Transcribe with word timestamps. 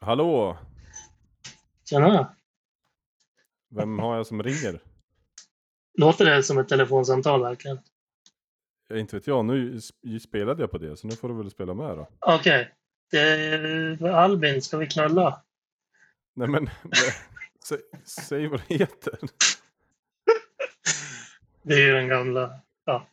Hallå! 0.00 0.58
Tjena! 1.84 2.36
Vem 3.70 3.98
har 3.98 4.16
jag 4.16 4.26
som 4.26 4.42
ringer? 4.42 4.80
Låter 5.98 6.24
det 6.24 6.42
som 6.42 6.58
ett 6.58 6.68
telefonsamtal 6.68 7.42
verkligen? 7.42 7.78
Ja, 8.88 8.96
inte 8.96 9.16
vet 9.16 9.26
jag, 9.26 9.44
nu 9.44 9.80
spelade 10.20 10.62
jag 10.62 10.70
på 10.70 10.78
det, 10.78 10.96
så 10.96 11.06
nu 11.06 11.16
får 11.16 11.28
du 11.28 11.34
väl 11.34 11.50
spela 11.50 11.74
med 11.74 11.96
då. 11.96 12.08
Okej. 12.20 12.74
Är 13.12 14.06
Albin, 14.06 14.62
ska 14.62 14.76
vi 14.76 14.86
knulla? 14.86 15.42
Nej 16.34 16.48
men, 16.48 16.70
sä, 17.64 17.76
säg 18.04 18.46
vad 18.46 18.62
det 18.68 18.74
heter. 18.74 19.18
Det 21.62 21.74
är 21.74 21.78
ju 21.80 21.92
den 21.92 22.08
gamla... 22.08 22.60
Ja, 22.84 23.06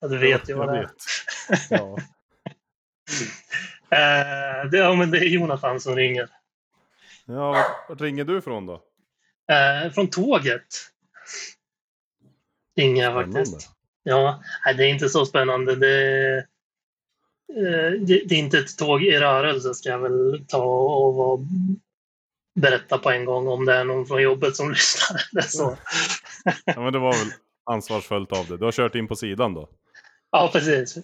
ja 0.00 0.08
du 0.08 0.18
vet 0.18 0.48
ju 0.48 0.54
vad 0.54 0.68
jag 0.68 0.74
det 0.74 0.78
är. 0.78 0.82
vet. 0.82 1.70
Ja. 1.70 1.98
Eh, 3.90 4.70
det, 4.70 4.78
ja, 4.78 4.94
men 4.94 5.10
det 5.10 5.18
är 5.18 5.24
Jonathan 5.28 5.80
som 5.80 5.96
ringer. 5.96 6.28
ja, 7.24 7.50
vart- 7.52 7.88
vart 7.88 8.00
ringer 8.00 8.24
du 8.24 8.38
ifrån 8.38 8.66
då? 8.66 8.82
Eh, 9.52 9.92
från 9.92 10.10
tåget. 10.10 10.66
Ringer 12.76 13.02
jag 13.04 13.12
Spännande. 13.12 13.38
faktiskt. 13.50 13.70
Ja, 14.02 14.42
nej, 14.64 14.74
det 14.74 14.84
är 14.84 14.88
inte 14.88 15.08
så 15.08 15.26
spännande. 15.26 15.76
Det, 15.76 16.36
eh, 17.56 17.90
det, 18.00 18.22
det 18.28 18.34
är 18.34 18.38
inte 18.38 18.58
ett 18.58 18.78
tåg 18.78 19.02
i 19.04 19.18
rörelse 19.18 19.74
ska 19.74 19.88
jag 19.88 19.98
väl 19.98 20.44
ta 20.48 20.64
och 20.64 21.14
vara- 21.14 21.40
berätta 22.54 22.98
på 22.98 23.10
en 23.10 23.24
gång 23.24 23.48
om 23.48 23.64
det 23.64 23.74
är 23.74 23.84
någon 23.84 24.06
från 24.06 24.22
jobbet 24.22 24.56
som 24.56 24.70
lyssnar. 24.70 25.20
eller 25.32 25.42
så. 25.42 25.76
Ja 26.64 26.80
men 26.80 26.92
det 26.92 26.98
var 26.98 27.12
väl 27.12 27.32
ansvarsfullt 27.64 28.32
av 28.32 28.46
dig. 28.46 28.58
Du 28.58 28.64
har 28.64 28.72
kört 28.72 28.94
in 28.94 29.08
på 29.08 29.16
sidan 29.16 29.54
då? 29.54 29.68
Ja, 30.30 30.50
precis. 30.52 30.96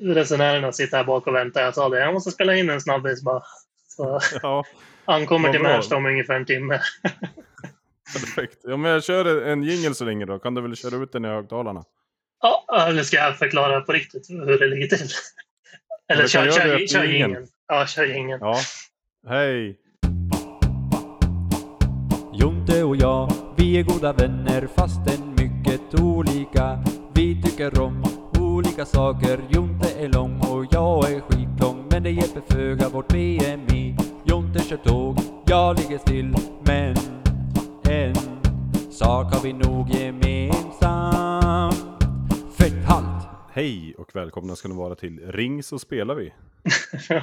Resenärerna 0.00 0.72
sitter 0.72 0.96
här 0.96 1.04
bak 1.04 1.26
och 1.26 1.34
väntar. 1.34 1.62
Jag 1.62 1.74
sa 1.74 1.88
det, 1.88 2.00
jag 2.00 2.14
måste 2.14 2.30
spela 2.30 2.56
in 2.56 2.70
en 2.70 2.80
snabbis 2.80 3.22
bara. 3.22 3.42
Så 3.88 4.20
Ja, 4.42 4.64
ankommer 5.04 5.52
till. 5.52 5.62
Märsta 5.62 5.96
om 5.96 6.06
ungefär 6.06 6.34
en 6.34 6.46
timme. 6.46 6.80
perfekt. 8.12 8.58
Ja 8.62 8.76
men 8.76 8.90
jag 8.90 9.04
kör 9.04 9.46
en 9.46 9.62
jingel 9.62 9.94
så 9.94 10.04
länge 10.04 10.24
då, 10.24 10.38
kan 10.38 10.54
du 10.54 10.62
väl 10.62 10.76
köra 10.76 10.96
ut 11.02 11.12
den 11.12 11.24
i 11.24 11.28
högtalarna? 11.28 11.84
Ja, 12.42 12.86
eller 12.88 13.02
ska 13.02 13.16
jag 13.16 13.38
förklara 13.38 13.80
på 13.80 13.92
riktigt 13.92 14.30
hur 14.30 14.58
det 14.58 14.66
ligger 14.66 14.86
till? 14.86 15.08
Eller 16.08 16.22
kan 16.22 16.28
kör, 16.28 16.50
kör, 16.50 16.86
kör 16.86 17.04
jingeln. 17.04 17.46
Ja, 17.68 17.86
kör 17.86 18.04
jingeln. 18.04 18.40
Ja. 18.40 18.56
Hej! 19.28 19.76
Jonte 22.32 22.82
och 22.84 22.96
jag, 22.96 23.32
vi 23.56 23.78
är 23.78 23.82
goda 23.82 24.12
vänner 24.12 24.68
fastän 24.76 25.34
mycket 25.38 26.00
olika. 26.00 26.84
Vi 27.14 27.42
tycker 27.42 27.80
om 27.80 28.04
olika 28.40 28.84
saker. 28.84 29.40
Jonte 29.50 29.75
är 30.06 30.12
lång 30.12 30.40
och 30.40 30.66
jag 30.70 31.12
är 31.12 31.20
skitlång. 31.20 31.86
Men 31.90 32.02
det 32.02 32.10
hjälper 32.10 32.40
föga 32.54 32.88
vårt 32.88 33.08
BMI. 33.08 33.96
Jonte 34.24 34.58
kör 34.58 34.76
tåg, 34.76 35.18
jag 35.46 35.78
ligger 35.78 35.98
still. 35.98 36.36
Men 36.66 36.96
en 37.90 38.14
sak 38.92 39.34
har 39.34 39.42
vi 39.42 39.52
nog 39.52 39.88
gemensamt. 39.90 40.94
Fett 42.58 42.84
halt! 42.84 43.28
Hej 43.50 43.94
och 43.98 44.16
välkomna 44.16 44.56
ska 44.56 44.68
ni 44.68 44.74
vara 44.74 44.94
till 44.94 45.32
Ring 45.32 45.62
så 45.62 45.78
spelar 45.78 46.14
vi. 46.14 46.32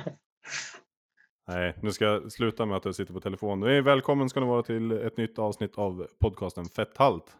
Nej, 1.47 1.75
nu 1.81 1.91
ska 1.91 2.05
jag 2.05 2.31
sluta 2.31 2.65
med 2.65 2.77
att 2.77 2.85
jag 2.85 2.95
sitter 2.95 3.13
på 3.13 3.19
telefon. 3.19 3.61
Välkommen 3.83 4.29
ska 4.29 4.39
ni 4.39 4.45
vara 4.45 4.63
till 4.63 4.91
ett 4.91 5.17
nytt 5.17 5.39
avsnitt 5.39 5.77
av 5.77 6.07
podcasten 6.19 6.65
Fetthalt. 6.65 7.37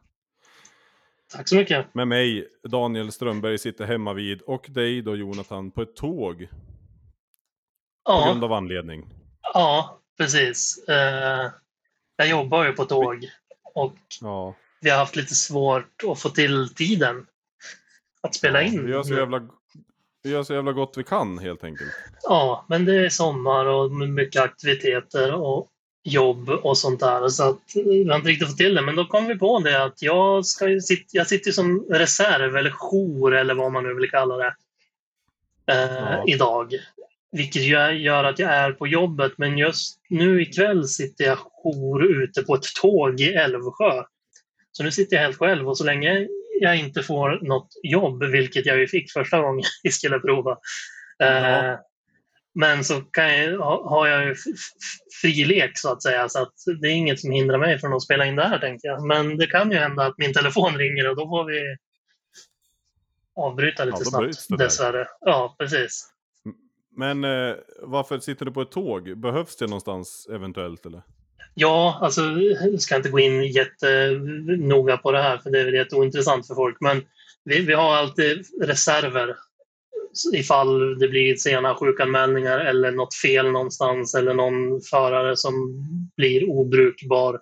Tack 1.36 1.48
så 1.50 1.56
mycket. 1.56 1.94
Med 1.96 2.08
mig, 2.08 2.48
Daniel 2.68 3.12
Strömberg, 3.12 3.58
sitter 3.58 3.86
hemma 3.86 4.14
vid 4.14 4.42
och 4.42 4.66
dig 4.70 5.02
då 5.02 5.16
Jonathan 5.16 5.72
på 5.72 5.82
ett 5.82 5.96
tåg. 5.96 6.48
På 8.06 8.24
grund 8.26 8.44
Ja, 8.44 8.46
av 8.46 8.54
anledning. 8.54 9.06
ja 9.54 10.00
precis. 10.18 10.88
Eh, 10.88 11.52
jag 12.16 12.28
jobbar 12.28 12.66
ju 12.66 12.72
på 12.74 12.86
tåg 12.86 13.28
och 13.74 13.96
Ja, 14.22 14.56
vi 14.82 14.90
har 14.90 14.98
haft 14.98 15.16
lite 15.16 15.36
svårt 15.36 16.04
att 16.08 16.20
få 16.22 16.30
till 16.30 16.74
tiden 16.76 17.26
att 18.22 18.36
spela 18.36 18.62
in. 18.62 18.86
vi 18.86 18.92
gör, 18.92 19.04
så 19.04 19.14
jävla, 19.14 19.48
vi 20.24 20.30
gör 20.30 20.44
så 20.44 20.54
jävla 20.54 20.72
gott 20.72 20.94
vi 20.98 21.04
kan 21.04 21.38
helt 21.40 21.64
enkelt. 21.64 21.92
Ja, 22.24 22.66
men 22.70 22.86
det 22.86 23.06
är 23.06 23.10
sommar 23.10 23.66
och 23.66 23.92
mycket 23.92 24.42
aktiviteter 24.42 25.34
och 25.34 25.68
jobb 26.04 26.50
och 26.50 26.78
sånt 26.78 27.00
där. 27.00 27.28
Så 27.28 27.50
att 27.50 27.60
vi 27.76 28.08
har 28.10 28.16
inte 28.16 28.30
riktigt 28.30 28.48
fått 28.48 28.58
till 28.58 28.76
det. 28.76 28.82
Men 28.82 28.96
då 28.96 29.06
kom 29.06 29.28
vi 29.28 29.36
på 29.38 29.60
det 29.60 29.84
att 29.84 30.02
jag, 30.02 30.46
ska 30.46 30.70
jag 31.12 31.28
sitter 31.28 31.52
som 31.52 31.86
reserv 31.90 32.58
eller 32.58 32.72
jour 32.72 33.36
eller 33.36 33.54
vad 33.54 33.72
man 33.72 33.84
nu 33.84 33.94
vill 33.94 34.10
kalla 34.10 34.38
det. 34.38 34.56
Eh, 35.72 35.94
Ja. 35.94 36.24
Idag. 36.28 36.74
Vilket 37.32 37.62
gör 37.64 37.92
gör 37.92 38.24
att 38.24 38.40
jag 38.40 38.52
är 38.52 38.72
på 38.72 38.88
jobbet. 38.88 39.32
Men 39.38 39.58
just 39.58 40.00
nu 40.10 40.42
ikväll 40.42 40.88
sitter 40.88 41.26
jag 41.26 41.38
jour 41.38 42.24
ute 42.24 42.42
på 42.44 42.56
ett 42.56 42.76
tåg 42.82 43.22
i 43.22 43.34
Älvsjö. 43.34 44.04
Så 44.72 44.84
nu 44.84 44.92
sitter 44.92 45.16
jag 45.16 45.24
helt 45.24 45.38
själv 45.38 45.70
och 45.70 45.78
så 45.78 45.84
länge 45.84 46.28
jag 46.62 46.78
inte 46.78 47.04
får 47.04 47.40
något 47.42 47.68
jobb, 47.84 48.24
vilket 48.24 48.66
jag 48.66 48.80
ju 48.80 48.88
fick 48.88 49.12
första 49.12 49.42
gången 49.42 49.64
vi 49.84 49.92
skulle 49.92 50.20
prova, 50.20 50.58
Ja. 51.18 51.26
eh, 51.26 51.78
men 52.56 52.84
så 52.84 53.02
kan 53.02 53.38
jag, 53.38 53.58
ha- 53.58 53.90
har 53.90 54.08
jag 54.08 54.26
ju 54.26 54.36
fri 55.22 55.46
lek 55.46 55.72
så 55.78 55.92
att 55.92 56.04
säga, 56.04 56.30
så 56.30 56.42
att 56.42 56.54
det 56.82 56.88
är 56.88 56.92
inget 56.92 57.20
som 57.20 57.32
hindrar 57.32 57.58
mig 57.58 57.80
från 57.80 57.94
att 57.94 58.02
spela 58.02 58.26
in 58.26 58.36
det 58.36 58.48
här 58.48 58.60
tänker 58.60 58.88
jag. 58.88 59.08
Men 59.08 59.38
det 59.38 59.48
kan 59.48 59.72
ju 59.72 59.78
hända 59.78 60.06
att 60.06 60.18
min 60.18 60.34
telefon 60.34 60.78
ringer 60.78 61.10
och 61.10 61.16
då 61.16 61.28
får 61.28 61.46
vi 61.46 61.78
avbryta 63.36 63.86
lite 63.86 63.98
Ja, 64.00 64.06
snabbt 64.10 64.46
det 64.50 64.58
dessvärre. 64.58 65.08
Ja, 65.22 65.56
precis. 65.60 66.10
Men 66.98 67.24
eh, 67.24 67.56
varför 67.82 68.20
sitter 68.20 68.46
du 68.46 68.52
på 68.52 68.62
ett 68.62 68.72
tåg? 68.72 69.18
Behövs 69.18 69.58
det 69.58 69.68
någonstans 69.68 70.28
eventuellt 70.32 70.86
eller? 70.86 71.02
Ja, 71.54 71.98
alltså 72.02 72.22
jag 72.22 72.82
ska 72.82 72.96
inte 72.96 73.10
gå 73.10 73.20
in 73.20 73.44
jättenoga 73.44 74.98
på 74.98 75.12
det 75.12 75.22
här 75.22 75.38
för 75.38 75.50
det 75.50 75.60
är 75.60 75.66
väl 75.66 75.74
jätteointressant 75.74 76.48
för 76.48 76.56
folk. 76.56 76.78
Men 76.82 77.04
vi, 77.44 77.60
vi 77.66 77.74
har 77.74 77.96
alltid 77.96 78.46
reserver 78.62 79.36
ifall 80.34 81.00
det 81.00 81.08
blir 81.08 81.36
sena 81.36 81.76
sjukanmälningar 81.76 82.60
eller 82.60 82.92
något 82.92 83.16
fel 83.16 83.52
någonstans 83.52 84.16
eller 84.16 84.34
någon 84.34 84.82
förare 84.82 85.38
som 85.38 85.54
blir 86.18 86.50
obrukbar 86.50 87.40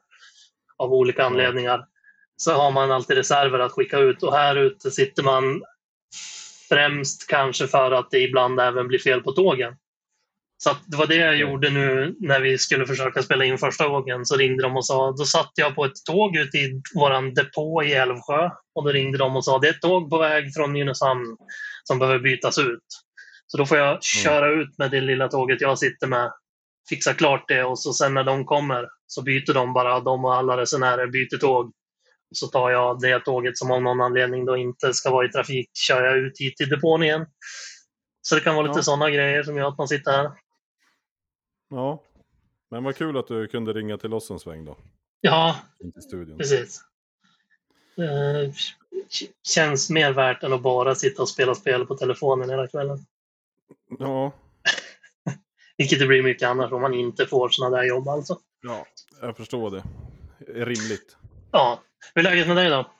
av 0.78 0.94
olika 0.94 1.24
anledningar. 1.24 1.86
Så 2.38 2.52
har 2.52 2.72
man 2.72 2.92
alltid 2.92 3.18
reserver 3.18 3.60
att 3.60 3.72
skicka 3.72 4.00
ut 4.00 4.24
och 4.24 4.34
här 4.34 4.56
ute 4.56 4.92
sitter 4.92 5.24
man 5.24 5.62
främst 6.70 7.28
kanske 7.28 7.68
för 7.68 7.92
att 7.92 8.12
det 8.12 8.20
ibland 8.20 8.60
även 8.60 8.88
blir 8.88 9.00
fel 9.00 9.22
på 9.22 9.32
tågen. 9.32 9.74
Så 10.64 10.70
att 10.70 10.82
det 10.86 10.98
var 10.98 11.08
det 11.08 11.16
jag 11.16 11.38
gjorde 11.38 11.70
nu 11.70 12.16
när 12.20 12.40
vi 12.42 12.58
skulle 12.58 12.88
försöka 12.88 13.24
spela 13.24 13.46
in 13.46 13.58
första 13.58 13.88
gången. 13.88 14.26
Så 14.26 14.36
ringde 14.36 14.64
de 14.64 14.78
och 14.78 14.86
sa, 14.86 15.12
då 15.12 15.26
satt 15.26 15.52
jag 15.56 15.76
på 15.76 15.86
ett 15.86 16.06
tåg 16.10 16.38
ute 16.38 16.58
i 16.58 16.82
våran 16.96 17.34
depå 17.34 17.84
i 17.84 17.94
Älvsjö. 17.94 18.50
Och 18.76 18.84
då 18.84 18.90
ringde 18.92 19.18
de 19.18 19.36
och 19.36 19.46
sa, 19.46 19.60
det 19.60 19.68
är 19.68 19.74
ett 19.74 19.82
tåg 19.82 20.10
på 20.10 20.18
väg 20.18 20.54
från 20.54 20.74
Nynäshamn 20.74 21.38
som 21.84 22.00
behöver 22.00 22.20
bytas 22.20 22.58
ut. 22.58 22.86
Så 23.48 23.58
då 23.58 23.66
får 23.66 23.78
jag 23.78 24.04
köra 24.04 24.50
ut 24.62 24.78
med 24.78 24.92
det 24.92 25.02
lilla 25.02 25.28
tåget 25.28 25.62
jag 25.62 25.80
sitter 25.80 26.08
med, 26.08 26.32
fixa 26.90 27.14
klart 27.14 27.46
det 27.48 27.64
och 27.64 27.80
så 27.80 27.94
sen 27.94 28.14
när 28.14 28.24
de 28.24 28.46
kommer 28.46 28.88
så 29.08 29.22
byter 29.22 29.54
de 29.54 29.74
bara, 29.74 30.00
de 30.00 30.26
och 30.26 30.36
alla 30.36 30.58
resenärer 30.58 31.08
byter 31.08 31.38
tåg. 31.38 31.72
Så 32.36 32.48
tar 32.48 32.70
jag 32.70 33.00
det 33.00 33.20
tåget 33.20 33.58
som 33.58 33.72
av 33.72 33.82
någon 33.82 34.02
anledning 34.02 34.46
då 34.46 34.58
inte 34.58 34.94
ska 34.94 35.12
vara 35.12 35.26
i 35.26 35.30
trafik, 35.30 35.70
kör 35.74 36.04
jag 36.04 36.18
ut 36.18 36.40
hit 36.40 36.58
till 36.58 36.70
depån 36.70 37.04
igen. 37.04 37.26
Så 38.22 38.36
det 38.36 38.42
kan 38.42 38.56
vara 38.56 38.68
lite 38.68 38.80
Ja. 38.80 38.84
sådana 38.84 39.10
grejer 39.10 39.44
som 39.44 39.58
gör 39.58 39.68
att 39.68 39.78
man 39.78 39.88
sitter 39.88 40.12
här. 40.12 40.32
Ja. 41.72 42.04
Men 42.70 42.84
vad 42.84 42.96
kul 42.96 43.18
att 43.18 43.28
du 43.28 43.48
kunde 43.48 43.74
ringa 43.74 43.98
till 43.98 44.14
oss 44.14 44.32
en 44.32 44.40
sväng 44.40 44.66
då. 44.66 44.78
Ja, 45.22 45.56
precis. 46.38 46.82
Eh, 47.98 48.52
k- 49.20 49.34
känns 49.44 49.90
mer 49.90 50.12
värt 50.14 50.44
än 50.44 50.54
att 50.54 50.62
bara 50.62 50.96
sitta 50.96 51.22
och 51.22 51.30
spela 51.30 51.56
spel 51.56 51.86
på 51.86 51.96
telefonen 51.96 52.50
hela 52.50 52.68
kvällen. 52.68 52.98
Ja, 54.00 54.32
Vilket 55.78 56.00
det 56.00 56.08
blir 56.08 56.24
mycket 56.24 56.48
annars 56.50 56.72
om 56.72 56.82
man 56.82 56.94
inte 56.94 57.26
får 57.26 57.50
sådana 57.50 57.78
där 57.78 57.84
jobb 57.84 58.08
alltså. 58.08 58.40
ja, 58.62 58.86
jag 59.22 59.38
förstår 59.38 59.72
det. 59.72 59.84
Är 60.48 60.66
rimligt. 60.66 61.18
Ja, 61.52 61.80
hur 62.16 62.26
är 62.26 62.30
läget 62.30 62.48
med 62.48 62.58
dig 62.58 62.70
då? 62.70 62.92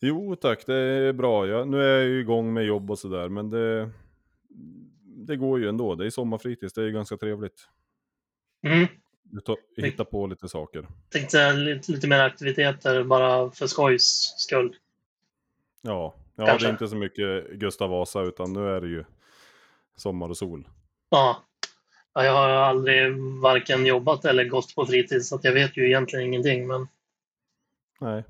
Jo 0.00 0.36
tack, 0.36 0.66
det 0.66 0.74
är 0.76 1.12
bra. 1.12 1.46
Ja, 1.46 1.64
nu 1.64 1.82
är 1.82 1.98
jag 1.98 2.04
ju 2.06 2.20
igång 2.20 2.52
med 2.52 2.64
jobb 2.64 2.90
och 2.90 2.98
sådär, 2.98 3.28
men 3.28 3.50
det, 3.50 3.90
det 5.28 5.36
går 5.36 5.60
ju 5.60 5.68
ändå. 5.68 5.94
Det 5.94 6.06
är 6.06 6.10
sommarfritids, 6.10 6.74
det 6.74 6.80
är 6.80 6.84
ju 6.84 6.92
ganska 6.92 7.16
trevligt. 7.16 7.68
Mm. 8.62 8.86
Ut 9.32 9.48
och 9.48 9.58
hitta 9.76 10.04
på 10.04 10.26
lite 10.26 10.48
saker. 10.48 10.86
Tänkte 11.08 11.52
lite, 11.52 11.92
lite 11.92 12.08
mer 12.08 12.20
aktiviteter 12.20 13.04
bara 13.04 13.50
för 13.50 13.66
skojs 13.66 14.34
skull. 14.36 14.76
Ja, 15.82 16.14
ja 16.36 16.58
det 16.58 16.66
är 16.66 16.70
inte 16.70 16.88
så 16.88 16.96
mycket 16.96 17.50
Gustav 17.50 17.90
Vasa, 17.90 18.22
utan 18.22 18.52
nu 18.52 18.68
är 18.68 18.80
det 18.80 18.88
ju 18.88 19.04
sommar 19.96 20.28
och 20.28 20.36
sol. 20.36 20.68
Ja. 21.08 21.42
ja, 22.12 22.24
jag 22.24 22.32
har 22.32 22.48
aldrig 22.48 23.18
varken 23.42 23.86
jobbat 23.86 24.24
eller 24.24 24.44
gått 24.44 24.74
på 24.74 24.86
fritid 24.86 25.26
så 25.26 25.34
att 25.34 25.44
jag 25.44 25.52
vet 25.52 25.76
ju 25.76 25.86
egentligen 25.86 26.26
ingenting. 26.26 26.66
Men 26.66 26.88
Nej. 28.00 28.24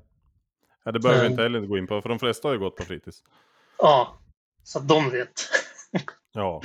Ja, 0.83 0.91
det 0.91 0.99
behöver 0.99 1.21
vi 1.23 1.29
inte 1.29 1.43
heller 1.43 1.59
gå 1.59 1.77
in 1.77 1.87
på, 1.87 2.01
för 2.01 2.09
de 2.09 2.19
flesta 2.19 2.47
har 2.47 2.53
ju 2.53 2.59
gått 2.59 2.75
på 2.75 2.83
fritids. 2.83 3.23
ja, 3.77 4.19
så 4.63 4.79
att 4.79 4.87
de 4.87 5.09
vet. 5.09 5.41
Ja, 6.31 6.61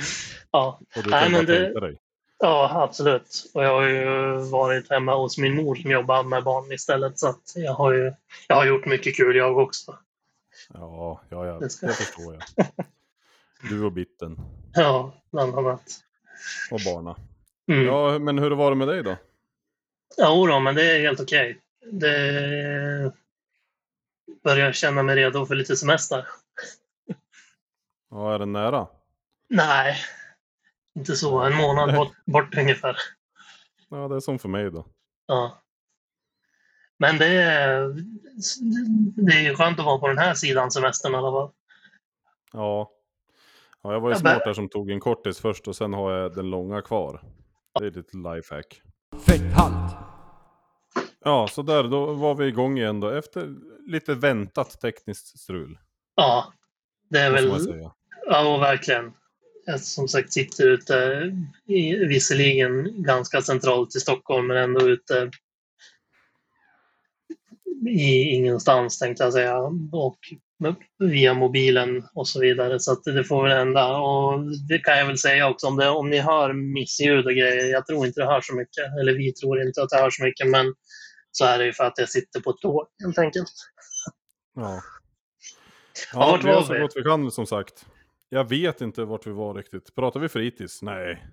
ja. 0.51 0.79
och 0.95 1.03
du 1.03 1.09
Nej, 1.09 1.29
men 1.31 1.45
det- 1.45 1.79
dig. 1.79 1.97
Ja, 2.39 2.83
absolut. 2.83 3.51
Och 3.53 3.63
jag 3.63 3.69
har 3.69 3.83
ju 3.87 4.05
varit 4.51 4.89
hemma 4.89 5.15
hos 5.15 5.37
min 5.37 5.55
mor 5.55 5.75
som 5.75 5.91
jobbar 5.91 6.23
med 6.23 6.43
barn 6.43 6.71
istället. 6.71 7.19
Så 7.19 7.27
att 7.27 7.53
jag, 7.55 7.73
har 7.73 7.91
ju, 7.93 8.13
jag 8.47 8.55
har 8.55 8.65
gjort 8.65 8.85
mycket 8.85 9.15
kul 9.17 9.35
jag 9.35 9.57
också. 9.57 9.97
Ja, 10.73 11.21
ja, 11.29 11.45
ja 11.47 11.59
Det 11.59 11.69
ska- 11.69 11.87
det 11.87 11.93
förstår 11.93 12.33
jag. 12.33 12.65
Du 13.69 13.83
och 13.83 13.91
bitten 13.91 14.37
Ja, 14.73 15.13
bland 15.31 15.55
annat. 15.57 15.81
och 16.71 16.79
barna. 16.85 17.15
Mm. 17.71 17.85
Ja, 17.85 18.19
men 18.19 18.39
hur 18.39 18.51
var 18.51 18.69
det 18.69 18.75
med 18.75 18.87
dig 18.87 19.03
då? 19.03 19.15
Jo 20.17 20.47
då, 20.47 20.59
men 20.59 20.75
det 20.75 20.91
är 20.95 20.99
helt 21.01 21.19
okej. 21.19 21.57
Det 21.91 23.11
börjar 24.43 24.71
känna 24.71 25.03
mig 25.03 25.15
redo 25.15 25.45
för 25.45 25.55
lite 25.55 25.75
semester. 25.75 26.27
Ja, 28.11 28.33
är 28.35 28.39
den 28.39 28.51
nära? 28.53 28.87
Nej, 29.49 29.97
inte 30.95 31.15
så. 31.15 31.39
En 31.39 31.55
månad 31.55 31.95
bort, 31.95 32.25
bort 32.25 32.57
ungefär. 32.57 32.97
Ja, 33.89 34.07
det 34.07 34.15
är 34.15 34.19
som 34.19 34.39
för 34.39 34.49
mig 34.49 34.71
då. 34.71 34.87
Ja. 35.27 35.61
Men 36.99 37.17
det 37.17 37.27
är, 37.27 37.95
det 39.15 39.45
är 39.45 39.55
skönt 39.55 39.79
att 39.79 39.85
vara 39.85 39.99
på 39.99 40.07
den 40.07 40.17
här 40.17 40.33
sidan 40.33 40.71
semestern 40.71 41.13
i 41.13 41.15
alla 41.15 41.31
fall. 41.31 41.51
Ja. 42.53 42.91
ja, 43.83 43.93
jag 43.93 43.99
var 43.99 44.09
ju 44.09 44.15
smart 44.15 44.41
där 44.45 44.53
som 44.53 44.69
tog 44.69 44.91
en 44.91 44.99
kortis 44.99 45.39
först 45.39 45.67
och 45.67 45.75
sen 45.75 45.93
har 45.93 46.11
jag 46.11 46.35
den 46.35 46.49
långa 46.49 46.81
kvar. 46.81 47.21
Det 47.79 47.85
är 47.85 47.91
lite 47.91 48.17
lifehack. 48.17 48.81
Fetthalt. 49.25 49.95
Ja, 51.19 51.47
så 51.47 51.61
där, 51.61 51.83
då 51.83 52.13
var 52.13 52.35
vi 52.35 52.45
igång 52.45 52.77
igen 52.77 52.99
då 52.99 53.09
efter 53.09 53.55
lite 53.87 54.15
väntat 54.15 54.81
tekniskt 54.81 55.39
strul. 55.39 55.77
Ja, 56.15 56.53
det 57.09 57.19
är 57.19 57.31
väl... 57.31 57.91
Ja, 58.25 58.57
verkligen. 58.57 59.13
Som 59.79 60.07
sagt 60.07 60.33
sitter 60.33 60.67
ute, 60.67 61.31
i, 61.67 61.95
visserligen 61.95 63.03
ganska 63.03 63.41
centralt 63.41 63.95
i 63.95 63.99
Stockholm, 63.99 64.47
men 64.47 64.57
ändå 64.57 64.89
ute 64.89 65.31
i 67.87 68.21
ingenstans 68.21 68.99
tänkte 68.99 69.23
jag 69.23 69.33
säga. 69.33 69.57
Och 69.91 70.19
via 70.99 71.33
mobilen 71.33 72.07
och 72.13 72.27
så 72.27 72.39
vidare. 72.39 72.79
Så 72.79 72.95
det 72.95 73.23
får 73.23 73.43
väl 73.43 73.57
hända. 73.57 73.97
Och 73.97 74.39
det 74.69 74.79
kan 74.79 74.97
jag 74.97 75.05
väl 75.05 75.17
säga 75.17 75.49
också, 75.49 75.67
om, 75.67 75.77
det, 75.77 75.89
om 75.89 76.09
ni 76.09 76.19
hör 76.19 76.53
missljud 76.53 77.25
och 77.25 77.31
grejer, 77.31 77.71
jag 77.71 77.85
tror 77.85 78.05
inte 78.05 78.21
det 78.21 78.27
hör 78.27 78.41
så 78.41 78.55
mycket. 78.55 78.99
Eller 78.99 79.13
vi 79.13 79.33
tror 79.33 79.61
inte 79.61 79.83
att 79.83 79.89
det 79.89 79.97
hör 79.97 80.09
så 80.09 80.23
mycket, 80.23 80.47
men 80.47 80.73
så 81.31 81.45
är 81.45 81.57
det 81.57 81.65
ju 81.65 81.73
för 81.73 81.83
att 81.83 81.97
jag 81.97 82.09
sitter 82.09 82.39
på 82.39 82.49
ett 82.49 82.61
tåg 82.61 82.87
helt 83.03 83.17
enkelt. 83.17 83.51
Ja. 84.55 84.81
Ja, 86.13 86.19
Ja, 86.19 86.31
vart 86.31 86.43
vi 86.43 86.47
gör 86.47 86.55
var 86.55 86.63
så 86.63 86.79
gott 86.79 86.93
vi 86.95 87.03
kan 87.03 87.31
som 87.31 87.45
sagt. 87.45 87.85
Jag 88.29 88.49
vet 88.49 88.81
inte 88.81 89.03
vart 89.03 89.27
vi 89.27 89.31
var 89.31 89.53
riktigt. 89.53 89.95
Pratar 89.95 90.19
vi 90.19 90.29
fritids? 90.29 90.81
Nej. 90.81 91.25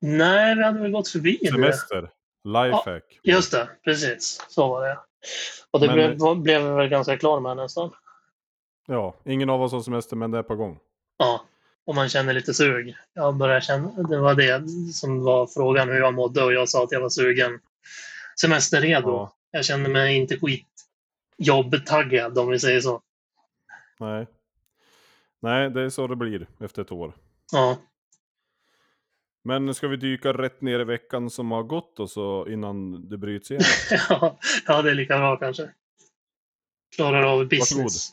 Nej, 0.00 0.54
vi 0.56 0.62
hade 0.64 0.80
väl 0.80 0.90
gått 0.90 1.08
förbi 1.08 1.38
det. 1.42 1.48
Semester? 1.48 2.10
Lifehack? 2.44 3.20
Just 3.22 3.52
det, 3.52 3.68
precis. 3.84 4.44
Så 4.48 4.68
var 4.68 4.88
det. 4.88 4.98
Och 5.70 5.80
det 5.80 5.86
Men- 5.86 6.16
blev, 6.16 6.36
blev 6.36 6.62
vi 6.62 6.70
väl 6.70 6.88
ganska 6.88 7.16
klar 7.16 7.40
med 7.40 7.56
nästan. 7.56 7.90
Ja, 8.86 9.14
ingen 9.24 9.50
av 9.50 9.62
oss 9.62 9.72
har 9.72 9.80
semester 9.80 10.16
men 10.16 10.30
det 10.30 10.38
är 10.38 10.42
på 10.42 10.56
gång. 10.56 10.78
Ja, 11.16 11.44
och 11.86 11.94
man 11.94 12.08
känner 12.08 12.32
lite 12.32 12.54
sug. 12.54 12.96
Jag 13.12 13.34
börjar 13.36 13.60
känna, 13.60 14.02
det 14.02 14.18
var 14.18 14.34
det 14.34 14.68
som 14.92 15.24
var 15.24 15.46
frågan 15.46 15.88
hur 15.88 15.98
jag 16.00 16.14
mådde 16.14 16.44
och 16.44 16.52
jag 16.52 16.68
sa 16.68 16.84
att 16.84 16.92
jag 16.92 17.00
var 17.00 17.08
sugen. 17.08 17.60
Semesterredo. 18.40 19.10
Ja. 19.10 19.34
Jag 19.50 19.64
kände 19.64 19.88
mig 19.88 20.16
inte 20.16 20.38
skit 20.38 20.66
jobbtaggad 21.38 22.38
om 22.38 22.48
vi 22.48 22.58
säger 22.58 22.80
så. 22.80 23.00
Nej. 24.00 24.26
Nej, 25.40 25.70
det 25.70 25.82
är 25.82 25.88
så 25.88 26.06
det 26.06 26.16
blir 26.16 26.48
efter 26.60 26.82
ett 26.82 26.92
år. 26.92 27.16
Ja, 27.52 27.78
Men 29.44 29.74
ska 29.74 29.88
vi 29.88 29.96
dyka 29.96 30.32
rätt 30.32 30.60
ner 30.60 30.80
i 30.80 30.84
veckan 30.84 31.30
som 31.30 31.50
har 31.50 31.62
gått 31.62 32.00
och 32.00 32.10
så 32.10 32.46
innan 32.48 33.08
det 33.08 33.18
bryts 33.18 33.50
igen? 33.50 33.62
ja, 34.66 34.82
det 34.82 34.90
är 34.90 34.94
lika 34.94 35.18
bra 35.18 35.36
kanske. 35.36 35.70
Klarar 36.96 37.22
av 37.22 37.48
business. 37.48 38.10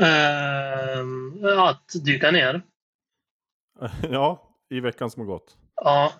Ehm, 0.00 1.44
att 1.58 1.92
dyka 2.04 2.30
ner. 2.30 2.62
ja, 4.10 4.56
i 4.70 4.80
veckan 4.80 5.10
som 5.10 5.20
har 5.20 5.26
gått. 5.26 5.56
Ja. 5.74 6.12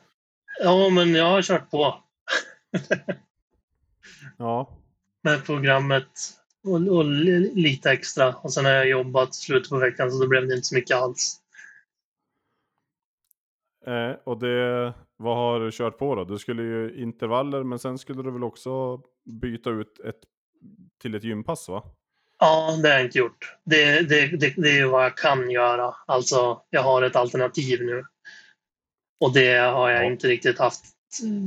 ja, 0.63 0.89
men 0.89 1.15
jag 1.15 1.31
har 1.31 1.43
kört 1.43 1.71
på. 1.71 2.05
Ja, 4.37 4.79
med 5.23 5.45
programmet 5.45 6.42
och, 6.65 6.97
och 6.97 7.05
li- 7.05 7.53
lite 7.55 7.91
extra. 7.91 8.35
Och 8.35 8.53
sen 8.53 8.65
har 8.65 8.73
jag 8.73 8.89
jobbat 8.89 9.35
slutet 9.35 9.71
på 9.71 9.79
veckan 9.79 10.11
så 10.11 10.23
då 10.23 10.29
blev 10.29 10.49
det 10.49 10.55
inte 10.55 10.67
så 10.67 10.75
mycket 10.75 10.97
alls. 10.97 11.39
eh, 13.87 14.13
och 14.25 14.39
det, 14.39 14.95
vad 15.17 15.37
har 15.37 15.61
du 15.61 15.71
kört 15.73 15.99
på 15.99 16.15
då? 16.15 16.25
Du 16.25 16.39
skulle 16.39 16.63
ju 16.63 17.03
intervaller 17.03 17.63
men 17.63 17.79
sen 17.79 17.99
skulle 17.99 18.23
du 18.23 18.31
väl 18.31 18.45
också 18.45 19.03
byta 19.25 19.71
ut 19.71 19.99
ett 20.01 20.21
till 21.03 21.15
ett 21.15 21.25
gympass 21.25 21.69
va? 21.69 21.83
Ja, 22.39 22.77
det 22.83 22.89
har 22.89 22.95
jag 22.97 23.05
inte 23.05 23.19
gjort. 23.19 23.57
Det, 23.65 24.01
det, 24.09 24.27
det, 24.37 24.55
det 24.57 24.79
är 24.79 24.87
vad 24.87 25.05
jag 25.05 25.17
kan 25.17 25.51
göra. 25.51 25.95
Alltså, 26.07 26.63
jag 26.71 26.83
har 26.83 27.03
ett 27.03 27.17
alternativ 27.17 27.83
nu. 27.83 28.05
Och 29.21 29.33
det 29.35 29.55
har 29.59 29.91
jag 29.91 30.05
Ja. 30.05 30.11
inte 30.11 30.29
riktigt 30.29 30.59
haft. 30.59 30.85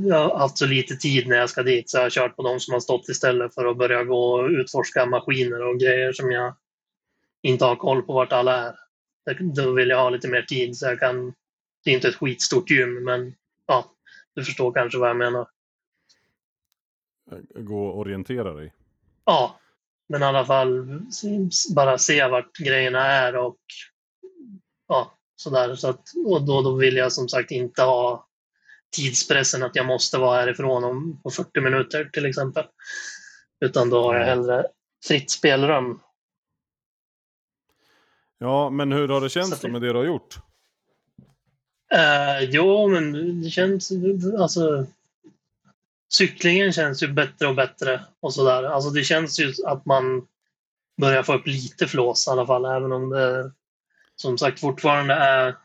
Jag 0.08 0.28
har 0.28 0.38
haft 0.38 0.58
så 0.58 0.66
lite 0.66 0.96
tid 0.96 1.28
när 1.28 1.36
jag 1.36 1.50
ska 1.50 1.62
dit 1.62 1.90
så 1.90 1.96
jag 1.96 2.02
har 2.02 2.10
kört 2.10 2.36
på 2.36 2.42
de 2.42 2.60
som 2.60 2.72
har 2.72 2.80
stått 2.80 3.08
istället 3.08 3.54
för 3.54 3.66
att 3.66 3.76
börja 3.76 4.04
gå 4.04 4.32
och 4.32 4.48
utforska 4.48 5.06
maskiner 5.06 5.62
och 5.62 5.80
grejer 5.80 6.12
som 6.12 6.30
jag 6.30 6.54
inte 7.42 7.64
har 7.64 7.76
koll 7.76 8.02
på 8.02 8.12
vart 8.12 8.32
alla 8.32 8.56
är. 8.56 8.78
Då 9.40 9.72
vill 9.72 9.88
jag 9.88 10.02
ha 10.02 10.10
lite 10.10 10.28
mer 10.28 10.42
tid 10.42 10.76
så 10.76 10.86
jag 10.86 11.00
kan... 11.00 11.34
Det 11.84 11.90
är 11.90 11.94
inte 11.94 12.08
ett 12.08 12.14
skitstort 12.14 12.70
gym 12.70 13.04
men 13.04 13.34
ja, 13.66 13.84
du 14.34 14.44
förstår 14.44 14.72
kanske 14.72 14.98
vad 14.98 15.08
jag 15.08 15.16
menar. 15.16 15.48
Gå 17.54 17.86
och 17.86 17.98
orientera 17.98 18.54
dig. 18.54 18.72
Ja, 19.24 19.60
men 20.08 20.22
i 20.22 20.24
alla 20.24 20.44
fall 20.44 21.00
bara 21.74 21.98
se 21.98 22.28
vart 22.28 22.56
grejerna 22.56 23.06
är 23.06 23.36
och 23.36 23.60
ja, 24.88 25.18
sådär. 25.36 25.74
Så 25.74 25.88
att, 25.88 26.12
och 26.26 26.46
då, 26.46 26.62
då 26.62 26.74
vill 26.74 26.96
jag 26.96 27.12
som 27.12 27.28
sagt 27.28 27.50
inte 27.50 27.82
ha 27.82 28.26
tidspressen 28.96 29.62
att 29.62 29.76
jag 29.76 29.86
måste 29.86 30.18
vara 30.18 30.40
härifrån 30.40 30.84
om 30.84 31.20
på 31.22 31.30
40 31.30 31.60
minuter 31.60 32.04
till 32.12 32.26
exempel. 32.26 32.64
Utan 33.60 33.90
då 33.90 34.02
har 34.02 34.14
jag 34.14 34.26
hellre 34.26 34.66
fritt 35.06 35.30
spelrum. 35.30 36.00
Ja, 38.38 38.70
men 38.70 38.92
hur 38.92 39.08
har 39.08 39.20
det 39.20 39.28
känts 39.28 39.60
då 39.60 39.68
med 39.68 39.82
det 39.82 39.92
du 39.92 39.98
har 39.98 40.04
gjort? 40.04 40.38
Eh, 41.94 42.40
jo, 42.40 42.88
men 42.88 43.42
det 43.42 43.50
känns 43.50 43.92
alltså. 44.38 44.86
Cyklingen 46.12 46.72
känns 46.72 47.02
ju 47.02 47.08
bättre 47.08 47.46
och 47.46 47.54
bättre 47.54 48.04
och 48.20 48.34
sådär. 48.34 48.62
Alltså 48.62 48.90
det 48.90 49.04
känns 49.04 49.40
ju 49.40 49.52
att 49.66 49.86
man 49.86 50.26
börjar 51.00 51.22
få 51.22 51.34
upp 51.34 51.46
lite 51.46 51.86
flås 51.86 52.26
i 52.26 52.30
alla 52.30 52.46
fall, 52.46 52.64
även 52.64 52.92
om 52.92 53.10
det 53.10 53.52
som 54.16 54.38
sagt 54.38 54.60
fortfarande 54.60 55.14
är 55.14 55.56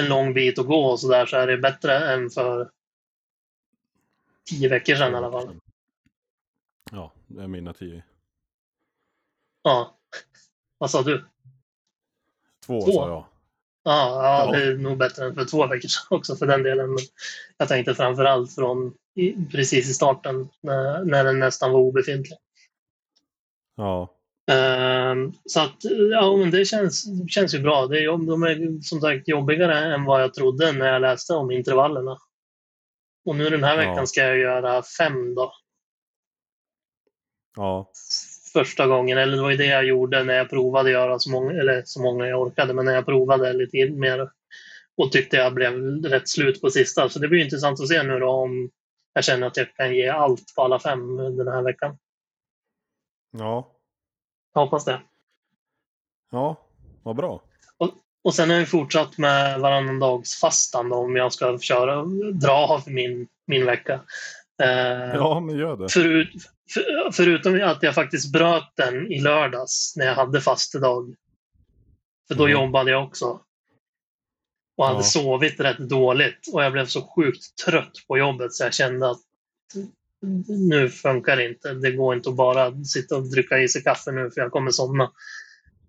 en 0.00 0.08
lång 0.08 0.34
bit 0.34 0.58
att 0.58 0.66
gå 0.66 0.84
och 0.84 1.00
sådär 1.00 1.26
så 1.26 1.36
är 1.36 1.46
det 1.46 1.58
bättre 1.58 2.12
än 2.12 2.30
för 2.30 2.70
tio 4.50 4.68
veckor 4.68 4.94
sedan 4.94 5.12
i 5.12 5.16
alla 5.16 5.30
fall. 5.32 5.60
Ja, 6.92 7.12
det 7.26 7.42
är 7.42 7.46
mina 7.46 7.72
tio. 7.72 8.02
Ja. 9.62 9.96
Vad 10.78 10.90
sa 10.90 11.02
du? 11.02 11.24
Två, 12.66 12.80
Två? 12.80 12.92
sa 12.92 13.08
jag. 13.08 13.24
Ja, 13.82 14.22
ja, 14.22 14.44
Ja. 14.46 14.52
det 14.58 14.64
är 14.64 14.74
nog 14.74 14.98
bättre 14.98 15.24
än 15.24 15.34
för 15.34 15.44
två 15.44 15.66
veckor 15.66 15.88
sedan 15.88 16.06
också 16.18 16.36
för 16.36 16.46
den 16.46 16.62
delen. 16.62 16.90
Men 16.90 16.98
jag 17.56 17.68
tänkte 17.68 17.94
framför 17.94 18.24
allt 18.24 18.54
från 18.54 18.94
i, 19.14 19.46
precis 19.50 19.90
i 19.90 19.94
starten 19.94 20.48
när, 20.60 21.04
när 21.04 21.24
den 21.24 21.38
nästan 21.38 21.72
var 21.72 21.80
obefintlig. 21.80 22.38
Ja, 23.76 24.14
så 25.44 25.60
att, 25.60 25.76
ja, 26.12 26.36
men 26.36 26.50
det 26.50 26.64
känns, 26.64 27.04
känns 27.30 27.54
ju 27.54 27.58
bra. 27.58 27.86
Det 27.86 27.98
är, 27.98 28.02
jobb- 28.02 28.26
de 28.26 28.42
är 28.42 28.82
som 28.82 29.00
sagt 29.00 29.28
jobbigare 29.28 29.94
än 29.94 30.04
vad 30.04 30.22
jag 30.22 30.34
trodde 30.34 30.72
när 30.72 30.92
jag 30.92 31.02
läste 31.02 31.32
om 31.34 31.50
intervallerna. 31.50 32.18
Och 33.24 33.36
nu 33.36 33.50
den 33.50 33.64
här 33.64 33.82
Ja. 33.82 33.90
veckan 33.90 34.06
ska 34.06 34.20
jag 34.20 34.38
göra 34.38 34.82
fem 34.98 35.34
då. 35.34 35.52
ja, 37.56 37.90
Första 38.52 38.86
gången, 38.86 39.18
eller 39.18 39.36
det 39.36 39.42
var 39.42 39.50
ju 39.50 39.56
det 39.56 39.66
jag 39.66 39.84
gjorde 39.84 40.24
när 40.24 40.34
jag 40.34 40.50
provade 40.50 40.88
att 40.88 40.92
göra 40.92 41.18
så 41.18 41.30
många, 41.30 41.52
eller 41.52 41.82
så 41.84 42.02
många 42.02 42.26
jag 42.26 42.40
orkade, 42.42 42.74
men 42.74 42.84
när 42.84 42.94
jag 42.94 43.06
provade 43.06 43.52
lite 43.52 43.90
mer 43.90 44.30
och 44.96 45.12
tyckte 45.12 45.36
jag 45.36 45.54
blev 45.54 45.72
rätt 46.04 46.28
slut 46.28 46.60
på 46.60 46.70
sista. 46.70 47.08
Så 47.08 47.18
det 47.18 47.28
blir 47.28 47.44
intressant 47.44 47.80
att 47.80 47.88
se 47.88 48.02
nu 48.02 48.18
då 48.18 48.28
om 48.28 48.70
jag 49.12 49.24
känner 49.24 49.46
att 49.46 49.56
jag 49.56 49.74
kan 49.74 49.94
ge 49.94 50.08
allt 50.08 50.54
på 50.56 50.62
alla 50.62 50.78
fem 50.78 51.16
den 51.36 51.48
här 51.48 51.62
veckan. 51.62 51.98
ja, 53.38 53.72
Jag 54.54 54.60
hoppas 54.60 54.84
det. 54.84 55.00
ja, 56.30 56.56
vad 57.02 57.16
bra. 57.16 57.42
Och 58.24 58.34
sen 58.34 58.50
har 58.50 58.56
jag 58.56 58.68
fortsatt 58.68 59.18
med 59.18 59.60
varannan 59.60 59.98
dags 59.98 60.40
fastan 60.40 60.88
då, 60.88 60.96
om 60.96 61.16
jag 61.16 61.32
ska 61.32 61.58
köra, 61.58 62.04
dra 62.32 62.52
av 62.52 62.82
min, 62.86 63.28
min 63.46 63.66
vecka. 63.66 64.00
Eh, 64.62 65.14
Ja, 65.14 65.40
men 65.40 65.56
gör 65.58 65.76
det. 65.76 65.88
förut, 65.88 66.30
för, 66.74 67.10
förutom 67.12 67.62
att 67.64 67.82
jag 67.82 67.94
faktiskt 67.94 68.32
bröt 68.32 68.72
den 68.76 69.12
i 69.12 69.20
lördags 69.20 69.92
när 69.96 70.06
jag 70.06 70.14
hade 70.14 70.40
fastedag. 70.40 71.14
För 72.28 72.34
då 72.34 72.44
Mm. 72.46 72.52
jobbade 72.52 72.90
jag 72.90 73.04
också. 73.04 73.40
Och 74.76 74.86
hade 74.86 74.98
Ja. 74.98 75.02
sovit 75.02 75.60
rätt 75.60 75.78
dåligt. 75.78 76.48
Och 76.52 76.64
jag 76.64 76.72
blev 76.72 76.86
så 76.86 77.02
sjukt 77.02 77.56
trött 77.64 77.92
på 78.08 78.18
jobbet 78.18 78.52
så 78.52 78.64
jag 78.64 78.74
kände 78.74 79.10
att 79.10 79.20
nu 80.48 80.88
funkar 80.88 81.36
det 81.36 81.48
inte. 81.48 81.74
Det 81.74 81.90
går 81.92 82.14
inte 82.14 82.28
att 82.30 82.36
bara 82.36 82.84
sitta 82.84 83.16
och 83.16 83.30
dricka 83.30 83.58
i 83.58 83.68
sig 83.68 83.82
kaffe 83.82 84.12
nu 84.12 84.30
för 84.30 84.40
jag 84.40 84.52
kommer 84.52 84.70
somna 84.70 85.12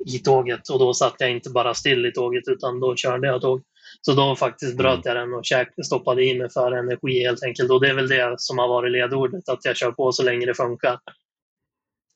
i 0.05 0.19
tåget. 0.19 0.69
Och 0.69 0.79
då 0.79 0.93
satt 0.93 1.15
jag 1.17 1.31
inte 1.31 1.49
bara 1.49 1.73
still 1.73 2.05
i 2.05 2.11
tåget 2.11 2.43
utan 2.47 2.79
då 2.79 2.95
körde 2.95 3.27
jag 3.27 3.41
tåg. 3.41 3.63
Så 4.01 4.13
då 4.13 4.35
faktiskt 4.35 4.77
bröt 4.77 5.05
jag 5.05 5.15
den 5.15 5.33
och 5.33 5.45
käk, 5.45 5.69
stoppade 5.85 6.23
i 6.23 6.37
mig 6.39 6.49
för 6.49 6.71
energi 6.71 7.23
helt 7.23 7.43
enkelt. 7.43 7.71
Och 7.71 7.81
det 7.81 7.89
är 7.89 7.93
väl 7.93 8.07
det 8.07 8.35
som 8.37 8.57
har 8.57 8.67
varit 8.67 8.91
ledordet, 8.91 9.49
att 9.49 9.65
jag 9.65 9.77
kör 9.77 9.91
på 9.91 10.11
så 10.11 10.23
länge 10.23 10.45
det 10.45 10.53
funkar. 10.53 10.93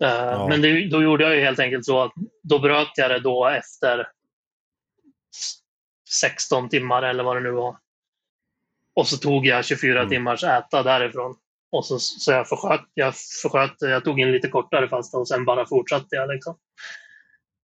Eh, 0.03 0.10
Ja. 0.10 0.48
Men 0.50 0.62
det, 0.62 0.88
då 0.89 1.03
gjorde 1.03 1.24
jag 1.24 1.36
ju 1.36 1.41
helt 1.41 1.60
enkelt 1.60 1.86
så 1.86 2.01
att 2.01 2.13
då 2.43 2.60
bröt 2.60 2.91
jag 2.95 3.12
det 3.12 3.19
då 3.19 3.48
efter 3.48 4.07
16 6.10 6.69
timmar 6.69 7.03
eller 7.03 7.24
vad 7.24 7.36
det 7.36 7.39
nu 7.41 7.51
var. 7.51 7.77
Och 8.95 9.07
så 9.07 9.17
tog 9.17 9.45
jag 9.45 9.65
24 9.65 10.00
Mm. 10.00 10.10
timmars 10.10 10.43
äta 10.43 10.84
därifrån. 10.84 11.36
Och 11.72 11.86
så, 11.86 12.00
så 12.00 12.31
jag 12.31 12.50
försköt, 12.50 12.81
jag 12.93 13.15
försköt, 13.15 13.75
jag 13.79 14.03
tog 14.03 14.19
en 14.19 14.31
lite 14.31 14.48
kortare 14.48 14.89
fasta 14.89 15.17
och 15.17 15.27
sen 15.27 15.45
bara 15.45 15.65
fortsatte 15.65 16.15
jag 16.15 16.29
liksom. 16.29 16.57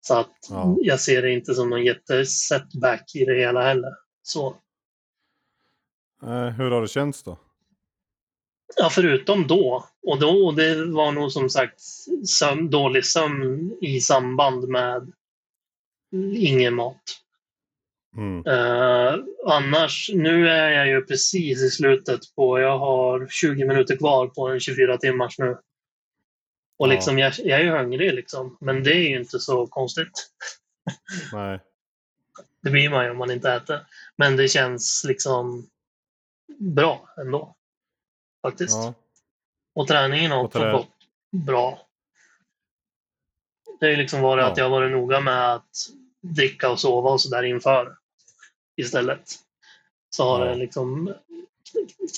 Så 0.01 0.20
att 0.20 0.31
Ja. 0.50 0.75
jag 0.81 1.00
ser 1.00 1.22
det 1.22 1.31
inte 1.31 1.53
som 1.53 1.70
någon 1.70 1.86
jättesetback 1.86 3.15
i 3.15 3.25
det 3.25 3.36
hela 3.39 3.62
heller. 3.62 3.91
Så. 4.24 4.48
Eh, 6.24 6.48
hur 6.48 6.72
har 6.72 6.81
det 6.81 6.88
känts 6.88 7.24
då? 7.24 7.38
Ja, 8.75 8.89
förutom 8.91 9.48
då. 9.48 9.86
Och 10.03 10.20
då, 10.20 10.51
det 10.51 10.86
var 10.86 11.12
nog 11.12 11.31
som 11.31 11.50
sagt 11.50 11.81
sömn, 12.27 12.70
dålig 12.70 13.05
sömn 13.05 13.77
i 13.81 14.01
samband 14.01 14.67
med 14.70 15.12
ingen 16.36 16.75
mat. 16.75 17.21
Mm. 18.18 18.46
Eh, 18.48 19.15
annars, 19.48 20.10
nu 20.13 20.50
är 20.50 20.70
jag 20.72 20.88
ju 20.88 21.01
precis 21.06 21.63
i 21.63 21.70
slutet 21.70 22.20
på, 22.36 22.60
jag 22.60 22.80
har 22.80 23.27
20 23.30 23.65
minuter 23.65 23.98
kvar 23.98 24.27
på 24.27 24.48
en 24.48 24.60
24 24.60 24.98
timmars 24.98 25.39
nu. 25.39 25.50
Och 26.77 26.88
Ja. 26.88 26.91
liksom, 26.91 27.20
jag, 27.20 27.34
jag 27.38 27.62
är 27.62 27.77
hungrig 27.77 28.13
liksom, 28.13 28.58
men 28.62 28.84
det 28.84 28.91
är 28.94 29.10
ju 29.10 29.20
inte 29.20 29.39
så 29.39 29.68
konstigt. 29.68 30.32
Nej. 31.34 31.60
Det 32.63 32.70
blir 32.70 32.89
man 32.89 33.06
ju 33.06 33.12
om 33.12 33.18
man 33.18 33.32
inte 33.32 33.51
äter. 33.51 33.80
Men 34.15 34.36
det 34.38 34.48
känns 34.48 35.03
liksom 35.08 35.70
bra 36.60 37.10
ändå. 37.18 37.56
Faktiskt. 38.41 38.75
Ja. 38.75 38.94
Och 39.75 39.88
träningen 39.88 40.32
har 40.32 40.44
också 40.44 40.60
trä- 40.60 40.72
gått 40.72 40.88
bra. 41.46 41.88
Det 43.80 43.86
har 43.86 43.91
ju 43.91 43.98
liksom 43.98 44.22
varit 44.22 44.41
Ja. 44.44 44.51
att 44.51 44.58
jag 44.58 44.65
har 44.65 44.70
varit 44.70 44.91
noga 44.91 45.20
med 45.20 45.53
att 45.53 45.70
dricka 46.22 46.70
och 46.70 46.80
sova 46.80 47.10
och 47.10 47.22
sådär 47.22 47.44
inför 47.44 47.98
istället. 48.82 49.22
Så 50.10 50.24
har 50.24 50.46
Ja. 50.46 50.52
det 50.52 50.56
liksom 50.58 51.14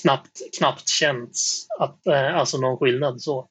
knappt, 0.02 0.40
knappt 0.58 0.88
känts 0.88 1.66
att, 1.78 2.06
eh, 2.06 2.36
alltså 2.36 2.58
någon 2.58 2.78
skillnad 2.78 3.22
så. 3.22 3.48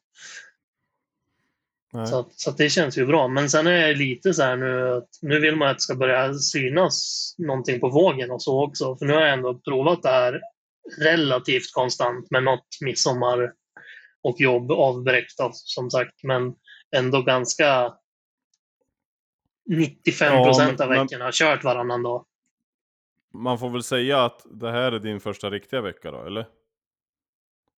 Nej. 1.93 2.07
Så, 2.07 2.19
att, 2.19 2.39
så 2.39 2.49
att 2.49 2.57
det 2.57 2.69
känns 2.69 2.97
ju 2.97 3.05
bra. 3.05 3.27
Men 3.27 3.49
sen 3.49 3.67
är 3.67 3.87
jag 3.87 3.97
lite 3.97 4.33
så 4.33 4.43
här 4.43 4.55
nu 4.55 4.89
att 4.97 5.09
nu 5.21 5.39
vill 5.39 5.55
man 5.55 5.67
att 5.67 5.77
det 5.77 5.81
ska 5.81 5.95
börja 5.95 6.33
synas 6.33 7.35
någonting 7.37 7.79
på 7.79 7.89
vågen 7.89 8.31
och 8.31 8.41
så 8.43 8.63
också. 8.63 8.97
För 8.97 9.05
nu 9.05 9.13
har 9.13 9.21
jag 9.21 9.33
ändå 9.33 9.53
provat 9.59 10.01
det 10.03 10.09
här 10.09 10.41
relativt 10.99 11.73
konstant 11.73 12.31
med 12.31 12.43
något 12.43 12.67
midsommar 12.81 13.53
och 14.23 14.35
jobb 14.39 14.71
avbräckt 14.71 15.39
av, 15.39 15.51
som 15.53 15.89
sagt. 15.91 16.23
Men 16.23 16.53
ändå 16.95 17.21
ganska 17.21 17.93
95 19.69 20.33
Ja, 20.33 20.43
procent 20.45 20.79
men- 20.79 20.81
av 20.81 20.89
men- 20.89 21.03
veckorna 21.03 21.25
har 21.25 21.31
kört 21.31 21.63
varannan 21.63 22.03
dag. 22.03 22.25
Man 23.33 23.59
får 23.59 23.69
väl 23.69 23.83
säga 23.83 24.25
att 24.25 24.45
det 24.51 24.71
här 24.71 24.91
är 24.91 24.99
din 24.99 25.19
första 25.19 25.49
riktiga 25.49 25.81
vecka 25.81 26.11
då, 26.11 26.23
eller? 26.25 26.45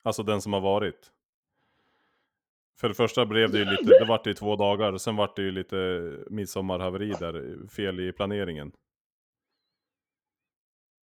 Alltså 0.04 0.24
den 0.24 0.42
som 0.42 0.54
har 0.54 0.62
varit. 0.62 1.12
För 2.80 2.88
det 2.90 2.96
första 2.96 3.26
blev 3.26 3.52
det 3.52 3.58
ju 3.58 3.66
lite, 3.66 4.00
det 4.00 4.06
vart 4.06 4.28
ju 4.28 4.34
två 4.34 4.56
dagar, 4.56 4.98
sen 4.98 5.16
vart 5.16 5.36
det 5.36 5.42
ju 5.42 5.52
lite 5.52 6.12
midsommarhaveri 6.30 7.14
där, 7.20 7.68
fel 7.68 8.00
i 8.00 8.12
planeringen. 8.12 8.72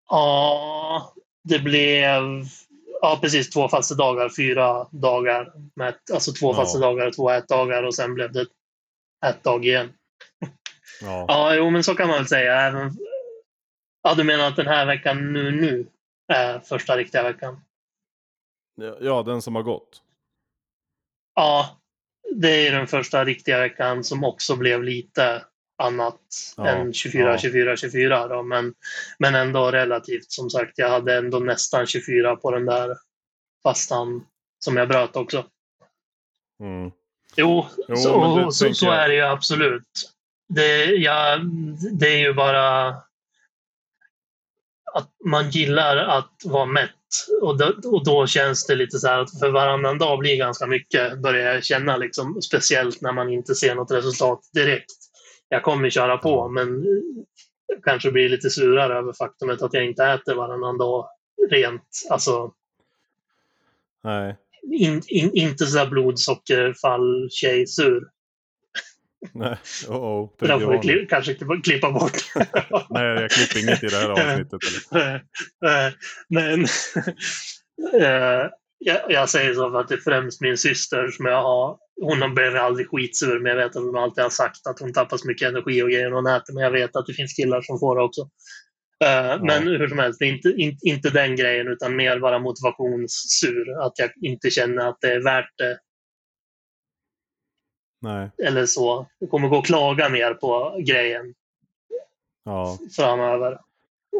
Ja, 0.08 1.12
det 1.44 1.58
blev 1.58 2.22
ja, 3.02 3.18
precis 3.22 3.50
två 3.50 3.68
fastedagar, 3.68 4.28
fyra 4.36 4.86
dagar. 4.92 5.52
Med, 5.74 5.88
ett- 5.88 6.10
alltså 6.14 6.32
två 6.32 6.50
Ja. 6.50 6.54
fastedagar 6.54 7.06
och 7.06 7.12
två 7.12 7.30
ätdagar 7.30 7.82
och 7.82 7.94
sen 7.94 8.14
blev 8.14 8.32
det 8.32 8.46
ett 9.26 9.42
dag 9.44 9.64
igen. 9.66 9.92
Ja. 11.02 11.24
Ja, 11.28 11.54
jo, 11.54 11.70
men 11.70 11.84
så 11.84 11.94
kan 11.94 12.08
man 12.08 12.16
väl 12.16 12.26
säga. 12.26 12.60
Även, 12.60 12.90
ja, 14.02 14.14
du 14.14 14.24
menar 14.24 14.48
att 14.48 14.56
den 14.56 14.66
här 14.66 14.86
veckan 14.86 15.32
nu, 15.32 15.50
nu 15.50 15.86
är 16.32 16.60
första 16.60 16.96
riktiga 16.96 17.22
veckan? 17.22 17.60
Ja, 19.00 19.22
den 19.22 19.42
som 19.42 19.54
har 19.54 19.62
gått. 19.62 20.02
Ja, 21.34 21.78
det 22.34 22.66
är 22.66 22.72
den 22.72 22.86
första 22.86 23.24
riktiga 23.24 23.58
veckan 23.58 24.04
som 24.04 24.24
också 24.24 24.56
blev 24.56 24.82
lite 24.82 25.44
annat 25.78 26.20
Ja, 26.56 26.66
än 26.66 26.92
24, 26.92 27.30
ja. 27.30 27.38
24, 27.38 27.76
24. 27.76 28.28
Då. 28.28 28.42
Men, 28.42 28.74
men 29.18 29.34
ändå 29.34 29.70
relativt. 29.70 30.30
Som 30.30 30.50
sagt, 30.50 30.78
jag 30.78 30.88
hade 30.88 31.16
ändå 31.16 31.38
nästan 31.38 31.86
24 31.86 32.36
på 32.36 32.50
den 32.50 32.66
där 32.66 32.96
fastan 33.62 34.26
som 34.58 34.76
jag 34.76 34.88
bröt 34.88 35.16
också. 35.16 35.46
Mm. 36.60 36.90
Jo, 37.36 37.66
Jo, 37.88 37.96
så, 37.96 38.50
så, 38.50 38.74
så 38.74 38.90
är 38.90 39.08
det 39.08 39.14
ju 39.14 39.22
absolut. 39.22 40.12
Det, 40.48 40.84
ja, 40.84 41.38
det 41.92 42.08
är 42.08 42.18
ju 42.18 42.32
bara 42.32 42.96
att 44.95 45.09
man 45.25 45.50
gillar 45.50 45.97
att 45.97 46.33
vara 46.45 46.66
mätt. 46.66 46.90
Och 47.42 47.59
då, 47.59 47.75
och 47.85 48.04
då 48.04 48.26
känns 48.26 48.66
det 48.66 48.75
lite 48.75 48.99
så 48.99 49.09
här 49.09 49.18
att 49.18 49.38
för 49.38 49.50
varannan 49.50 49.99
dag 49.99 50.18
blir 50.18 50.37
ganska 50.37 50.66
mycket, 50.66 51.18
börjar 51.23 51.54
jag 51.54 51.64
känna. 51.64 51.97
Liksom, 51.97 52.42
speciellt 52.42 53.00
när 53.00 53.12
man 53.12 53.33
inte 53.33 53.54
ser 53.54 53.75
något 53.75 53.90
resultat 53.90 54.40
direkt. 54.54 54.90
Jag 55.49 55.62
kommer 55.62 55.90
köra 55.90 56.16
på, 56.16 56.49
men 56.49 56.85
kanske 57.85 58.11
blir 58.11 58.28
lite 58.28 58.50
surare 58.50 58.99
över 58.99 59.12
faktumet 59.12 59.62
att 59.62 59.75
jag 59.75 59.85
inte 59.85 60.04
äter 60.04 60.35
varannan 60.35 60.78
dag 60.78 61.09
rent. 61.50 62.07
Alltså, 62.11 62.52
Nej. 64.04 64.37
in, 64.73 65.02
in, 65.07 65.30
inte 65.35 65.66
så 65.66 65.87
blodsockerfall 65.87 67.28
tjejsur. 67.30 68.09
Nej. 69.32 69.56
Oh 69.88 69.96
oh. 69.96 70.30
Det 70.38 70.46
där 70.46 70.60
får 70.60 70.82
vi 70.82 71.06
kanske 71.06 71.34
klippa- 71.34 71.62
klippa 71.62 71.90
bort. 71.92 72.12
Nej, 72.90 73.04
jag 73.06 73.30
klipper 73.30 73.60
inget 73.60 73.82
i 73.84 73.87
det 73.87 73.96
här 73.96 74.08
avsnittet. 74.10 74.60
Men 76.28 76.60
eh, 78.02 78.50
jag, 78.78 79.00
jag 79.08 79.28
säger 79.28 79.54
så 79.54 79.70
för 79.70 79.80
att 79.80 79.88
det 79.88 79.94
är 79.94 79.98
främst 79.98 80.40
min 80.40 80.56
syster 80.56 81.08
som 81.08 81.26
jag 81.26 81.42
har. 81.42 81.76
Hon 82.02 82.34
blev 82.34 82.56
aldrig 82.56 82.88
skitsur, 82.90 83.40
men 83.40 83.50
jag 83.50 83.56
vet 83.56 83.76
att 83.76 83.82
hon 83.82 83.96
alltid 83.96 84.22
har 84.22 84.30
sagt 84.30 84.66
att 84.66 84.80
hon 84.80 84.92
tappar 84.92 85.16
så 85.16 85.26
mycket 85.28 85.48
energi 85.48 85.82
och 85.82 85.88
grejer 85.90 86.08
när 86.10 86.16
hon 86.16 86.26
äter. 86.26 86.54
Men 86.54 86.62
jag 86.64 86.70
vet 86.70 86.96
att 86.96 87.06
det 87.06 87.14
finns 87.14 87.32
killar 87.32 87.62
som 87.62 87.78
får 87.78 87.96
det 87.96 88.02
också. 88.02 88.20
Eh, 89.04 89.42
Men 89.42 89.62
hur 89.62 89.88
som 89.88 89.98
helst, 89.98 90.18
det 90.18 90.25
är 90.25 90.32
inte, 90.32 90.48
in, 90.48 90.78
inte 90.82 91.10
den 91.10 91.37
grejen 91.37 91.68
utan 91.68 91.96
mer 91.96 92.18
bara 92.18 92.38
motivationssur. 92.38 93.82
Att 93.87 93.92
jag 93.98 94.10
inte 94.22 94.50
känner 94.50 94.88
att 94.88 94.98
det 95.00 95.12
är 95.12 95.20
värt 95.25 95.50
det 95.58 95.78
Nej. 98.00 98.30
eller 98.44 98.66
så. 98.66 99.06
Jag 99.18 99.30
kommer 99.30 99.48
gå 99.48 99.56
och 99.58 99.66
klaga 99.66 100.08
mer 100.08 100.34
på 100.34 100.76
grejen 100.86 101.34
Ja. 102.44 102.78
framöver. 102.96 103.58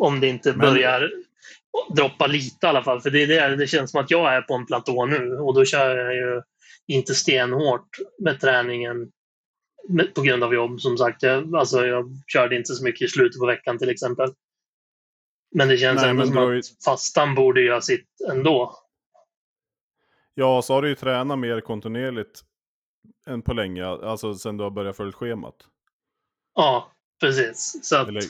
Om 0.01 0.21
det 0.21 0.27
inte 0.29 0.49
Men- 0.51 0.59
börjar 0.61 1.11
droppa 1.97 2.27
lite 2.27 2.67
i 2.67 2.69
alla 2.69 2.83
fall. 2.83 3.01
För 3.01 3.11
det, 3.11 3.23
är 3.23 3.51
det, 3.51 3.57
det 3.57 3.67
känns 3.67 3.91
som 3.91 4.01
att 4.01 4.11
jag 4.11 4.35
är 4.35 4.43
på 4.43 4.55
en 4.55 4.67
platå 4.67 5.07
nu 5.07 5.39
och 5.39 5.55
då 5.55 5.65
kör 5.65 5.97
jag 5.97 6.15
ju 6.15 6.43
inte 6.87 7.15
stenhårt 7.15 7.89
med 8.19 8.41
träningen 8.41 9.13
på 10.15 10.21
grund 10.23 10.45
av 10.45 10.55
jobb. 10.55 10.81
Som 10.81 10.99
sagt, 10.99 11.23
jag, 11.23 11.55
alltså, 11.57 11.87
jag 11.87 12.11
körde 12.27 12.57
inte 12.57 12.75
så 12.75 12.85
mycket 12.85 13.03
i 13.03 13.09
slutet 13.09 13.41
på 13.41 13.47
veckan 13.47 13.79
till 13.79 13.89
exempel. 13.91 14.33
Men 15.55 15.69
det 15.69 15.77
känns 15.77 16.01
Nej, 16.01 16.11
ändå 16.11 16.27
som 16.27 16.35
du 16.35 16.53
ju- 16.55 16.59
att 16.59 16.85
fastan 16.85 17.35
borde 17.35 17.61
göra 17.63 17.81
sitt 17.81 18.09
ändå. 18.31 18.75
Ja, 20.35 20.63
så 20.63 20.75
har 20.75 20.83
du 20.83 20.89
ju 20.89 20.95
tränat 20.95 21.39
mer 21.39 21.61
kontinuerligt 21.61 22.41
än 23.27 23.43
på 23.43 23.53
länge, 23.53 23.87
alltså 23.87 24.35
sen 24.35 24.57
du 24.57 24.65
har 24.65 24.71
börjat 24.71 24.97
följa 24.97 25.13
schemat. 25.13 25.55
Ja, 26.55 26.93
precis. 27.21 27.81
Så 27.83 27.97
att 27.97 28.09
Eller, 28.09 28.23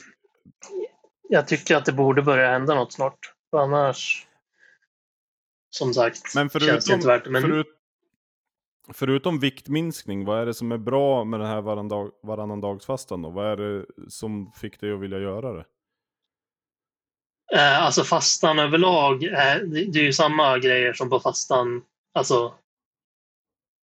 jag 1.29 1.47
tycker 1.47 1.75
att 1.75 1.85
det 1.85 1.91
borde 1.91 2.21
börja 2.21 2.51
hända 2.51 2.75
något 2.75 2.93
snart. 2.93 3.33
För 3.49 3.57
annars, 3.57 4.27
som 5.69 5.93
sagt, 5.93 6.35
men 6.35 6.49
känns 6.49 6.53
det 6.53 6.59
förutom, 6.59 6.93
inte 6.93 7.07
värt 7.07 7.23
det. 7.23 7.29
Men 7.29 7.41
förut, 7.41 7.67
förutom 8.93 9.39
viktminskning, 9.39 10.25
vad 10.25 10.41
är 10.41 10.45
det 10.45 10.53
som 10.53 10.71
är 10.71 10.77
bra 10.77 11.23
med 11.23 11.39
den 11.39 11.49
här 11.49 11.61
varandag, 11.61 12.11
varannandagsfastan 12.23 13.21
då? 13.21 13.29
Vad 13.29 13.45
är 13.45 13.57
det 13.57 13.85
som 14.09 14.51
fick 14.51 14.79
dig 14.79 14.93
att 14.93 14.99
vilja 14.99 15.19
göra 15.19 15.53
det? 15.53 15.65
Eh, 17.53 17.83
alltså 17.83 18.03
fastan 18.03 18.59
överlag, 18.59 19.23
eh, 19.23 19.57
det 19.65 19.99
är 19.99 20.03
ju 20.03 20.13
samma 20.13 20.57
grejer 20.57 20.93
som 20.93 21.09
på 21.09 21.19
fastan. 21.19 21.81
Alltså, 22.13 22.53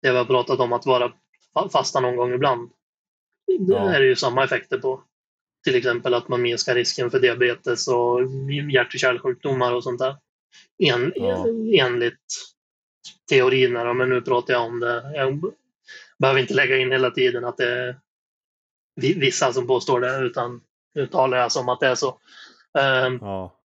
det 0.03 0.11
vi 0.12 0.17
har 0.19 0.25
pratat 0.25 0.61
om 0.61 0.73
att 0.73 0.87
vara 0.87 1.12
fa- 1.55 1.69
fasta 1.69 2.00
någon 2.00 2.17
gång 2.17 2.33
ibland. 2.35 2.71
Det 3.47 3.75
Ja. 3.75 3.91
är 3.95 4.00
det 4.00 4.07
ju 4.07 4.17
samma 4.17 4.45
effekter 4.45 4.79
på. 4.79 5.03
till 5.65 5.75
exempel 5.75 6.15
att 6.15 6.29
man 6.29 6.43
minskar 6.43 6.75
risken 6.75 7.11
för 7.11 7.21
diabetes 7.21 7.88
och 7.88 8.21
hjärt 8.73 8.95
och 8.95 9.00
kärlsjukdomar 9.00 9.73
och 9.73 9.85
sånt 9.85 9.99
där. 9.99 10.17
En, 10.79 11.12
Ja. 11.17 11.47
Enligt 11.81 12.25
teorierna, 13.31 13.95
men 13.95 14.09
nu 14.09 14.21
pratar 14.21 14.55
jag 14.55 14.65
om 14.65 14.81
det. 14.81 15.12
Jag 15.15 15.53
behöver 16.19 16.41
inte 16.41 16.55
lägga 16.55 16.76
in 16.76 16.93
hela 16.93 17.11
tiden 17.11 17.45
att 17.45 17.57
det 17.57 17.71
är 17.71 17.97
vi- 18.97 19.19
vissa 19.19 19.53
som 19.53 19.67
påstår 19.67 20.00
det, 20.00 20.17
utan 20.26 20.61
nu 20.95 21.07
talar 21.07 21.38
jag 21.38 21.53
som 21.53 21.69
att 21.69 21.81
det 21.81 21.87
är 21.87 21.95
så. 21.95 22.19
Ehm, 22.79 23.19
Ja. 23.21 23.59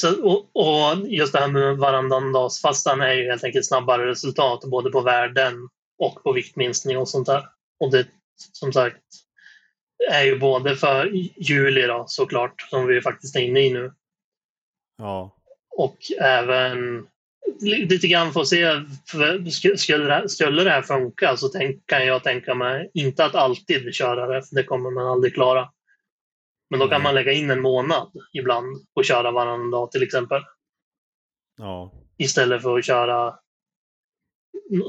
Så, 0.00 0.22
och, 0.24 0.50
och 0.52 1.08
just 1.08 1.32
det 1.32 1.38
här 1.38 1.48
med 1.48 1.76
varannandagsfastan 1.76 3.00
är 3.00 3.12
ju 3.12 3.24
helt 3.30 3.44
enkelt 3.44 3.66
snabbare 3.66 4.06
resultat 4.10 4.60
både 4.64 4.90
på 4.90 5.00
värden 5.00 5.54
och 5.98 6.22
på 6.22 6.32
viktminskning 6.32 6.98
och 6.98 7.08
sånt 7.08 7.26
där. 7.26 7.44
Och 7.80 7.90
det 7.90 8.06
som 8.52 8.72
sagt 8.72 9.02
är 10.10 10.22
ju 10.24 10.38
både 10.38 10.76
för 10.76 11.06
juli 11.36 11.82
då 11.86 12.04
såklart, 12.08 12.60
som 12.70 12.86
vi 12.86 13.00
faktiskt 13.00 13.36
är 13.36 13.40
inne 13.40 13.60
i 13.60 13.70
nu, 13.72 13.92
Ja. 14.98 15.36
och 15.76 15.96
även 16.20 17.06
lite 17.60 18.06
grann 18.08 18.32
få 18.32 18.44
se, 18.44 18.64
för 19.10 19.38
sk- 19.38 19.76
skulle 19.76 20.04
det, 20.04 20.12
här- 20.12 20.28
skulle 20.28 20.64
det 20.64 20.70
här 20.70 20.82
funka 20.82 21.36
så 21.36 21.48
tänk, 21.48 21.86
kan 21.86 22.06
jag 22.06 22.22
tänka 22.24 22.54
mig, 22.54 22.90
inte 22.94 23.24
att 23.24 23.34
alltid 23.34 23.94
köra 23.94 24.26
det, 24.26 24.42
för 24.46 24.54
det 24.56 24.64
kommer 24.64 24.90
man 24.90 25.06
aldrig 25.06 25.34
klara. 25.34 25.68
Men 26.70 26.80
då 26.80 26.88
kan 26.88 27.00
Nej. 27.00 27.02
man 27.02 27.14
lägga 27.14 27.32
in 27.32 27.50
en 27.50 27.62
månad 27.62 28.10
ibland 28.32 28.86
och 28.94 29.04
köra 29.04 29.30
varannan 29.30 29.70
dag 29.70 29.90
till 29.90 30.02
exempel. 30.02 30.42
Ja. 31.58 31.92
istället 32.16 32.62
för 32.62 32.78
att 32.78 32.84
köra 32.84 33.38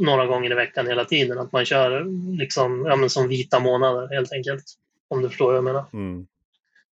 några 0.01 0.25
gånger 0.25 0.51
i 0.51 0.55
veckan 0.55 0.87
hela 0.87 1.05
tiden. 1.05 1.37
Att 1.37 1.51
man 1.51 1.65
kör 1.65 2.05
liksom, 2.37 2.85
ja, 2.85 2.95
men 2.95 3.09
som 3.09 3.27
vita 3.27 3.59
månader 3.59 4.07
helt 4.07 4.31
enkelt. 4.31 4.63
Om 5.07 5.21
du 5.21 5.29
förstår 5.29 5.45
vad 5.45 5.55
jag 5.55 5.63
menar. 5.63 5.85
Mm. 5.93 6.27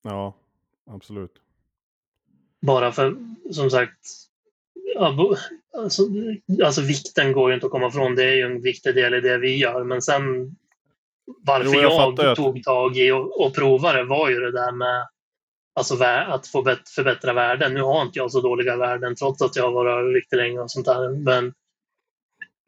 Ja, 0.02 0.34
absolut. 0.86 1.34
Bara 2.62 2.92
för, 2.92 3.16
som 3.52 3.70
sagt, 3.70 4.00
alltså, 4.98 6.04
alltså 6.64 6.82
vikten 6.82 7.32
går 7.32 7.50
ju 7.50 7.56
inte 7.56 7.66
att 7.66 7.72
komma 7.72 7.88
ifrån. 7.88 8.16
Det 8.16 8.24
är 8.24 8.36
ju 8.36 8.42
en 8.42 8.62
viktig 8.62 8.96
del 8.96 9.14
i 9.14 9.22
det 9.22 9.38
vi 9.38 9.58
gör. 9.58 9.84
Men 9.84 10.02
sen 10.02 10.56
varför 11.46 11.66
Jo, 11.74 11.82
jag 11.82 12.14
jag, 12.18 12.30
ju 12.30 12.36
tog 12.36 12.64
tag 12.64 12.98
i 12.98 13.12
och, 13.12 13.46
och 13.46 13.56
provade 13.56 14.04
var 14.04 14.30
ju 14.30 14.40
det 14.40 14.52
där 14.52 14.72
med 14.72 15.08
alltså, 15.76 16.04
att 16.04 16.48
få 16.48 16.62
bet- 16.62 16.90
förbättra 16.90 17.34
värden. 17.34 17.74
Nu 17.74 17.82
har 17.82 18.02
inte 18.02 18.20
jag 18.20 18.32
så 18.32 18.42
dåliga 18.42 18.78
värden 18.78 19.16
trots 19.16 19.42
att 19.42 19.56
jag 19.56 19.64
har 19.64 19.72
varit 19.72 19.92
överviktig 20.00 20.38
länge 20.38 20.60
och 20.60 20.72
sånt 20.72 20.86
där. 20.86 21.10
Men 21.10 21.54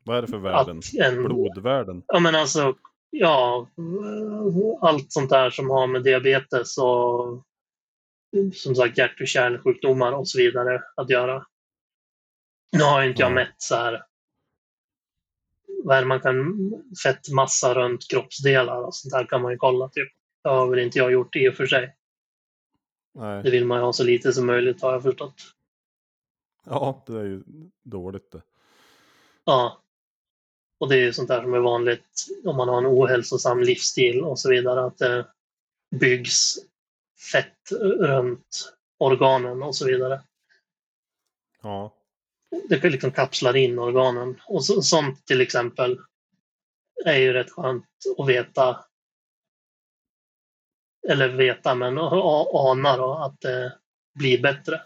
Vad 0.05 0.17
är 0.17 0.21
det 0.21 0.27
för 0.27 0.37
värden? 0.37 0.81
en, 0.99 1.23
Blodvärden? 1.23 2.03
Ja, 2.07 2.19
men 2.19 2.35
alltså, 2.35 2.75
ja, 3.09 3.67
allt 4.81 5.11
sånt 5.11 5.29
där 5.29 5.49
som 5.49 5.69
har 5.69 5.87
med 5.87 6.03
diabetes 6.03 6.77
och 6.77 7.43
som 8.53 8.75
sagt 8.75 8.97
hjärt 8.97 9.21
och 9.21 9.27
kärlsjukdomar 9.27 10.11
och 10.11 10.27
så 10.29 10.37
vidare 10.37 10.83
att 10.95 11.09
göra. 11.09 11.45
Nu 12.77 12.83
har 12.83 13.03
inte 13.03 13.21
jag 13.21 13.31
Ja. 13.31 13.35
mätt 13.35 13.55
så 13.57 13.75
här 13.75 14.03
vad 15.87 15.97
är 15.97 16.01
det 16.01 16.07
man 16.07 16.19
kan, 16.19 16.71
fettmassa 17.03 17.73
runt 17.73 18.11
kroppsdelar 18.11 18.83
och 18.83 18.95
sånt 18.95 19.11
där 19.11 19.25
kan 19.25 19.41
man 19.41 19.51
ju 19.51 19.57
kolla. 19.57 19.89
Typ. 19.89 20.07
Det 20.43 20.49
har 20.49 20.67
väl 20.67 20.79
inte 20.79 20.97
jag 20.97 21.11
gjort 21.11 21.35
i 21.35 21.49
och 21.49 21.53
för 21.55 21.67
sig. 21.67 21.95
Det 23.13 23.19
Nej. 23.19 23.51
vill 23.51 23.65
man 23.65 23.77
ju 23.77 23.83
ha 23.83 23.93
så 23.93 24.03
lite 24.03 24.33
som 24.33 24.45
möjligt 24.45 24.81
har 24.81 24.91
jag 24.91 25.03
förstått. 25.03 25.41
Ja, 26.65 27.03
det 27.07 27.13
är 27.13 27.23
ju 27.23 27.43
dåligt 27.83 28.31
det. 28.31 28.41
Ja. 29.43 29.81
Och 30.79 30.89
det 30.89 30.95
är 30.95 30.99
ju 30.99 31.13
sånt 31.13 31.27
där 31.27 31.41
som 31.41 31.53
är 31.53 31.59
vanligt 31.59 32.25
om 32.45 32.57
man 32.57 32.69
har 32.69 32.77
en 32.77 32.87
ohälsosam 32.87 33.59
livsstil 33.59 34.21
och 34.21 34.39
så 34.39 34.49
vidare. 34.49 34.85
Att 34.85 34.97
det 34.97 35.27
byggs 35.99 36.55
fett 37.31 37.71
runt 37.99 38.73
organen 38.97 39.63
och 39.63 39.75
så 39.75 39.85
vidare. 39.85 40.21
Ja. 41.61 41.96
Det 42.69 42.83
liksom 42.83 43.11
kapslar 43.11 43.55
in 43.55 43.79
organen. 43.79 44.41
Och 44.45 44.65
så, 44.65 44.81
sånt 44.81 45.25
till 45.25 45.41
exempel 45.41 45.99
är 47.05 47.17
ju 47.17 47.33
rätt 47.33 47.51
skönt 47.51 47.85
att 48.17 48.27
veta. 48.27 48.85
Eller 51.09 51.29
veta, 51.29 51.75
men 51.75 51.97
ana 51.97 52.97
då 52.97 53.13
att 53.13 53.41
det 53.41 53.77
blir 54.15 54.41
bättre. 54.41 54.81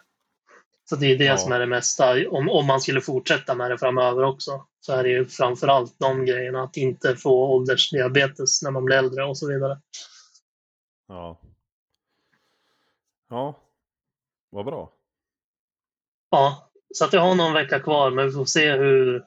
Så 0.89 0.95
det 0.95 1.05
är 1.05 1.17
det 1.17 1.25
Ja. 1.25 1.37
som 1.37 1.51
är 1.51 1.59
det 1.59 1.65
mesta. 1.65 2.29
Om, 2.29 2.49
om 2.49 2.65
man 2.65 2.81
skulle 2.81 3.01
fortsätta 3.01 3.55
med 3.55 3.71
det 3.71 3.77
framöver 3.77 4.23
också 4.23 4.67
så 4.79 4.93
är 4.93 5.03
det 5.03 5.09
ju 5.09 5.25
framförallt 5.25 5.99
de 5.99 6.25
grejerna. 6.25 6.63
Att 6.63 6.77
inte 6.77 7.15
få 7.15 7.53
åldersdiabetes 7.53 8.61
när 8.63 8.71
man 8.71 8.85
blir 8.85 8.97
äldre 8.97 9.23
och 9.25 9.37
så 9.37 9.47
vidare. 9.47 9.81
Ja. 11.07 11.41
Ja. 13.29 13.55
Vad 14.49 14.65
bra. 14.65 14.93
Ja, 16.29 16.70
så 16.93 17.05
att 17.05 17.13
jag 17.13 17.21
har 17.21 17.35
någon 17.35 17.53
vecka 17.53 17.79
kvar, 17.79 18.11
men 18.11 18.25
vi 18.25 18.31
får 18.31 18.45
se 18.45 18.71
hur, 18.71 19.23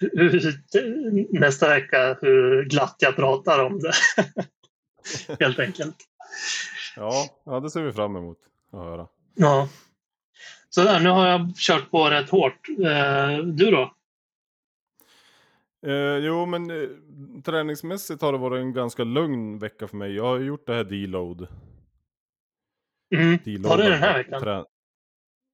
hur 0.00 1.38
nästa 1.40 1.68
vecka 1.68 2.18
hur 2.20 2.64
glatt 2.64 2.96
jag 2.98 3.16
pratar 3.16 3.64
om 3.64 3.80
det. 3.80 3.92
Helt 5.44 5.58
enkelt. 5.58 5.96
Ja, 6.96 7.28
ja, 7.44 7.60
det 7.60 7.70
ser 7.70 7.82
vi 7.82 7.92
fram 7.92 8.16
emot 8.16 8.38
att 8.72 8.78
höra. 8.78 9.08
Ja. 9.34 9.68
Så 10.68 10.84
där, 10.84 11.00
nu 11.00 11.08
har 11.08 11.28
jag 11.28 11.56
kört 11.56 11.90
på 11.90 12.10
rätt 12.10 12.30
hårt. 12.30 12.68
Eh, 12.68 13.38
du 13.38 13.70
då? 13.70 13.94
Eh, 15.86 16.18
jo, 16.18 16.46
men 16.46 16.70
eh, 16.70 16.88
träningsmässigt 17.44 18.22
har 18.22 18.32
det 18.32 18.38
varit 18.38 18.60
en 18.60 18.72
ganska 18.72 19.04
lugn 19.04 19.58
vecka 19.58 19.88
för 19.88 19.96
mig. 19.96 20.14
Jag 20.14 20.24
har 20.24 20.38
gjort 20.38 20.66
det 20.66 20.74
här 20.74 20.84
deload. 20.84 21.46
Mm. 23.14 23.38
deload 23.44 23.70
Var 23.70 23.84
det 23.84 23.90
den 23.90 23.98
här 23.98 24.18
veckan? 24.18 24.64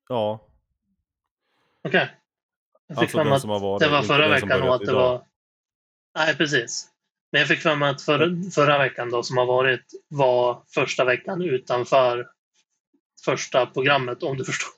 Ja, 0.09 0.41
Okej. 1.89 2.11
Jag 2.87 2.97
fick 2.97 3.03
alltså 3.03 3.19
den 3.19 3.33
att 3.33 3.41
som 3.41 3.51
har 3.51 3.61
varit. 3.61 3.81
det 3.83 3.89
var 3.89 4.03
förra 4.03 4.29
veckan 4.29 4.63
och 4.63 4.75
att 4.75 4.81
det 4.81 4.91
idag. 4.91 4.95
var... 5.09 5.25
Nej, 6.19 6.37
precis. 6.37 6.89
Men 7.33 7.39
jag 7.41 7.49
fick 7.49 7.61
för 7.61 7.77
mig 7.77 7.91
att 7.91 8.03
för, 8.03 8.51
förra 8.51 8.79
veckan 8.79 9.11
då 9.11 9.23
som 9.23 9.37
har 9.37 9.47
varit 9.47 9.85
var 10.09 10.63
första 10.75 11.05
veckan 11.05 11.43
utanför 11.43 12.29
första 13.25 13.67
programmet, 13.67 14.23
om 14.23 14.37
du 14.37 14.45
förstår. 14.51 14.71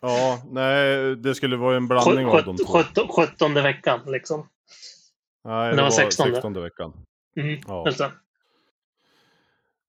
Ja, 0.00 0.42
nej, 0.50 1.16
det 1.16 1.34
skulle 1.34 1.56
vara 1.56 1.76
en 1.76 1.88
blandning 1.88 2.26
av 2.26 2.44
de 2.44 2.56
två. 2.56 2.64
Sjutton- 2.64 3.08
Sjuttonde 3.08 3.62
veckan 3.62 4.00
liksom. 4.06 4.48
Nej, 5.44 5.70
det 5.70 5.76
det 5.76 5.82
var 5.82 5.90
var 5.90 5.96
16:e. 5.98 6.10
16 6.32 6.52
veckan. 6.62 6.92
Mm, 7.36 7.60
Ja. 7.68 7.84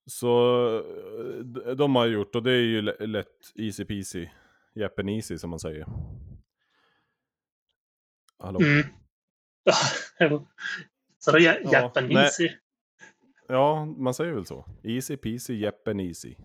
Det. 0.09 0.13
Så 0.13 0.77
eh, 1.65 1.75
de 1.75 1.95
har 1.95 2.05
gjort 2.05 2.35
och 2.35 2.43
det 2.43 2.51
är 2.51 2.61
ju 2.61 2.81
lä- 2.81 3.05
lätt 3.07 3.51
easy 3.55 3.85
peasy. 3.85 4.27
Jeppen 4.73 5.09
easy 5.09 5.37
som 5.37 5.49
man 5.49 5.59
säger. 5.59 5.85
Hallå? 8.39 8.59
Mm. 8.61 8.85
Så 11.19 11.31
då 11.31 11.37
är 11.37 11.41
Ja, 11.41 11.71
Japan 11.71 12.07
nej. 12.07 12.23
easy. 12.23 12.49
Ja, 13.47 13.85
man 13.85 14.13
säger 14.13 14.33
väl 14.33 14.45
så. 14.45 14.65
Easy 14.83 15.17
peasy, 15.17 15.53
jeppen 15.55 15.99
easy. 15.99 16.35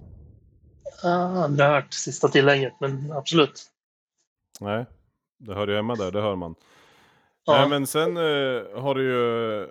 Jag 1.03 1.11
har 1.11 1.45
aldrig 1.45 1.69
hört 1.69 1.93
sista 1.93 2.29
tillägget, 2.29 2.73
men 2.81 3.13
absolut. 3.13 3.63
Nej, 4.61 4.87
det 5.39 5.55
hör 5.55 5.69
ju 5.69 5.77
hemma 5.77 5.95
där, 5.95 6.13
det 6.13 6.21
hör 6.21 6.37
man. 6.37 6.55
Ja. 7.45 7.59
Nej 7.59 7.69
men 7.69 7.87
sen 7.87 8.17
eh, 8.17 8.81
har 8.83 8.95
det 8.95 9.03
ju... 9.03 9.69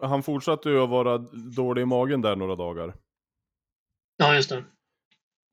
Han 0.00 0.22
fortsatte 0.22 0.68
ju 0.70 0.80
att 0.80 0.90
vara 0.90 1.18
dålig 1.56 1.82
i 1.82 1.86
magen 1.86 2.20
där 2.20 2.36
några 2.36 2.56
dagar. 2.56 2.94
ja, 4.16 4.34
just 4.34 4.50
det. 4.50 4.64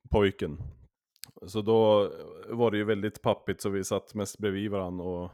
pojken. 0.09 0.57
Så 1.47 1.61
då 1.61 2.11
var 2.49 2.71
det 2.71 2.77
ju 2.77 2.83
väldigt 2.83 3.21
pappigt 3.21 3.61
så 3.61 3.69
vi 3.69 3.83
satt 3.83 4.13
mest 4.13 4.37
bredvid 4.37 4.71
varandra 4.71 5.05
och 5.05 5.31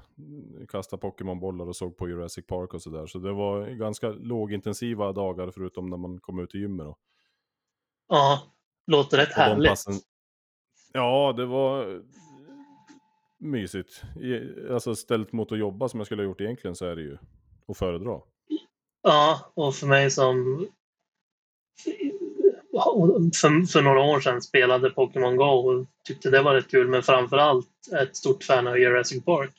kastade 0.70 1.02
Pokémonbollar 1.02 1.66
och 1.68 1.76
såg 1.76 1.98
på 1.98 2.10
Jurassic 2.10 2.46
Park 2.48 2.74
och 2.74 2.82
sådär. 2.82 3.06
Så 3.08 3.20
det 3.20 3.32
var 3.34 3.68
ganska 3.68 4.10
lågintensiva 4.10 5.12
dagar 5.12 5.52
förutom 5.52 5.90
när 5.90 5.98
man 5.98 6.20
kom 6.20 6.40
ut 6.40 6.56
i 6.56 6.58
gymmet 6.60 6.86
då. 6.86 6.98
Ja, 8.08 8.42
låter 8.88 9.18
rätt 9.18 9.34
härligt. 9.34 9.70
passen- 9.70 10.00
Ja, 10.94 11.34
det 11.38 11.46
var 11.46 12.02
mysigt. 13.38 14.04
Alltså 14.72 14.96
ställt 14.96 15.32
mot 15.32 15.52
att 15.52 15.58
jobba 15.60 15.90
som 15.90 16.00
jag 16.00 16.08
skulle 16.08 16.22
ha 16.22 16.28
gjort 16.28 16.42
egentligen 16.42 16.76
så 16.76 16.86
är 16.86 16.96
det 16.96 17.02
ju 17.02 17.18
att 17.68 17.78
föredra. 17.78 18.20
Ja, 19.04 19.52
och 19.54 19.76
för 19.76 19.88
mig 19.88 20.12
som 20.12 20.68
för, 23.42 23.66
för 23.66 23.82
några 23.82 24.02
år 24.02 24.20
sedan 24.20 24.42
spelade 24.42 24.90
Pokémon 24.90 25.38
Go 25.38 25.44
och 25.44 25.88
tyckte 26.04 26.30
det 26.30 26.42
var 26.42 26.54
rätt 26.54 26.72
kul, 26.72 26.88
men 26.88 27.04
framförallt 27.04 27.70
ett 28.02 28.16
stort 28.16 28.44
fan 28.44 28.68
av 28.68 28.78
Jurassic 28.78 29.26
Park. 29.26 29.52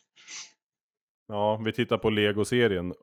Ja, 1.28 1.57
vi 1.57 1.72
tittar 1.72 1.98
på 1.98 2.11
Lego-serien. 2.11 2.94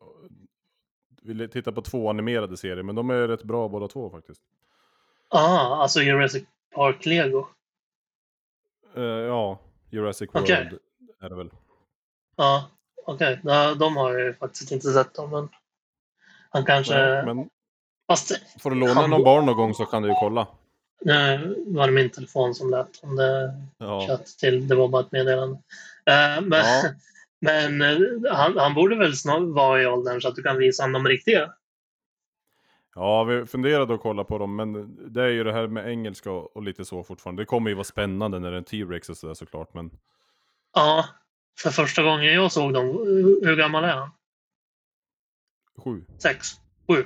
Vi 1.21 1.47
tittar 1.47 1.71
på 1.71 1.81
två 1.81 2.09
animerade 2.09 2.57
serier, 2.57 2.83
men 2.83 2.95
de 2.95 3.09
är 3.09 3.27
rätt 3.27 3.43
bra 3.43 3.67
båda 3.67 3.87
två 3.87 4.09
faktiskt. 4.09 4.41
Ja, 5.29 5.77
alltså 5.81 6.01
Jurassic 6.01 6.43
Park 6.75 7.05
Lego. 7.05 7.47
Eh, 8.95 9.03
ja, 9.03 9.59
Jurassic 9.89 10.29
World 10.33 10.79
är 11.19 11.29
det 11.29 11.35
väl. 11.35 11.49
Ja, 12.35 12.69
okej. 13.05 13.39
Okay. 13.43 13.75
De 13.75 13.97
har 13.97 14.13
jag 14.13 14.21
ju 14.21 14.33
faktiskt 14.33 14.71
inte 14.71 14.93
sett 14.93 15.13
dem, 15.13 15.29
men 15.29 15.49
Han 16.53 16.65
kanske... 16.65 16.93
Nej, 16.93 17.25
men 17.25 17.49
Fast 18.07 18.31
får 18.61 18.69
du 18.69 18.75
låna 18.75 18.93
Han 18.93 19.09
någon 19.09 19.23
barn 19.23 19.45
någon 19.45 19.57
gång 19.57 19.73
så 19.73 19.85
kan 19.85 20.01
du 20.01 20.09
ju 20.09 20.15
kolla. 20.19 20.47
nu 21.05 21.55
var 21.67 21.87
det 21.87 21.93
min 21.93 22.09
telefon 22.09 22.55
som 22.55 22.69
lät 22.69 23.03
om 23.03 23.15
det 23.15 23.53
Ja, 23.77 24.07
chatt 24.07 24.25
till. 24.25 24.67
Det 24.67 24.75
var 24.75 24.87
bara 24.87 25.01
ett 25.01 25.11
meddelande. 25.11 25.55
Eh, 26.05 26.41
men 26.41 26.51
Ja. 26.59 26.83
men 27.41 27.81
eh, 27.81 27.97
han, 28.31 28.57
han 28.57 28.73
borde 28.73 28.95
väl 28.95 29.15
snart 29.15 29.43
vara 29.43 29.81
i 29.81 29.85
åldern 29.87 30.21
så 30.21 30.27
att 30.27 30.35
du 30.35 30.43
kan 30.43 30.57
visa 30.57 30.83
honom 30.83 31.03
de 31.03 31.09
riktiga. 31.09 31.53
ja 32.95 33.23
vi 33.23 33.45
funderade 33.45 33.93
att 33.93 34.01
kolla 34.01 34.23
på 34.23 34.37
dem, 34.37 34.55
men 34.55 34.97
det 35.13 35.21
är 35.23 35.27
ju 35.27 35.43
det 35.43 35.53
här 35.53 35.67
med 35.67 35.89
engelska 35.89 36.31
och, 36.31 36.55
och 36.57 36.63
lite 36.63 36.85
så 36.85 37.03
fortfarande. 37.03 37.41
Det 37.41 37.45
kommer 37.45 37.69
ju 37.69 37.75
vara 37.75 37.83
spännande 37.83 38.39
när 38.39 38.51
det 38.51 38.55
är 38.55 38.57
en 38.57 38.63
T-Rex 38.63 39.09
och 39.09 39.17
sådär 39.17 39.33
såklart, 39.33 39.73
men 39.73 39.91
Ja, 40.73 41.05
för 41.59 41.69
första 41.69 42.03
gången 42.03 42.33
jag 42.33 42.51
såg 42.51 42.73
dem, 42.73 42.85
hur 42.87 43.45
hur 43.45 43.55
gammal 43.55 43.83
är 43.83 43.93
han? 43.93 44.09
Sju. 45.77 46.05
Sex? 46.19 46.47
Sju? 46.87 47.05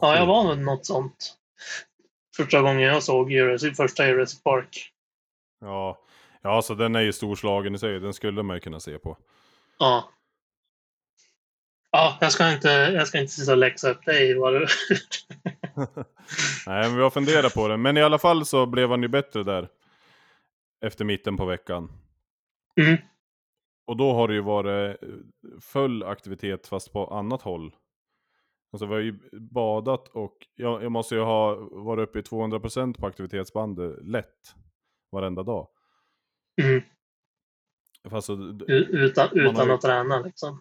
Ja, 0.00 0.16
jag 0.16 0.26
var 0.26 0.48
väl 0.48 0.60
något 0.60 0.86
sånt. 0.86 1.36
Första 2.36 2.60
gången 2.60 2.80
jag 2.80 3.02
såg 3.02 3.32
Jurassic, 3.32 3.76
första 3.76 4.06
Jurassic 4.06 4.42
Park. 4.42 4.92
Ja. 5.60 5.98
ja, 6.42 6.62
så 6.62 6.74
den 6.74 6.96
är 6.96 7.00
ju 7.00 7.12
storslagen 7.12 7.74
i 7.74 7.78
sig. 7.78 8.00
Den 8.00 8.14
skulle 8.14 8.42
man 8.42 8.56
ju 8.56 8.60
kunna 8.60 8.80
se 8.80 8.98
på. 8.98 9.16
Ja. 9.78 10.10
Ja, 11.92 12.18
jag 12.20 12.32
ska 12.32 12.52
inte, 12.52 12.68
jag 12.68 13.08
ska 13.08 13.18
inte 13.18 13.32
sitta 13.32 13.52
och 13.52 13.58
läxa 13.58 13.90
upp 13.90 14.04
dig. 14.04 14.34
Nej, 16.66 16.88
men 16.88 16.96
vi 16.96 17.02
har 17.02 17.10
funderat 17.10 17.54
på 17.54 17.68
det. 17.68 17.76
Men 17.76 17.96
i 17.96 18.02
alla 18.02 18.18
fall 18.18 18.46
så 18.46 18.66
blev 18.66 18.90
han 18.90 19.02
ju 19.02 19.08
bättre 19.08 19.42
där. 19.42 19.68
Efter 20.84 21.04
mitten 21.04 21.36
på 21.36 21.44
veckan. 21.44 21.92
Mm. 22.80 22.96
Och 23.90 23.96
då 23.96 24.12
har 24.12 24.28
det 24.28 24.34
ju 24.34 24.40
varit 24.40 25.02
eh, 25.02 25.08
full 25.60 26.02
aktivitet 26.02 26.66
fast 26.66 26.92
på 26.92 27.06
annat 27.06 27.42
håll. 27.42 27.74
Alltså 28.72 28.86
vi 28.86 28.92
har 28.94 29.00
ju 29.00 29.18
badat 29.32 30.08
och 30.08 30.36
jag, 30.54 30.82
jag 30.82 30.92
måste 30.92 31.14
ju 31.14 31.20
ha 31.20 31.54
varit 31.70 32.08
uppe 32.08 32.18
i 32.18 32.22
200% 32.22 33.00
på 33.00 33.06
aktivitetsbandet 33.06 33.98
lätt. 34.02 34.54
Varenda 35.12 35.42
dag. 35.42 35.68
Mm. 36.62 36.82
Fast 38.10 38.26
så, 38.26 38.34
d- 38.36 38.64
U- 38.68 38.86
Utan, 38.90 39.28
utan 39.32 39.66
ju- 39.66 39.72
att 39.72 39.80
träna 39.80 40.20
liksom. 40.20 40.60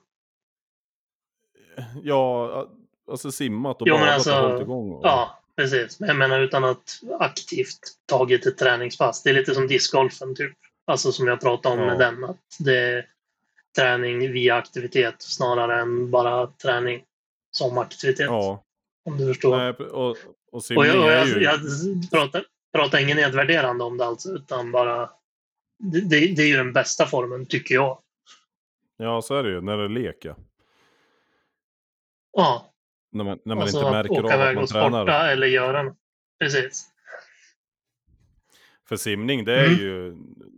ja, 2.03 2.67
alltså 3.11 3.31
simmat 3.31 3.81
och 3.81 3.87
Jo, 3.87 3.95
badat 3.95 4.09
alltså, 4.13 4.35
och 4.35 4.41
hållit 4.49 4.61
igång. 4.61 4.91
Och, 4.91 5.05
Ja, 5.05 5.43
precis. 5.55 5.99
Men 5.99 6.09
jag 6.09 6.17
menar 6.17 6.39
utan 6.41 6.63
att 6.63 7.01
aktivt 7.19 7.79
tagit 8.05 8.45
ett 8.45 8.57
träningspass. 8.57 9.23
Det 9.23 9.29
är 9.29 9.33
lite 9.33 9.53
som 9.55 9.67
discgolfen 9.67 10.35
typ. 10.35 10.57
Alltså 10.85 11.11
som 11.11 11.27
jag 11.27 11.41
pratade 11.41 11.75
om 11.75 11.81
Ja. 11.81 11.87
med 11.87 11.99
den. 11.99 12.23
Att 12.23 12.57
det 12.59 13.05
träning 13.79 14.31
via 14.31 14.55
aktivitet 14.55 15.15
snarare 15.21 15.81
än 15.81 16.11
bara 16.11 16.47
träning 16.47 17.03
som 17.51 17.77
aktivitet. 17.77 18.25
ja. 18.25 18.63
Om 19.05 19.17
du 19.17 19.27
förstår. 19.27 19.57
Nej, 19.57 19.69
och, 19.73 20.09
och 20.09 20.17
Och 20.51 20.85
jag, 20.85 21.03
och 21.03 21.11
jag, 21.11 21.27
ju... 21.27 21.43
jag 21.43 21.59
pratar, 22.11 22.43
pratar 22.75 22.99
ingen 22.99 23.17
nedvärderande 23.17 23.83
om 23.83 23.97
det 23.97 24.05
alltså, 24.05 24.29
utan 24.29 24.71
bara... 24.71 25.09
Det, 25.83 26.01
det, 26.01 26.35
det 26.35 26.41
är 26.41 26.47
ju 26.47 26.57
den 26.57 26.73
bästa 26.73 27.05
formen, 27.05 27.45
tycker 27.45 27.75
jag. 27.75 27.99
Ja, 28.97 29.21
så 29.21 29.35
är 29.35 29.43
det 29.43 29.49
ju. 29.49 29.61
När 29.61 29.77
det 29.77 29.83
är 29.83 29.89
lek, 29.89 30.17
ja. 30.21 30.35
Ja, 32.33 32.73
När 33.11 33.23
man, 33.23 33.39
när 33.45 33.55
man 33.55 33.61
alltså 33.61 33.77
inte 33.77 33.87
att 33.87 33.93
märker 33.93 34.19
av 34.19 34.25
åka 34.25 34.33
att 34.33 34.39
iväg 34.41 34.55
man 34.55 34.63
och 34.63 34.69
tränar. 34.69 34.89
sporta 35.03 35.31
eller 35.31 35.47
göra 35.47 35.83
något. 35.83 35.97
Precis. 36.39 36.85
För 38.89 38.95
simning, 38.95 39.45
det 39.45 39.54
är 39.60 39.65
Mm. 39.67 39.80
ju... 39.80 40.17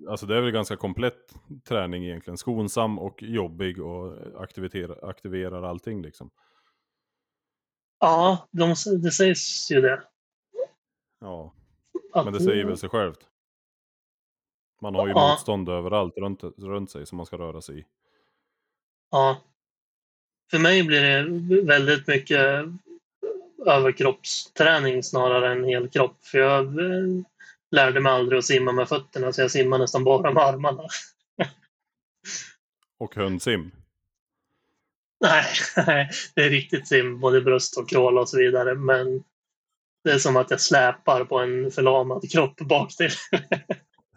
Alltså 0.09 0.25
det 0.25 0.37
är 0.37 0.41
väl 0.41 0.51
ganska 0.51 0.75
komplett 0.75 1.33
träning 1.63 2.05
egentligen. 2.05 2.37
Skonsam 2.37 2.99
och 2.99 3.23
jobbig 3.23 3.81
och 3.81 4.17
aktiverar, 4.43 5.09
aktiverar 5.09 5.63
allting 5.63 6.01
liksom. 6.01 6.29
Ja, 7.99 8.47
de, 8.51 8.75
det 9.03 9.11
sägs 9.11 9.71
ju 9.71 9.81
det. 9.81 10.03
Ja, 11.19 11.53
Att, 12.13 12.25
men 12.25 12.33
det 12.33 12.39
säger 12.39 12.65
väl 12.65 12.77
sig 12.77 12.89
självt. 12.89 13.19
Man 14.81 14.95
har 14.95 15.07
ju 15.07 15.13
Ja. 15.13 15.29
motstånd 15.31 15.69
överallt 15.69 16.17
runt, 16.17 16.43
runt 16.57 16.91
sig 16.91 17.05
som 17.05 17.17
man 17.17 17.25
ska 17.25 17.37
röra 17.37 17.61
sig 17.61 17.79
i. 17.79 17.85
Ja. 19.11 19.37
För 20.51 20.59
mig 20.59 20.83
blir 20.83 21.01
det 21.01 21.61
väldigt 21.61 22.07
mycket 22.07 22.65
överkroppsträning 23.65 25.03
snarare 25.03 25.51
än 25.51 25.63
helkropp. 25.63 26.23
För 26.23 26.37
jag 26.37 26.65
eh, 26.79 27.23
lärde 27.71 27.99
mig 27.99 28.11
aldrig 28.11 28.39
att 28.39 28.45
simma 28.45 28.71
med 28.71 28.89
fötterna, 28.89 29.33
så 29.33 29.41
jag 29.41 29.51
simmar 29.51 29.77
nästan 29.77 30.03
bara 30.03 30.31
med 30.31 30.43
armarna. 30.43 30.83
Och 32.99 33.15
hundsim. 33.15 33.71
Nej, 35.21 35.45
nej, 35.87 36.09
det 36.35 36.41
är 36.41 36.49
riktigt 36.49 36.87
sim, 36.87 37.19
både 37.19 37.41
bröst 37.41 37.77
och 37.77 37.89
krål 37.89 38.17
och 38.17 38.29
så 38.29 38.37
vidare. 38.37 38.75
Men 38.75 39.23
det 40.03 40.11
är 40.11 40.17
som 40.17 40.37
att 40.37 40.51
jag 40.51 40.61
släpar 40.61 41.25
på 41.25 41.39
en 41.39 41.71
förlamad 41.71 42.31
kropp 42.31 42.57
bak 42.59 42.95
till. 42.95 43.09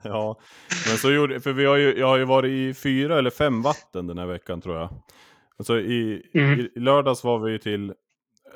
Ja, 0.07 0.41
men 0.89 0.99
så 0.99 1.13
gjorde, 1.13 1.41
för 1.41 1.53
vi 1.53 1.65
har 1.65 1.77
ju, 1.77 1.99
jag 1.99 2.07
har 2.07 2.17
ju 2.17 2.25
varit 2.25 2.51
i 2.51 2.75
fyra 2.75 3.19
eller 3.19 3.31
fem 3.31 3.63
vatten 3.63 4.07
den 4.07 4.19
här 4.19 4.27
veckan 4.27 4.61
tror 4.61 4.77
jag. 4.77 4.89
Alltså 5.59 5.81
i, 5.81 6.23
Mm. 6.35 6.61
i, 6.61 6.71
lördags 6.81 7.25
var 7.25 7.39
vi 7.39 7.59
till, 7.59 7.95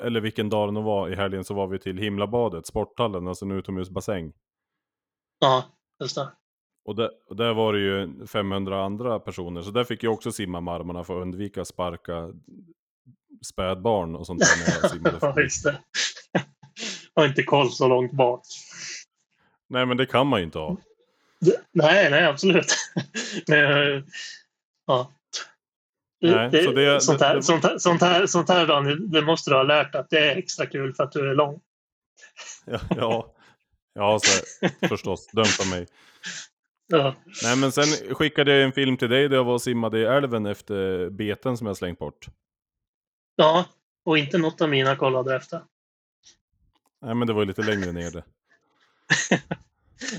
eller 0.01 0.21
vilken 0.21 0.49
dag 0.49 0.67
det 0.67 0.71
nu 0.71 0.81
var 0.81 1.09
i 1.09 1.15
helgen, 1.15 1.43
så 1.43 1.53
var 1.53 1.67
vi 1.67 1.79
till 1.79 1.97
Himlabadet, 1.97 2.67
sporthallen, 2.67 3.27
alltså 3.27 3.45
en 3.45 3.51
utomhusbassäng. 3.51 4.31
Ja, 5.39 5.65
just 5.99 6.15
det. 6.15 6.31
Och 6.85 6.95
där, 6.95 7.09
och 7.29 7.35
där 7.35 7.53
var 7.53 7.73
det 7.73 7.79
ju 7.79 8.27
500 8.27 8.83
andra 8.85 9.19
personer, 9.19 9.61
så 9.61 9.71
där 9.71 9.83
fick 9.83 10.03
jag 10.03 10.13
också 10.13 10.31
simma 10.31 10.61
med 10.61 10.73
armarna 10.73 11.03
för 11.03 11.17
att 11.17 11.21
undvika 11.21 11.65
sparka 11.65 12.29
spädbarn 13.45 14.15
och 14.15 14.25
sånt 14.27 14.39
där 14.39 14.47
när 14.67 14.81
jag 14.81 14.91
simmade. 14.91 15.15
Ja, 15.21 15.33
förbi. 15.33 15.41
just 15.43 15.63
det. 15.63 15.79
Har 17.15 17.25
inte 17.27 17.43
koll 17.43 17.69
så 17.71 17.87
långt 17.87 18.11
bak. 18.11 18.41
Nej 19.69 19.85
men 19.85 19.97
det 19.97 20.05
kan 20.05 20.27
man 20.27 20.39
ju 20.39 20.45
inte 20.45 20.59
ha. 20.59 20.77
Det- 21.39 21.61
Nej, 21.71 22.11
nej, 22.11 22.25
absolut. 22.25 22.75
Men, 23.47 24.03
ja. 24.87 25.11
Nej, 26.21 26.49
det, 26.51 26.63
så 26.63 26.71
det- 26.71 27.01
sånt, 27.01 27.21
här, 27.21 27.35
det- 27.35 27.43
sånt, 27.43 27.63
här, 27.63 27.77
sånt, 27.77 28.01
här, 28.01 28.25
sånt 28.27 28.49
här 28.49 28.67
Daniel, 28.67 29.11
det 29.11 29.21
måste 29.21 29.51
du 29.51 29.55
ha 29.55 29.63
lärt 29.63 29.95
att 29.95 30.09
det 30.09 30.19
är 30.31 30.35
extra 30.37 30.65
kul 30.65 30.93
för 30.93 31.03
att 31.03 31.11
du 31.11 31.29
är 31.29 31.35
lång. 31.35 31.59
Ja, 32.65 32.79
ja, 32.97 33.33
ja 33.99 34.19
så, 34.19 34.67
förstås, 34.87 35.27
dömt 35.27 35.57
av 35.61 35.67
mig. 35.67 35.87
Ja. 36.91 37.15
Nej 37.43 37.57
men 37.57 37.71
sen 37.71 38.15
skickade 38.15 38.51
jag 38.55 38.63
en 38.63 38.71
film 38.71 38.97
till 38.97 39.09
dig 39.09 39.29
där 39.29 39.35
jag 39.35 39.43
var 39.43 39.53
och 39.53 39.61
simmade 39.61 39.99
i 39.99 40.03
älven 40.03 40.45
efter 40.45 41.09
beten 41.09 41.57
som 41.57 41.67
jag 41.67 41.77
slängt 41.77 41.99
bort. 41.99 42.27
ja, 43.35 43.65
och 44.05 44.17
inte 44.17 44.37
något 44.37 44.61
av 44.61 44.69
mina 44.69 44.95
kollade 44.95 45.35
efter. 45.35 45.61
Nej 47.01 47.15
men 47.15 47.27
det 47.27 47.33
var 47.33 47.41
ju 47.41 47.47
lite 47.47 47.61
längre 47.61 47.91
ner 47.91 48.11
det. 48.11 48.23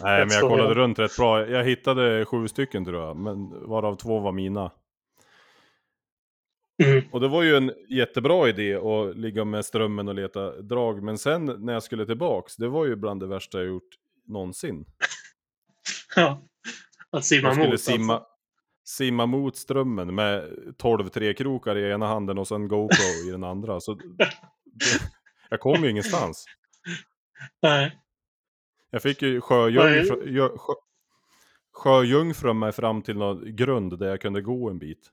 Nej 0.03 0.27
men 0.27 0.31
jag 0.31 0.41
kollade 0.41 0.75
runt 0.75 0.99
rätt 0.99 1.17
bra. 1.17 1.47
Jag 1.49 1.65
hittade 1.65 2.25
sju 2.25 2.49
stycken 2.49 2.85
tror 2.85 3.03
jag, 3.03 3.17
men 3.17 3.69
varav 3.69 3.97
två 3.97 4.21
var 4.21 4.33
mina. 4.33 4.71
Mm. 6.85 7.05
Och 7.13 7.21
det 7.21 7.29
var 7.29 7.43
ju 7.43 7.57
en 7.57 7.73
jättebra 7.89 8.49
idé 8.49 8.75
att 8.75 9.17
ligga 9.17 9.45
med 9.45 9.65
strömmen 9.65 10.09
och 10.09 10.15
leta 10.15 10.63
drag. 10.63 11.03
Men 11.03 11.19
sen 11.19 11.45
när 11.45 11.73
jag 11.73 11.83
skulle 11.83 12.07
tillbaks, 12.07 12.57
det 12.57 12.69
var 12.69 12.87
ju 12.87 12.97
bland 12.97 13.21
det 13.21 13.27
värsta 13.27 13.59
jag 13.59 13.67
gjort 13.67 13.89
någonsin. 14.27 14.85
Ja. 16.17 16.43
Att 17.11 17.25
simma 17.25 17.49
Jag 17.49 17.55
skulle 17.55 17.71
mot. 17.71 17.81
simma, 17.81 18.13
Alltså. 18.15 18.29
simma 18.85 19.27
mot 19.27 19.57
strömmen 19.57 20.15
med 20.15 20.51
12 20.79 21.09
trekrokar 21.09 21.77
i 21.77 21.91
ena 21.91 22.07
handen 22.07 22.39
och 22.39 22.49
sen 22.49 22.69
GoPro 22.69 23.29
i 23.29 23.31
den 23.31 23.45
andra. 23.45 23.81
Så 23.81 23.99
jag 25.51 25.61
kom 25.61 25.85
ju 25.85 25.91
ingenstans. 25.91 26.45
Nej. 27.63 27.99
Jag 28.91 29.03
fick 29.03 29.23
ju 29.23 29.33
Nej. 29.33 29.41
sjöjungfru, 29.41 30.31
jö- 30.33 30.57
sjö, 30.59 30.73
sjöjungfrun 31.73 32.59
mig 32.59 32.73
fram 32.73 33.03
till 33.03 33.17
någon 33.17 33.57
grund 33.57 33.99
där 33.99 34.07
jag 34.09 34.21
kunde 34.21 34.41
gå 34.43 34.71
en 34.71 34.79
bit. 34.79 35.11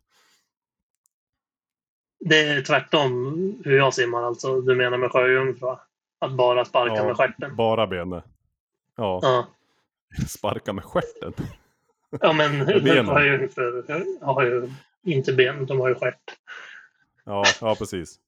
Det 2.19 2.39
är 2.39 2.61
tvärtom 2.61 3.61
hur 3.65 3.77
jag 3.77 3.93
simmar 3.93 4.23
alltså. 4.23 4.61
Du 4.61 4.75
menar 4.75 4.97
med 4.97 5.11
sjöjungfru? 5.11 5.75
Att 6.19 6.31
bara 6.31 6.65
sparka 6.65 6.95
Ja. 6.95 7.03
med 7.05 7.17
stjärten? 7.17 7.55
Bara 7.55 7.87
benet. 7.87 8.23
Ja, 8.95 9.19
Ja. 9.21 9.47
sparka 10.27 10.73
med 10.73 10.83
stjärten. 10.83 11.33
Ja, 12.21 12.33
men 12.33 12.65
sjöjungfrur 13.05 14.23
har 14.25 14.43
ju 14.43 14.69
inte 15.03 15.33
ben, 15.33 15.65
de 15.65 15.79
har 15.79 15.89
ju 15.89 15.95
stjärt. 15.95 16.37
Ja, 17.23 17.43
ja 17.61 17.75
precis. 17.75 18.19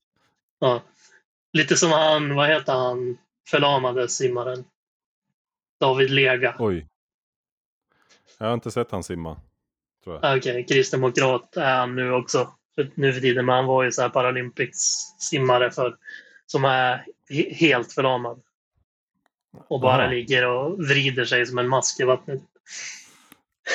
Ja. 0.59 0.81
Lite 1.53 1.75
som 1.77 1.91
han, 1.91 2.35
vad 2.35 2.47
heter 2.47 2.73
han, 2.73 3.17
förlamade 3.49 4.09
simmaren? 4.09 4.63
David 5.79 6.09
Lega. 6.09 6.55
Oj. 6.59 6.87
Jag 8.37 8.47
har 8.47 8.53
inte 8.53 8.71
sett 8.71 8.91
han 8.91 9.03
simma. 9.03 9.37
Ah, 10.21 10.35
Okej, 10.37 10.65
kristdemokrat 10.65 11.57
är 11.57 11.75
han 11.77 11.95
nu 11.95 12.11
också. 12.13 12.53
För, 12.79 12.91
nu 12.95 13.13
för 13.13 13.21
tiden, 13.21 13.45
men 13.45 13.55
han 13.55 13.65
var 13.65 13.83
ju 13.83 13.91
så 13.91 14.01
här 14.01 14.09
Paralympics-simmare 14.09 15.71
för, 15.71 15.97
som 16.45 16.65
är 16.65 17.05
he- 17.29 17.53
helt 17.53 17.93
förlamad. 17.93 18.41
Och 19.67 19.81
bara 19.81 20.01
Aha. 20.03 20.11
ligger 20.11 20.47
och 20.47 20.79
vrider 20.79 21.25
sig 21.25 21.45
som 21.45 21.57
en 21.57 21.67
mask 21.67 21.99
i 21.99 22.03
vattnet. 22.03 22.41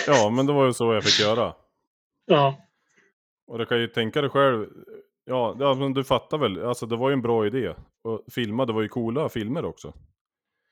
Ja, 0.07 0.31
men 0.31 0.47
det 0.47 0.53
var 0.53 0.67
ju 0.67 0.73
så 0.73 0.95
jag 0.95 1.05
fick 1.05 1.21
göra. 1.21 1.55
Ja, 2.27 2.57
Och 3.47 3.59
du 3.59 3.67
kan 3.67 3.81
ju 3.81 3.87
tänka 3.89 4.21
dig 4.21 4.31
själv 4.31 4.67
Ja, 5.25 5.75
men 5.79 5.95
du 5.95 6.05
fattar 6.05 6.39
väl, 6.39 6.65
alltså 6.65 6.87
det 6.87 6.97
var 6.97 7.11
ju 7.11 7.13
en 7.13 7.23
bra 7.23 7.47
idé. 7.47 7.75
Och 8.03 8.25
filma, 8.33 8.65
det 8.67 8.73
var 8.73 8.83
ju 8.83 8.89
coola 8.89 9.29
filmer 9.29 9.65
också. 9.65 9.95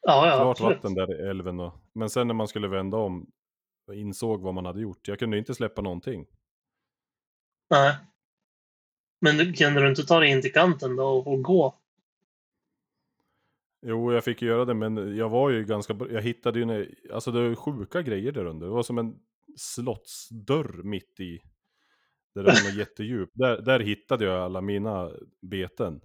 Ja, 0.07 0.27
ja, 0.27 0.37
Klart 0.37 0.51
absolut. 0.51 0.77
vatten 0.77 0.95
där 0.95 1.21
i 1.21 1.29
älven 1.29 1.61
och... 1.61 1.73
Men 1.95 2.11
sen 2.11 2.27
när 2.27 2.35
man 2.35 2.49
skulle 2.49 2.69
vända 2.69 2.97
om 2.97 3.27
insåg 3.93 4.43
vad 4.43 4.55
man 4.55 4.67
hade 4.67 4.81
gjort. 4.81 5.09
Jag 5.09 5.19
kunde 5.19 5.39
inte 5.39 5.55
släppa 5.55 5.83
någonting. 5.83 6.27
Nej. 7.71 7.97
Men 9.25 9.53
kunde 9.55 9.81
du 9.81 9.89
inte 9.89 10.03
ta 10.07 10.21
dig 10.21 10.31
in 10.31 10.43
till 10.43 10.53
kanten 10.53 10.97
då 10.97 11.05
och, 11.05 11.43
gå? 11.43 11.79
Jo, 13.87 14.13
jag 14.13 14.25
fick 14.25 14.43
göra 14.43 14.65
det, 14.65 14.75
men 14.75 15.17
jag 15.17 15.29
var 15.29 15.51
ju 15.51 15.65
ganska... 15.65 15.95
bra- 15.95 16.11
Jag 16.11 16.23
hittade 16.23 16.59
ju... 16.59 16.63
En, 16.63 16.87
alltså 17.15 17.33
det 17.33 17.49
var 17.49 17.55
sjuka 17.55 18.03
grejer 18.03 18.33
där 18.33 18.45
under. 18.45 18.67
Det 18.67 18.73
var 18.73 18.83
som 18.83 18.99
en 18.99 19.15
slottsdörr 19.57 20.83
mitt 20.83 21.21
i. 21.21 21.41
Där 22.35 22.43
det 22.43 22.51
var 22.65 22.71
jättedjup. 22.79 23.31
Där, 23.35 23.63
där 23.63 23.81
hittade 23.81 24.25
jag 24.25 24.43
alla 24.43 24.61
mina 24.61 25.11
beten. 25.41 26.01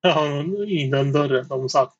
Ja, 0.00 0.42
i 0.66 0.90
den 0.90 1.12
dörren 1.12 1.48
de 1.48 1.68
satt. 1.68 1.94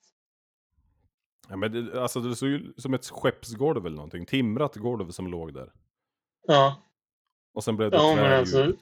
Ja, 1.48 1.56
men 1.56 1.72
det, 1.72 2.02
alltså 2.02 2.20
det 2.20 2.36
såg 2.36 2.48
ju 2.48 2.72
som 2.76 2.94
ett 2.94 3.06
skeppsgolv 3.06 3.86
eller 3.86 3.96
någonting. 3.96 4.26
Timrat 4.26 4.76
golv 4.76 5.10
som 5.10 5.26
låg 5.26 5.54
där. 5.54 5.72
Ja, 6.46 6.82
Och 7.54 7.64
sen 7.64 7.76
blev 7.76 7.90
det 7.90 7.96
ja 7.96 8.14
men 8.16 8.16
trädjup. 8.16 8.38
alltså. 8.38 8.72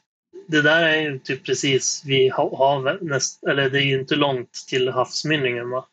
Det 0.47 0.62
där 0.62 0.83
är 0.83 1.01
ju 1.01 1.19
typ 1.19 1.45
precis 1.47 2.03
vid 2.07 2.33
ha- 2.33 2.57
havet. 2.59 3.01
Näst, 3.03 3.45
eller 3.45 3.71
det 3.71 3.79
är 3.79 3.85
ju 3.85 4.01
inte 4.01 4.17
långt 4.17 4.53
till 4.69 4.88
havsmynningen 4.88 5.71
va? 5.71 5.87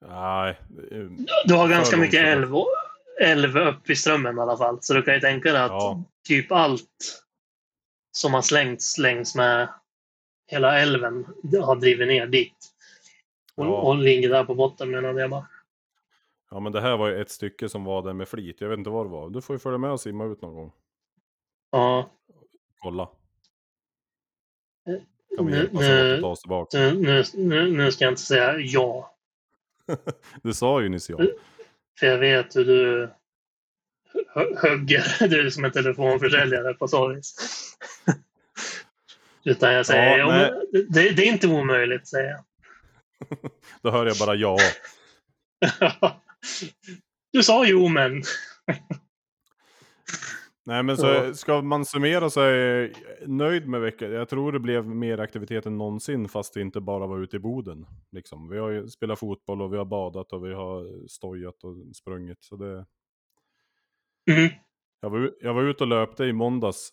Nej. 0.00 0.60
eh, 0.90 1.06
Du 1.44 1.54
har 1.54 1.68
ganska 1.68 1.96
mycket 1.96 2.20
älv, 2.24 2.54
älv 3.20 3.56
upp 3.58 3.90
i 3.90 3.96
strömmen 3.96 4.38
i 4.38 4.40
alla 4.40 4.56
fall. 4.56 4.78
Så 4.80 4.94
du 4.94 5.02
kan 5.02 5.14
ju 5.14 5.20
tänka 5.20 5.52
dig 5.52 5.62
att 5.62 5.70
Ja. 5.70 6.02
typ 6.28 6.52
allt 6.52 7.20
som 8.12 8.34
har 8.34 8.42
slängts 8.42 8.98
längs 8.98 9.34
med 9.34 9.68
hela 10.46 10.80
älven 10.80 11.26
har 11.62 11.76
drivit 11.76 12.08
ner 12.08 12.26
dit. 12.26 12.70
Och, 13.54 13.66
Ja. 13.66 13.70
och 13.80 13.96
ligger 13.98 14.28
där 14.28 14.44
på 14.44 14.54
botten 14.54 14.90
menade 14.90 15.20
jag 15.20 15.30
bara. 15.30 15.46
Ja 16.50 16.60
men 16.60 16.72
det 16.72 16.80
här 16.80 16.96
var 16.96 17.08
ju 17.08 17.20
ett 17.20 17.30
stycke 17.30 17.68
som 17.68 17.84
var 17.84 18.02
där 18.02 18.12
med 18.12 18.28
flit. 18.28 18.60
Jag 18.60 18.68
vet 18.68 18.78
inte 18.78 18.90
vad 18.90 19.06
det 19.06 19.10
var. 19.10 19.30
Du 19.30 19.42
får 19.42 19.54
ju 19.54 19.60
följa 19.60 19.78
med 19.78 19.90
och 19.90 20.00
simma 20.00 20.24
ut 20.24 20.42
någon 20.42 20.54
gång. 20.54 20.72
Ja, 21.70 22.10
Kolla. 22.84 23.02
Eh, 24.88 25.36
Kan 25.36 25.46
vi 25.46 25.52
nu- 25.52 25.58
hjälpas 25.58 25.80
åt 25.82 26.14
att 26.14 26.20
ta 26.20 26.26
oss 26.28 26.40
tillbaka. 26.40 26.78
nu, 26.78 26.94
nu, 26.94 27.24
nu, 27.34 27.70
nu 27.70 27.92
ska 27.92 28.04
jag 28.04 28.12
inte 28.12 28.22
säga 28.22 28.58
ja. 28.58 29.16
Du 30.42 30.54
sa 30.54 30.80
ju 30.82 30.88
nyss 30.88 31.10
ja. 31.10 31.18
För 31.98 32.06
jag 32.06 32.18
vet 32.18 32.56
hur 32.56 32.64
du 32.64 33.10
högger. 34.56 35.04
Du 35.28 35.46
är 35.46 35.50
som 35.50 35.64
en 35.64 35.72
telefonförsäljare 35.72 36.74
på 36.74 36.88
så 36.88 37.08
vis. 37.08 37.36
Utan 39.44 39.74
jag 39.74 39.86
säger, 39.86 40.18
Ja, 40.18 40.42
ja, 40.42 40.62
det, 40.88 41.10
det 41.10 41.22
är 41.28 41.32
inte 41.32 41.46
omöjligt, 41.48 42.08
säger 42.08 42.30
jag. 42.30 42.44
Då 43.82 43.90
hör 43.90 44.06
jag 44.06 44.16
bara 44.18 44.34
ja. 44.34 44.56
Du 47.32 47.42
sa 47.42 47.66
jo, 47.66 47.88
men. 47.88 48.22
Nej 50.66 50.82
men 50.82 50.96
så 50.96 51.34
ska 51.34 51.62
man 51.62 51.84
summera 51.84 52.30
så 52.30 52.40
är 52.40 52.54
jag 52.54 52.92
nöjd 53.28 53.68
med 53.68 53.80
veckan. 53.80 54.12
Jag 54.12 54.28
tror 54.28 54.52
det 54.52 54.60
blev 54.60 54.86
mer 54.86 55.18
aktivitet 55.18 55.66
än 55.66 55.78
någonsin 55.78 56.28
fast 56.28 56.54
det 56.54 56.60
inte 56.60 56.80
bara 56.80 57.06
var 57.06 57.18
ute 57.20 57.36
i 57.36 57.40
Boden. 57.40 57.86
Liksom. 58.10 58.48
Vi 58.48 58.58
har 58.58 58.70
ju 58.70 58.88
spelat 58.88 59.18
fotboll 59.18 59.62
och 59.62 59.72
vi 59.72 59.76
har 59.76 59.84
badat 59.84 60.32
och 60.32 60.46
vi 60.46 60.54
har 60.54 61.08
stojat 61.08 61.64
och 61.64 61.96
sprungit. 61.96 62.44
Så 62.44 62.56
det... 62.56 62.86
Mm. 64.30 64.50
jag, 65.00 65.10
var, 65.10 65.34
jag 65.40 65.54
var 65.54 65.62
ute 65.62 65.84
och 65.84 65.88
löpte 65.88 66.24
i 66.24 66.32
måndags. 66.32 66.90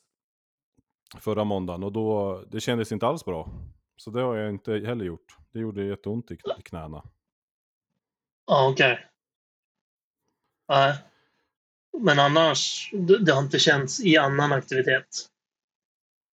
Förra 1.20 1.44
måndagen 1.44 1.84
och 1.84 1.92
då, 1.92 2.42
det 2.52 2.60
kändes 2.60 2.92
inte 2.92 3.08
alls 3.08 3.26
bra. 3.26 3.50
Så 3.96 4.12
det 4.12 4.22
har 4.22 4.36
jag 4.36 4.50
inte 4.50 4.74
heller 4.74 5.06
gjort. 5.06 5.38
Det 5.54 5.60
gjorde 5.60 5.84
jätteont 5.84 6.32
i 6.32 6.36
kn- 6.36 6.60
i 6.60 6.62
knäna. 6.62 7.04
Ja, 8.48 8.70
okej. 8.72 9.00
Nej. 10.70 10.98
Men 12.00 12.20
annars, 12.20 12.92
det, 12.94 13.32
har 13.32 13.42
inte 13.42 13.60
känts 13.60 14.00
i 14.00 14.18
annan 14.18 14.52
aktivitet. 14.52 15.08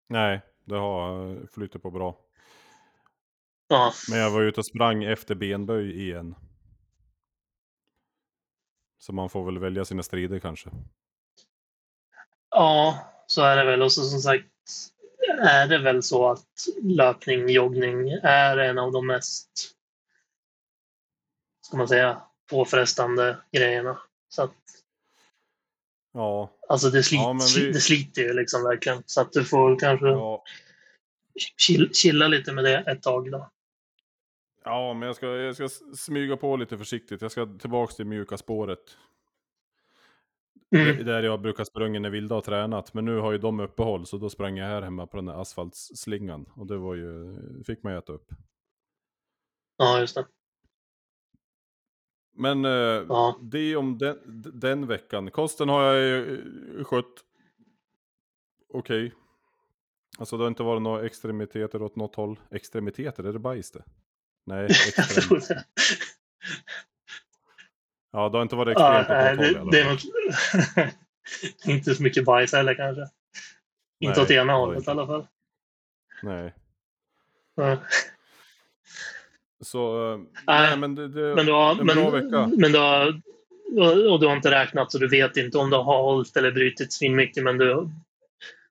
Nej, 0.09 0.41
det 0.65 0.77
har 0.77 1.31
eh, 1.31 1.47
flyttat 1.55 1.83
på 1.83 1.91
bra. 1.91 2.19
Ja, 3.69 3.93
Men 4.11 4.19
jag 4.19 4.31
var 4.31 4.43
ute 4.43 4.61
och 4.61 4.67
sprang 4.67 5.05
efter 5.05 5.35
benböj 5.35 6.03
igen. 6.03 6.35
Så 8.99 9.13
man 9.13 9.31
får 9.31 9.45
väl 9.45 9.59
välja 9.59 9.85
sina 9.85 10.03
strider 10.03 10.39
kanske. 10.39 10.71
ja, 12.51 12.99
så 13.27 13.43
är 13.43 13.57
det 13.57 13.65
väl. 13.65 13.83
Och 13.83 13.93
så 13.93 14.05
som 14.05 14.21
sagt 14.21 14.47
är 15.39 15.67
det 15.67 15.79
väl 15.79 16.03
så 16.03 16.31
att 16.31 16.67
löpning, 16.83 17.49
joggning 17.49 18.11
är 18.23 18.57
en 18.57 18.79
av 18.79 18.93
de 18.93 19.07
mest, 19.07 19.51
ska 21.61 21.77
man 21.77 21.89
säga, 21.89 22.23
påfrestande 22.51 23.39
grejerna. 23.53 23.99
Så 24.29 24.43
att, 24.43 24.55
Ja, 26.13 26.51
alltså 26.69 26.91
det, 26.91 27.03
slit, 27.03 27.21
Ja, 27.21 27.39
vi- 27.57 27.73
det 27.73 27.81
sliter 27.81 28.23
ju 28.23 28.33
liksom 28.33 28.63
verkligen. 28.63 29.03
Så 29.07 29.21
att 29.21 29.33
du 29.33 29.45
får 29.45 29.79
kanske 29.79 30.07
ja, 30.09 30.45
chill, 31.57 31.91
chilla 31.95 32.29
lite 32.29 32.53
med 32.53 32.65
det 32.65 32.79
ett 32.79 33.03
tag 33.03 33.31
då. 33.31 33.51
ja 34.65 34.95
men 34.95 35.07
jag 35.07 35.17
ska, 35.17 35.27
jag 35.27 35.55
ska 35.55 35.69
smyga 35.97 36.37
på 36.37 36.57
lite 36.57 36.79
försiktigt. 36.79 37.23
Jag 37.23 37.31
ska 37.33 37.47
tillbaka 37.61 37.93
till 37.93 38.05
mjuka 38.07 38.37
spåret. 38.37 38.97
Mm. 40.77 41.05
Där 41.07 41.23
jag 41.23 41.41
brukar 41.41 41.65
sprungit 41.65 42.03
när 42.03 42.11
Vilda 42.11 42.35
har 42.35 42.43
tränat. 42.43 42.95
Men 42.95 43.05
nu 43.05 43.17
har 43.19 43.33
ju 43.33 43.39
de 43.39 43.61
uppehåll 43.61 44.07
så 44.07 44.19
då 44.19 44.31
sprang 44.31 44.57
jag 44.57 44.67
här 44.67 44.83
hemma 44.83 45.07
på 45.07 45.17
den 45.17 45.27
där 45.27 45.41
asfaltsslingan. 45.41 46.47
Och 46.57 46.67
det 46.67 46.77
var 46.77 46.95
ju, 46.95 47.37
fick 47.67 47.83
man 47.83 47.93
äta 47.93 48.13
upp. 48.13 48.29
Ja, 49.77 50.01
just 50.01 50.15
det. 50.15 50.27
Men 52.39 52.65
eh, 52.65 52.71
Ja. 53.09 53.39
det 53.43 53.77
om 53.77 53.99
den, 53.99 54.19
den 54.55 54.87
veckan. 54.87 55.31
Kosten 55.31 55.69
har 55.69 55.83
jag 55.83 55.97
ju 56.03 56.39
eh, 56.79 56.85
skött 56.85 57.15
okej. 58.75 59.15
Alltså 60.19 60.37
det 60.37 60.43
har 60.45 60.49
inte 60.49 60.63
varit 60.63 60.83
några 60.83 61.07
extremiteter 61.07 61.83
åt 61.83 61.97
något 61.97 62.15
håll. 62.15 62.41
Extremiteter, 62.51 63.25
är 63.25 63.33
det 63.33 63.39
bajs 63.39 63.71
det? 63.71 63.85
Nej, 64.47 64.65
extrem. 64.71 65.41
ja 68.13 68.29
det 68.29 68.39
har 68.39 68.43
inte 68.43 68.57
varit 68.57 68.79
Ja, 68.79 69.01
extremt 69.01 69.39
nej, 69.39 69.51
åt 69.51 69.57
något 69.57 69.63
håll 69.63 69.71
det, 69.71 69.79
det 69.79 69.89
nog 69.91 69.99
inte 71.75 71.95
så 71.95 72.03
mycket 72.03 72.25
bajs 72.25 72.53
heller 72.53 72.75
kanske. 72.75 73.03
Inte 74.01 74.17
Nej, 74.17 74.25
åt 74.25 74.31
ena 74.31 74.53
hållet 74.53 74.79
inte. 74.79 74.91
i 74.91 74.93
alla 74.93 75.07
fall. 75.07 75.27
Nej. 76.23 76.55
Ja. 77.55 77.79
Så, 79.61 80.13
eh, 80.13 80.19
Nej, 80.47 80.69
nej 80.71 80.77
men 80.79 80.95
det, 80.95 81.09
det 81.09 81.35
Men 81.35 81.47
du 81.47 81.53
har, 81.53 81.71
en 81.71 81.87
men, 81.87 81.97
bra 81.97 82.11
vecka. 82.11 82.51
men 82.57 82.73
du 82.73 82.79
har, 82.79 83.07
och 84.13 84.21
du 84.21 84.27
har 84.27 84.37
inte 84.37 84.51
räknat 84.51 84.93
så 84.93 84.99
du 84.99 85.09
vet 85.09 85.37
inte 85.37 85.59
om 85.59 85.71
du 85.71 85.77
har 85.77 85.83
hållit 86.03 86.37
eller 86.37 86.51
brutit 86.53 86.93
svinmycket 86.93 87.45
men 87.45 87.59
du 87.59 87.89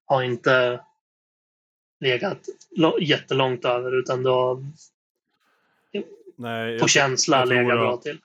har 0.05 0.23
inte 0.23 0.79
legat 1.99 2.39
jättelångt 3.01 3.65
över 3.65 3.99
utan 3.99 4.23
du 4.23 4.29
har 4.29 4.65
nej, 6.35 6.79
på 6.79 6.87
känsla 6.87 7.45
legat 7.45 7.71
att- 7.73 7.79
bra 7.79 7.97
till. 7.97 8.19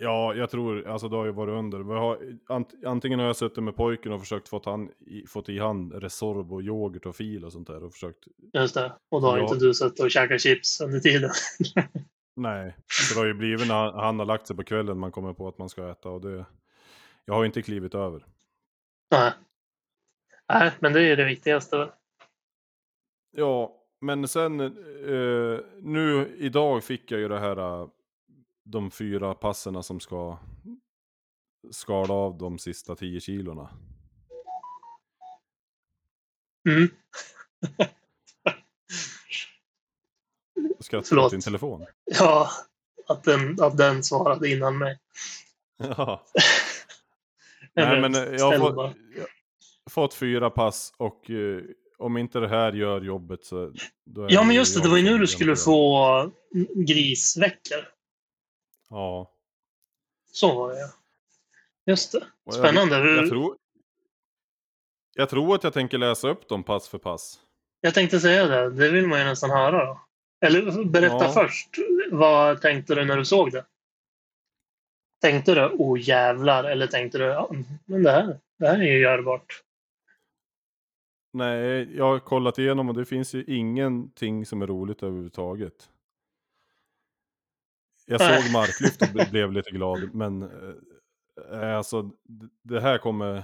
Ja, 0.00 0.34
jag 0.34 0.50
tror, 0.50 0.86
alltså 0.88 1.08
det 1.08 1.16
har 1.16 1.24
ju 1.24 1.32
varit 1.32 1.52
under. 1.52 1.78
Vi 1.78 1.92
har, 1.94 2.18
ant, 2.48 2.74
antingen 2.86 3.18
har 3.18 3.26
jag 3.26 3.36
suttit 3.36 3.64
med 3.64 3.76
pojken 3.76 4.12
och 4.12 4.20
försökt 4.20 4.48
få 4.48 4.62
han, 4.64 4.90
i, 5.06 5.26
fått 5.26 5.48
i 5.48 5.58
han 5.58 5.92
Resorb 5.92 6.52
och 6.52 6.62
yoghurt 6.62 7.06
och 7.06 7.16
fil 7.16 7.44
och 7.44 7.52
sånt 7.52 7.66
där 7.66 7.84
och 7.84 7.92
försökt 7.92 8.24
Just 8.52 8.74
det. 8.74 8.92
Och 9.08 9.20
då 9.20 9.26
har 9.26 9.38
Ja. 9.38 9.42
inte 9.44 9.56
du 9.56 9.74
suttit 9.74 10.00
och 10.00 10.10
käkat 10.10 10.40
chips 10.40 10.80
under 10.80 11.00
tiden. 11.00 11.30
Nej, 12.36 12.76
det 13.14 13.20
har 13.20 13.26
ju 13.26 13.34
blivit 13.34 13.68
när 13.68 13.74
han, 13.74 13.94
han 13.94 14.18
har 14.18 14.26
lagt 14.26 14.46
sig 14.46 14.56
på 14.56 14.64
kvällen 14.64 14.98
man 14.98 15.12
kommer 15.12 15.32
på 15.32 15.48
att 15.48 15.58
man 15.58 15.68
ska 15.68 15.90
äta 15.90 16.08
och 16.10 16.20
det... 16.20 16.44
Jag 17.24 17.34
har 17.34 17.42
ju 17.42 17.46
inte 17.46 17.62
klivit 17.62 17.94
över. 17.94 18.26
Nej. 19.10 19.32
Nej, 20.52 20.72
men 20.80 20.92
det 20.92 21.02
är 21.02 21.16
det 21.16 21.24
viktigaste. 21.24 21.78
väl. 21.78 21.88
Ja, 23.36 23.74
men 24.00 24.28
sen 24.28 24.60
eh, 24.60 25.60
nu 25.82 26.36
idag 26.38 26.84
fick 26.84 27.10
jag 27.10 27.20
ju 27.20 27.28
det 27.28 27.38
här 27.38 27.56
eh, 27.56 27.88
de 28.70 28.90
fyra 28.90 29.34
passerna 29.34 29.82
som 29.82 30.00
ska 30.00 30.38
skala 31.70 32.14
av 32.14 32.38
de 32.38 32.58
sista 32.58 32.96
10 32.96 33.20
kilorna. 33.20 33.70
Mm. 36.68 36.88
Skrattar 40.80 41.16
du 41.16 41.22
åt 41.22 41.30
din 41.30 41.40
telefon? 41.40 41.86
Ja, 42.04 42.50
att 43.08 43.24
den, 43.24 43.62
att 43.62 43.76
den 43.76 44.02
svarade 44.02 44.50
innan 44.50 44.78
mig. 44.78 44.98
Ja. 45.78 46.24
Nej, 47.74 48.00
men 48.00 48.14
eh, 48.14 48.22
jag 48.22 48.58
har 48.58 48.58
fått, 48.58 48.96
fått 49.90 50.14
fyra 50.14 50.50
pass 50.50 50.94
och 50.96 51.30
eh, 51.30 51.62
om 51.98 52.16
inte 52.16 52.40
det 52.40 52.48
här 52.48 52.72
gör 52.72 53.00
jobbet 53.00 53.44
så... 53.44 53.72
Ja, 54.28 54.42
men 54.42 54.50
ju 54.50 54.56
just 54.56 54.76
det. 54.76 54.82
Det 54.82 54.88
var 54.88 54.96
ju 54.96 55.02
nu 55.02 55.18
du 55.18 55.26
skulle 55.26 55.56
få 55.56 56.32
grisveckor. 56.74 57.97
Ja. 58.90 59.30
Så 60.32 60.54
var 60.58 60.68
det 60.72 60.80
ja. 60.80 60.88
Just 61.86 62.12
det. 62.12 62.26
Jag- 62.44 62.54
Spännande. 62.54 62.96
Hur... 62.96 63.16
Jag 63.16 63.28
tror, 63.28 63.56
jag 65.14 65.28
tror 65.30 65.54
att 65.54 65.64
jag 65.64 65.72
tänker 65.72 65.98
läsa 65.98 66.28
upp 66.28 66.48
dem 66.48 66.62
pass 66.64 66.88
för 66.88 66.98
pass. 66.98 67.40
Jag 67.80 67.94
tänkte 67.94 68.20
säga 68.20 68.46
det. 68.46 68.70
Det 68.70 68.90
vill 68.90 69.06
man 69.06 69.18
ju 69.18 69.24
nästan 69.24 69.50
höra. 69.50 69.84
Då. 69.86 70.00
Eller 70.46 70.84
berätta 70.84 71.24
Ja. 71.24 71.32
först. 71.32 71.68
Vad 72.10 72.60
tänkte 72.60 72.94
du 72.94 73.04
när 73.04 73.16
du 73.16 73.24
såg 73.24 73.52
det? 73.52 73.64
Tänkte 75.20 75.54
du 75.54 75.66
oh 75.66 76.00
jävlar 76.00 76.64
eller 76.64 76.86
tänkte 76.86 77.18
du 77.18 77.24
ja, 77.24 77.50
men 77.84 78.02
det 78.02 78.10
här, 78.10 78.40
det 78.58 78.68
här 78.68 78.78
är 78.78 78.82
ju 78.92 78.98
görbart? 78.98 79.62
Nej, 81.32 81.96
jag 81.96 82.04
har 82.04 82.18
kollat 82.18 82.58
igenom 82.58 82.88
och 82.88 82.94
det 82.94 83.04
finns 83.04 83.34
ju 83.34 83.44
ingenting 83.44 84.46
som 84.46 84.62
är 84.62 84.66
roligt 84.66 85.02
överhuvudtaget. 85.02 85.90
Jag 88.08 88.20
såg 88.20 88.52
marklyft 88.52 89.02
och 89.02 89.08
ble- 89.14 89.30
blev 89.30 89.52
lite 89.52 89.70
glad, 89.70 90.14
men 90.14 90.42
eh, 91.52 91.76
alltså 91.76 92.02
d- 92.02 92.46
det 92.62 92.80
här 92.80 92.98
kommer... 92.98 93.42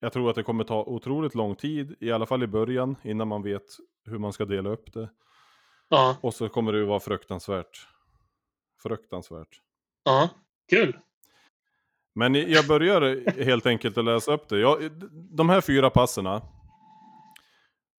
Jag 0.00 0.12
tror 0.12 0.30
att 0.30 0.36
det 0.36 0.42
kommer 0.42 0.64
ta 0.64 0.82
otroligt 0.84 1.34
lång 1.34 1.54
tid, 1.56 1.94
i 2.00 2.12
alla 2.12 2.26
fall 2.26 2.42
i 2.42 2.46
början, 2.46 2.96
innan 3.02 3.28
man 3.28 3.42
vet 3.42 3.62
hur 4.04 4.18
man 4.18 4.32
ska 4.32 4.44
dela 4.44 4.70
upp 4.70 4.92
det. 4.92 5.10
Ja, 5.88 6.16
Och 6.20 6.34
så 6.34 6.48
kommer 6.48 6.72
det 6.72 6.78
ju 6.78 6.84
vara 6.84 7.00
fruktansvärt. 7.00 7.88
Fruktansvärt. 8.82 9.60
ja, 10.04 10.28
kul. 10.70 10.98
Men 12.14 12.34
jag 12.34 12.66
börjar 12.66 13.24
helt 13.44 13.66
enkelt 13.66 13.98
att 13.98 14.04
läsa 14.04 14.32
upp 14.32 14.48
det. 14.48 14.58
Jag, 14.58 14.90
de 15.12 15.48
här 15.48 15.60
fyra 15.60 15.90
passerna, 15.90 16.42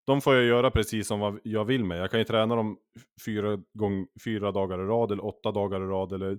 de 0.07 0.21
får 0.21 0.35
jag 0.35 0.45
göra 0.45 0.71
precis 0.71 1.07
som 1.07 1.41
jag 1.45 1.65
vill 1.65 1.85
med. 1.85 1.99
Jag 1.99 2.11
kan 2.11 2.21
ju 2.21 2.25
träna 2.25 2.57
dem 2.57 2.79
fyra, 3.25 3.59
gång, 3.73 4.07
fyra 4.25 4.53
dagar 4.53 4.79
i 4.79 4.87
rad, 4.87 5.13
eller 5.13 5.25
åtta 5.25 5.53
dagar 5.53 5.81
i 5.81 5.85
rad, 5.87 6.13
eller 6.13 6.39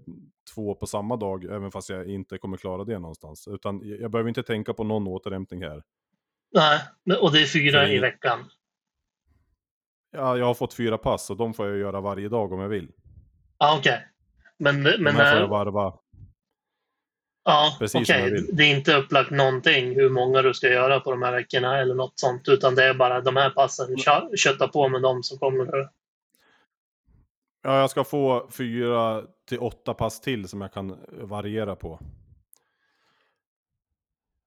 två 0.56 0.76
på 0.76 0.86
samma 0.88 1.16
dag, 1.18 1.44
även 1.46 1.72
fast 1.72 1.90
jag 1.90 2.08
inte 2.10 2.38
kommer 2.38 2.58
klara 2.58 2.84
det 2.84 3.00
någonstans. 3.00 3.48
Utan 3.48 3.82
jag 4.00 4.12
behöver 4.12 4.28
inte 4.28 4.44
tänka 4.44 4.74
på 4.74 4.84
någon 4.84 5.08
återhämtning 5.08 5.62
här. 5.64 5.84
Nej, 6.54 6.80
men- 7.04 7.18
och 7.18 7.32
det 7.32 7.42
är 7.42 7.46
fyra 7.46 7.82
det- 7.82 7.94
i 7.94 8.00
veckan. 8.00 8.40
Ja, 10.12 10.38
jag 10.38 10.46
har 10.46 10.54
fått 10.54 10.74
fyra 10.74 10.98
pass, 10.98 11.30
och 11.30 11.38
de 11.38 11.54
får 11.54 11.68
jag 11.68 11.78
göra 11.78 12.02
varje 12.02 12.30
dag 12.30 12.54
om 12.54 12.60
jag 12.60 12.70
vill. 12.70 12.92
Ja, 13.58 13.78
okej. 13.80 14.08
Men, 14.58 14.84
De 14.84 14.98
men 14.98 15.16
här 15.16 15.32
får 15.34 15.42
jag 15.42 15.48
varva. 15.48 15.94
Ja, 17.46 17.76
precis 17.80 17.92
som 17.92 18.02
okej. 18.02 18.24
jag 18.24 18.32
vill. 18.32 18.56
Det 18.56 18.64
är 18.64 18.78
inte 18.78 18.96
upplagt 18.96 19.32
någonting 19.32 19.96
hur 19.96 20.10
många 20.10 20.42
du 20.42 20.54
ska 20.54 20.68
göra 20.70 21.00
på 21.00 21.12
de 21.12 21.22
här 21.22 21.32
veckorna 21.32 21.78
eller 21.82 21.96
något 21.96 22.20
sånt. 22.20 22.48
Utan 22.48 22.76
det 22.76 22.84
är 22.84 22.94
bara 22.94 23.22
de 23.22 23.36
här 23.36 23.50
passen. 23.50 23.96
Kö- 23.98 24.38
Kötta 24.38 24.68
på 24.68 24.90
med 24.90 25.02
dem 25.02 25.24
så 25.24 25.38
kommer 25.38 25.66
du. 25.66 25.90
Ja, 27.64 27.80
jag 27.80 27.90
ska 27.90 28.04
få 28.04 28.50
fyra 28.52 29.24
till 29.50 29.60
åtta 29.60 29.94
pass 29.94 30.22
till 30.22 30.48
som 30.48 30.62
jag 30.62 30.74
kan 30.74 30.98
variera 31.12 31.76
på. 31.76 32.00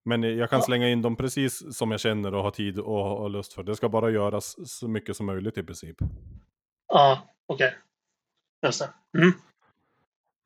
Men 0.04 0.22
jag 0.22 0.50
kan 0.50 0.58
Ja. 0.58 0.64
slänga 0.64 0.88
in 0.88 1.02
dem 1.02 1.16
precis 1.16 1.76
som 1.76 1.90
jag 1.90 2.00
känner 2.00 2.34
och 2.34 2.42
har 2.42 2.50
tid 2.50 2.78
och 2.78 3.04
har 3.04 3.28
lust 3.28 3.52
för. 3.52 3.62
Det 3.62 3.76
ska 3.76 3.88
bara 3.88 4.10
göras 4.10 4.70
så 4.70 4.88
mycket 4.88 5.16
som 5.16 5.26
möjligt 5.26 5.58
i 5.58 5.62
princip. 5.62 5.96
Ja, 6.88 7.22
okej. 7.46 7.74
Just 8.66 8.80
det. 8.80 9.18
Mm. 9.18 9.32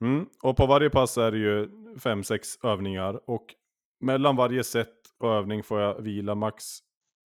Mm. 0.02 0.26
Och 0.42 0.56
på 0.56 0.66
varje 0.66 0.90
pass 0.90 1.18
är 1.18 1.30
det 1.32 1.38
ju 1.38 1.68
fem, 1.98 2.24
sex 2.24 2.48
övningar. 2.64 3.30
Och 3.30 3.54
mellan 4.00 4.36
varje 4.36 4.64
set 4.64 4.88
och 5.18 5.28
övning 5.34 5.62
får 5.62 5.80
jag 5.80 6.02
vila 6.02 6.34
max, 6.34 6.64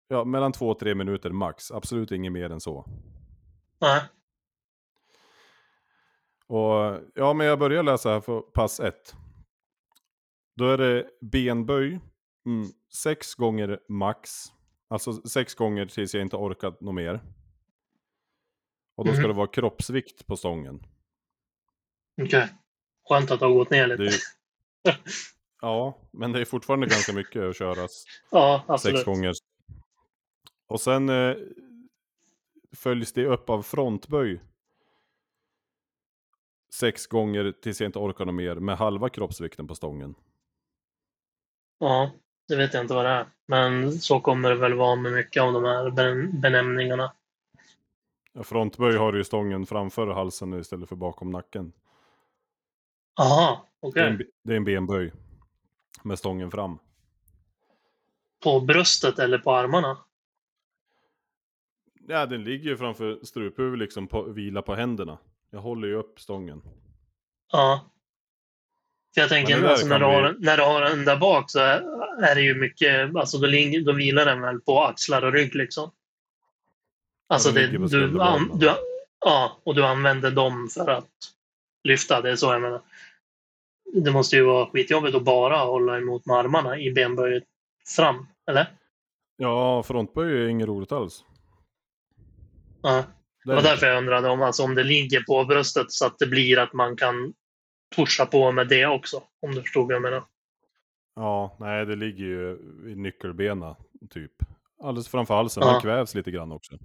ja, 0.09 0.25
mellan 0.25 0.53
två 0.53 0.69
och 0.69 0.79
tre 0.79 0.95
minuter 0.95 1.31
max. 1.31 1.71
Absolut 1.71 2.13
inget 2.13 2.33
mer 2.33 2.51
än 2.51 2.61
så. 2.61 2.85
Nej. 3.81 4.03
Och 6.47 7.01
ja, 7.15 7.33
men 7.35 7.47
jag 7.47 7.59
börjar 7.59 7.83
läsa 7.83 8.11
här 8.11 8.21
för 8.21 8.41
pass 8.41 8.81
1. 8.81 9.15
Då 10.57 10.65
är 10.71 10.79
det 10.79 11.09
benböj, 11.21 12.01
mm, 12.47 12.67
sex 13.03 13.35
gånger 13.35 13.81
max. 13.89 14.31
Alltså 14.89 15.13
sex 15.13 15.55
gånger 15.55 15.87
tills 15.87 16.15
jag 16.15 16.23
inte 16.23 16.37
orkat 16.37 16.81
något 16.81 16.95
mer. 16.95 17.21
Och 18.97 19.05
då 19.05 19.13
ska 19.13 19.21
Mhm. 19.21 19.29
det 19.29 19.35
vara 19.37 19.47
kroppsvikt 19.47 20.27
på 20.27 20.37
stången. 20.37 20.87
Okej. 22.23 22.49
Skönt 23.13 23.31
att 23.31 23.41
det 23.41 23.47
har 23.47 23.53
gått 23.55 23.71
ner 23.71 23.87
lite. 23.87 24.03
Är, 24.03 24.13
ja, 25.61 25.99
men 26.11 26.33
det 26.33 26.41
är 26.41 26.45
fortfarande 26.45 26.87
ganska 26.87 27.13
mycket 27.13 27.43
att 27.43 27.57
köra 27.57 27.85
s- 27.85 28.05
Ja, 28.31 28.65
absolut. 28.67 28.97
sex 28.99 29.05
gånger. 29.07 29.33
Och 30.67 30.81
sen 30.81 31.09
eh, 31.09 31.37
följs 32.77 33.13
det 33.13 33.27
upp 33.27 33.51
av 33.51 33.63
frontböj. 33.63 34.41
Sex 36.75 37.07
gånger 37.07 37.53
tills 37.63 37.81
jag 37.81 37.89
inte 37.89 37.99
orkar 37.99 38.25
något 38.25 38.35
mer 38.35 38.55
med 38.55 38.77
halva 38.77 39.09
kroppsvikten 39.09 39.67
på 39.69 39.75
stången. 39.75 40.15
Ja, 41.79 42.11
det 42.49 42.57
vet 42.57 42.75
jag 42.75 42.85
inte 42.85 42.95
vad 42.95 43.05
det 43.05 43.11
är. 43.11 43.27
Men 43.47 43.93
så 43.93 44.21
kommer 44.21 44.51
det 44.51 44.57
väl 44.57 44.75
vara 44.75 44.97
med 44.97 45.13
mycket 45.13 45.43
av 45.43 45.53
de 45.53 45.65
här 45.65 45.91
ben- 45.91 46.41
benämningarna. 46.41 47.13
Frontböj 48.43 48.97
har 48.97 49.13
du 49.13 49.19
ju 49.19 49.25
stången 49.25 49.67
framför 49.67 50.07
halsen 50.07 50.53
istället 50.61 50.89
för 50.89 50.97
bakom 50.97 51.31
nacken. 51.31 51.73
Aha, 53.21 53.69
okej. 53.81 54.11
be- 54.13 54.25
det 54.43 54.53
är 54.53 54.57
en 54.57 54.65
benböj. 54.65 55.13
Med 56.03 56.19
stången 56.19 56.51
fram. 56.51 56.79
På 58.43 58.61
bröstet 58.61 59.19
eller 59.19 59.39
på 59.39 59.53
armarna? 59.53 59.99
Ja, 62.09 62.27
den 62.27 62.45
ligger 62.45 62.71
ju 62.71 62.77
framför 62.77 63.25
struphuvudet 63.25 63.79
liksom, 63.79 64.07
på, 64.07 64.23
vila 64.23 64.63
på 64.63 64.75
händerna. 64.75 65.19
Jag 65.51 65.61
håller 65.61 65.89
ju 65.89 65.95
upp 65.95 66.21
stången. 66.21 66.63
Ja. 67.53 67.91
För 69.15 69.21
jag 69.21 69.31
tänker, 69.31 69.65
alltså, 69.65 69.87
när, 69.87 69.99
du 69.99 70.05
har, 70.05 70.37
när 70.39 70.57
du 70.57 70.63
har 70.63 70.81
den 70.81 71.05
där 71.05 71.17
bak 71.17 71.51
så 71.51 71.59
är, 71.59 71.83
är 72.25 72.35
det 72.35 72.41
ju 72.43 72.55
mycket, 72.55 73.17
alltså 73.17 73.39
då, 73.39 73.47
då 73.87 73.93
vilar 73.93 74.27
den 74.27 74.41
väl 74.41 74.61
på 74.61 74.81
axlar 74.81 75.23
och 75.23 75.33
rygg 75.33 75.55
liksom. 75.55 75.91
Alltså 77.27 77.53
den 77.53 77.73
det, 77.73 78.07
du, 78.09 78.21
an, 78.21 78.51
du, 78.55 78.73
ja, 79.21 79.61
och 79.65 79.75
du 79.75 79.85
använder 79.85 80.31
dem 80.31 80.69
för 80.75 80.91
att 80.91 81.11
lyfta, 81.85 82.21
det 82.21 82.31
är 82.31 82.37
så 82.37 82.53
jag 82.53 82.63
menar. 82.63 82.81
Det 83.95 84.11
måste 84.11 84.37
ju 84.37 84.43
vara 84.43 84.67
skitjobbigt 84.67 85.17
att 85.17 85.25
bara 85.25 85.57
hålla 85.59 85.99
emot 85.99 86.27
med 86.27 86.37
armarna 86.37 86.79
i 86.79 86.93
benböjet 86.93 87.45
fram, 87.97 88.27
eller? 88.47 88.67
Ja, 89.37 89.83
frontböj 89.83 90.43
är 90.43 90.47
inget 90.49 90.69
roligt 90.69 90.93
alls. 90.93 91.25
Ja. 92.83 93.05
Det 93.45 93.55
var 93.55 93.63
därför 93.63 93.87
jag 93.87 93.99
undrade 93.99 94.29
om, 94.29 94.43
alltså, 94.43 94.63
om 94.63 94.75
det 94.75 94.85
ligger 94.85 95.23
på 95.23 95.45
bröstet 95.45 95.93
så 95.93 96.07
att 96.07 96.19
det 96.19 96.27
blir 96.27 96.59
att 96.59 96.73
man 96.73 96.97
kan 96.97 97.35
pusha 97.97 98.27
på 98.27 98.53
med 98.53 98.69
det 98.69 98.87
också. 98.87 99.23
Om 99.41 99.55
du 99.55 99.61
förstod 99.61 99.87
vad 99.87 99.95
jag 99.95 100.03
menar. 100.03 100.25
Ja, 101.15 101.57
nej 101.61 101.87
det 101.87 101.97
ligger 101.97 102.25
ju 102.25 102.59
i 102.93 102.95
nyckelbena 102.95 103.77
typ. 104.11 104.33
Alldeles 104.83 105.09
framför 105.09 105.35
halsen, 105.35 105.63
Ja. 105.67 105.73
man 105.73 105.81
kvävs 105.81 106.15
lite 106.15 106.31
grann 106.31 106.53
också. 106.53 106.79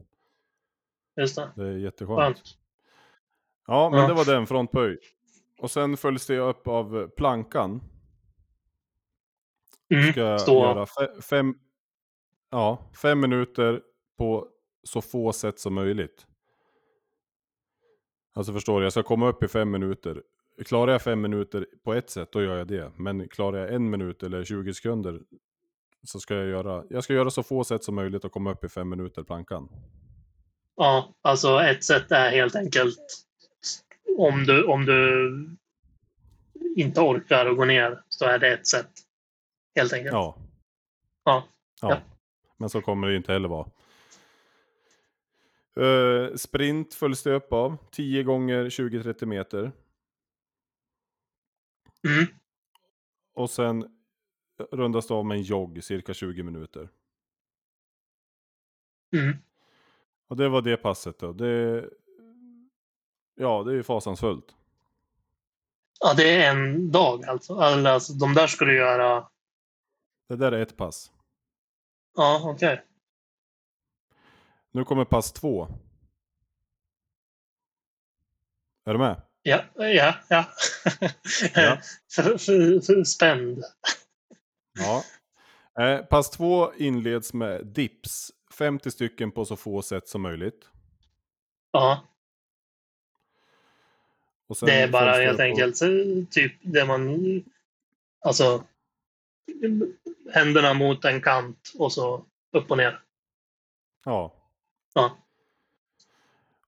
Just 1.20 1.36
det. 1.36 1.52
Det 1.56 1.64
är 1.64 1.78
jätteskönt. 1.78 2.20
Skönt. 2.20 2.58
Ja, 3.68 3.90
men 3.90 4.00
Ja. 4.00 4.08
det 4.08 4.14
var 4.14 4.26
den 4.26 4.48
frontböj. 4.48 4.98
Och 5.60 5.72
sen 5.72 5.98
följs 5.98 6.26
det 6.28 6.38
upp 6.40 6.68
av 6.68 7.08
plankan. 7.08 7.82
Mm. 9.94 10.12
Ska 10.12 10.38
Stå. 10.40 10.54
göra 10.60 10.86
fe- 10.86 11.22
fem, 11.22 11.56
ja, 12.52 12.90
fem 13.02 13.20
minuter 13.20 13.82
på 14.18 14.48
så 14.84 15.02
få 15.02 15.34
sätt 15.34 15.60
som 15.60 15.74
möjligt. 15.74 16.26
Alltså 18.34 18.54
förstår 18.54 18.80
du, 18.80 18.86
jag 18.86 18.94
ska 18.94 19.04
komma 19.04 19.28
upp 19.30 19.44
i 19.44 19.48
fem 19.48 19.72
minuter. 19.72 20.24
Klarar 20.66 20.92
jag 20.92 21.02
fem 21.02 21.22
minuter 21.22 21.68
på 21.84 21.94
ett 21.94 22.10
sätt, 22.10 22.32
då 22.32 22.42
gör 22.44 22.58
jag 22.58 22.68
det. 22.68 22.92
Men 22.98 23.28
klarar 23.30 23.58
jag 23.60 23.74
en 23.74 23.90
minut 23.90 24.24
eller 24.24 24.44
20 24.44 24.74
sekunder 24.74 25.22
så 26.04 26.20
ska 26.20 26.36
jag 26.36 26.48
göra, 26.48 26.84
jag 26.90 27.04
ska 27.04 27.14
göra 27.14 27.30
så 27.30 27.44
få 27.44 27.64
sätt 27.64 27.84
som 27.84 27.96
möjligt 27.96 28.26
och 28.26 28.32
komma 28.32 28.52
upp 28.52 28.64
i 28.64 28.70
fem 28.70 28.90
minuter 28.90 29.24
plankan. 29.24 29.70
Ja, 30.76 31.16
alltså 31.22 31.60
ett 31.60 31.84
sätt 31.84 32.12
är 32.12 32.30
helt 32.32 32.56
enkelt 32.56 33.27
om 34.18 34.44
du, 34.44 34.64
om 34.64 34.86
du 34.86 35.58
inte 36.76 37.02
orkar 37.02 37.46
att 37.46 37.58
gå 37.58 37.66
ner 37.66 38.04
så 38.10 38.26
är 38.26 38.40
det 38.40 38.54
ett 38.54 38.68
sätt. 38.68 38.92
Helt 39.76 39.94
enkelt. 39.94 40.14
Ja. 40.14 40.38
Ja. 41.24 41.48
ja. 41.82 41.90
Ja. 41.90 42.02
Men 42.58 42.70
så 42.70 42.82
kommer 42.82 43.08
det 43.08 43.16
inte 43.16 43.34
heller 43.34 43.50
vara. 43.50 43.70
Eh, 45.80 46.36
sprint 46.36 46.94
följs 46.94 47.24
det 47.24 47.34
upp 47.34 47.54
av. 47.54 47.78
10 47.92 48.24
gånger 48.24 48.66
20-30 48.66 49.26
meter. 49.26 49.72
Mm. 52.08 52.26
Och 53.34 53.50
sen 53.50 53.98
rundas 54.72 55.08
det 55.08 55.14
av 55.14 55.26
med 55.26 55.38
en 55.38 55.44
jogg 55.44 55.84
cirka 55.84 56.14
20 56.14 56.44
minuter. 56.44 56.90
Mm. 59.14 59.38
Och 60.28 60.38
det 60.38 60.50
var 60.50 60.62
det 60.62 60.78
passet 60.78 61.20
då. 61.20 61.34
Det, 61.34 61.90
ja, 63.38 63.64
det 63.64 63.72
är 63.72 63.76
ju 63.76 63.84
fasansfullt. 63.84 64.56
Ja, 66.00 66.14
det 66.14 66.44
är 66.44 66.52
en 66.52 66.92
dag 66.92 67.26
alltså. 67.26 67.56
Alltså 67.56 68.14
de 68.14 68.34
där 68.34 68.48
ska 68.48 68.66
du 68.66 68.76
göra... 68.76 69.28
Det 70.30 70.36
där 70.36 70.52
är 70.52 70.62
ett 70.62 70.78
pass. 70.78 71.12
Ja, 72.16 72.42
okej. 72.44 72.84
Nu 74.72 74.84
kommer 74.84 75.06
pass 75.06 75.32
två. 75.32 75.68
Är 78.86 78.94
du 78.94 79.00
med? 79.00 79.22
Ja, 79.42 79.64
ja, 79.76 80.16
ja. 80.30 80.46
Ja. 81.54 81.78
för, 82.16 82.38
för, 82.38 82.86
för 82.86 83.04
spänd. 83.04 83.64
Ja. 84.74 85.04
Eh, 85.84 86.06
pass 86.06 86.30
två 86.30 86.74
inleds 86.74 87.34
med 87.34 87.66
dips 87.66 88.32
50 88.54 88.92
stycken 88.92 89.32
på 89.32 89.46
så 89.46 89.56
få 89.56 89.82
sätt 89.82 90.08
som 90.08 90.22
möjligt. 90.22 90.70
Ja, 91.72 92.04
det 94.62 94.74
är 94.74 94.92
bara 94.92 95.12
helt 95.12 95.40
enkelt 95.40 95.82
eh, 95.82 95.90
typ 96.30 96.54
det 96.62 96.86
man... 96.86 97.44
Alltså... 98.20 98.64
Händerna 100.34 100.74
mot 100.74 101.06
en 101.06 101.22
kant 101.22 101.72
och 101.80 101.94
så 101.94 102.26
upp 102.52 102.72
och 102.72 102.78
ner. 102.78 103.00
Ja. 104.06 104.34
Ja. 104.94 105.18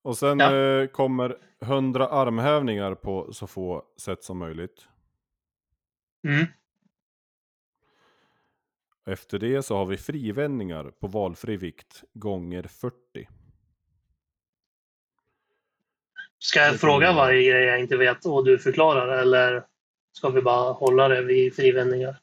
Och 0.01 0.17
sen 0.17 0.39
Ja. 0.39 0.55
eh, 0.55 0.87
kommer 0.87 1.37
100 1.61 2.07
armhävningar 2.07 2.95
på 2.95 3.33
så 3.33 3.47
få 3.47 3.83
sätt 3.97 4.23
som 4.23 4.37
möjligt. 4.37 4.87
Mm. 6.27 6.45
Efter 9.05 9.39
det 9.39 9.63
så 9.63 9.75
har 9.75 9.85
vi 9.85 9.97
frivändningar 9.97 10.83
på 10.83 11.07
valfri 11.07 11.57
vikt 11.57 12.03
gånger 12.13 12.63
40. 12.63 12.95
Ska 16.39 16.59
Det 16.59 16.65
jag 16.65 16.79
fråga 16.79 17.13
varje 17.13 17.49
grej 17.51 17.63
jag 17.63 17.79
inte 17.79 17.97
vet 17.97 18.25
och 18.25 18.45
du 18.45 18.59
förklarar 18.59 19.17
eller 19.21 19.63
ska 20.11 20.29
vi 20.29 20.41
bara 20.41 20.71
hålla 20.71 21.07
det 21.07 21.21
vid 21.21 21.55
frivändningar? 21.55 22.17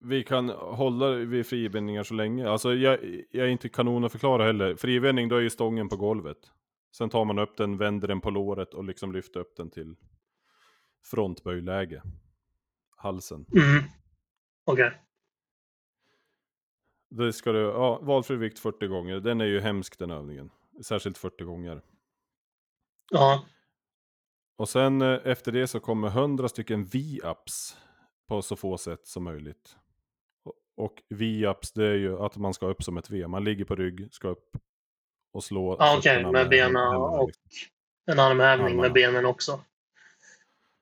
Vi 0.00 0.22
kan 0.22 0.48
hålla 0.48 1.10
vid 1.10 1.46
frivändningar 1.46 2.02
så 2.02 2.14
länge. 2.14 2.48
Alltså 2.48 2.74
jag, 2.74 2.98
jag 3.30 3.46
är 3.46 3.50
inte 3.50 3.68
kanon 3.68 4.04
att 4.04 4.12
förklara 4.12 4.44
heller. 4.44 4.76
Frivändning 4.76 5.28
då 5.28 5.36
är 5.36 5.40
ju 5.40 5.50
stången 5.50 5.88
på 5.88 5.96
golvet. 5.96 6.38
Sen 6.96 7.10
tar 7.10 7.24
man 7.24 7.38
upp 7.38 7.56
den, 7.56 7.78
vänder 7.78 8.08
den 8.08 8.20
på 8.20 8.30
låret 8.30 8.74
och 8.74 8.84
liksom 8.84 9.12
lyfter 9.12 9.40
upp 9.40 9.56
den 9.56 9.70
till 9.70 9.96
frontböjläge. 11.04 12.02
Halsen. 12.96 13.46
Mm. 13.52 13.84
Okej. 14.64 14.92
Det 17.10 17.32
ska 17.32 17.52
du, 17.52 17.58
ja, 17.58 17.98
valfri 18.02 18.36
vikt 18.36 18.58
40 18.58 18.86
gånger. 18.86 19.20
Den 19.20 19.40
är 19.40 19.44
ju 19.44 19.60
hemsk 19.60 19.98
den 19.98 20.10
övningen. 20.10 20.50
Särskilt 20.82 21.18
40 21.18 21.44
gånger. 21.44 21.82
Ja. 23.10 23.44
Och 24.56 24.68
sen 24.68 25.02
eh, 25.02 25.18
efter 25.24 25.52
det 25.52 25.66
så 25.66 25.80
kommer 25.80 26.08
100 26.08 26.48
stycken 26.48 26.84
V-ups 26.84 27.76
på 28.28 28.42
så 28.42 28.56
få 28.56 28.78
sätt 28.78 29.06
som 29.06 29.24
möjligt. 29.24 29.76
Och- 30.76 31.02
V-ups 31.10 31.72
det 31.72 31.86
är 31.86 31.94
ju 31.94 32.18
att 32.24 32.36
man 32.36 32.54
ska 32.54 32.66
upp 32.66 32.82
som 32.82 32.96
ett 32.96 33.10
V. 33.10 33.26
Man 33.26 33.44
ligger 33.44 33.64
på 33.64 33.74
rygg, 33.74 34.08
ska 34.14 34.28
upp 34.28 34.56
och 35.32 35.44
slå. 35.44 35.76
Ja, 35.78 35.96
Okej, 35.98 36.14
fötterna 36.14 36.32
med 36.32 36.48
benen 36.48 36.76
händerna, 36.76 36.98
och 36.98 37.26
liksom. 37.26 37.42
en 38.06 38.18
armhävning 38.18 38.76
med 38.76 38.92
benen 38.92 39.26
också. 39.26 39.60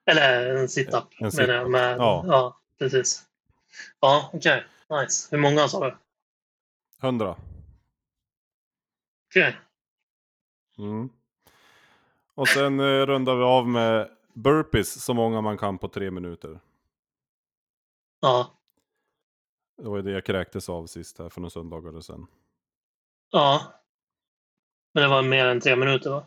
Eller 0.07 0.57
en 0.57 0.68
sit-up. 0.68 1.05
En 1.20 1.31
menar 1.37 1.55
jag, 1.55 1.70
med, 1.70 1.99
ja. 1.99 2.24
ja. 2.27 2.61
precis. 2.79 3.22
Ja, 4.01 4.31
okej. 4.33 4.64
Nice. 4.91 5.29
Hur 5.31 5.39
många 5.43 5.68
sa 5.68 5.85
du? 5.91 5.97
100. 7.03 7.37
Okej. 9.31 9.57
Mm. 10.79 11.09
Och 12.37 12.49
sen 12.49 12.80
eh, 12.80 13.07
rundar 13.07 13.37
vi 13.37 13.43
av 13.45 13.68
med 13.68 14.11
burpees 14.34 15.05
så 15.05 15.14
många 15.14 15.41
man 15.41 15.59
kan 15.59 15.78
på 15.78 15.89
tre 15.89 16.11
minuter. 16.11 16.61
Ja. 18.20 18.51
Det 19.82 19.89
var 19.89 19.97
ju 19.97 20.03
det 20.03 20.11
jag 20.11 20.24
kräktes 20.24 20.68
av 20.68 20.87
sist 20.87 21.18
här 21.18 21.28
för 21.28 21.41
några 21.41 21.51
söndagar 21.51 22.01
sedan. 22.01 22.26
Ja. 23.30 23.61
Men 24.95 25.03
det 25.03 25.09
var 25.09 25.22
mer 25.22 25.47
än 25.47 25.61
tre 25.61 25.76
minuter 25.76 26.11
va? 26.11 26.26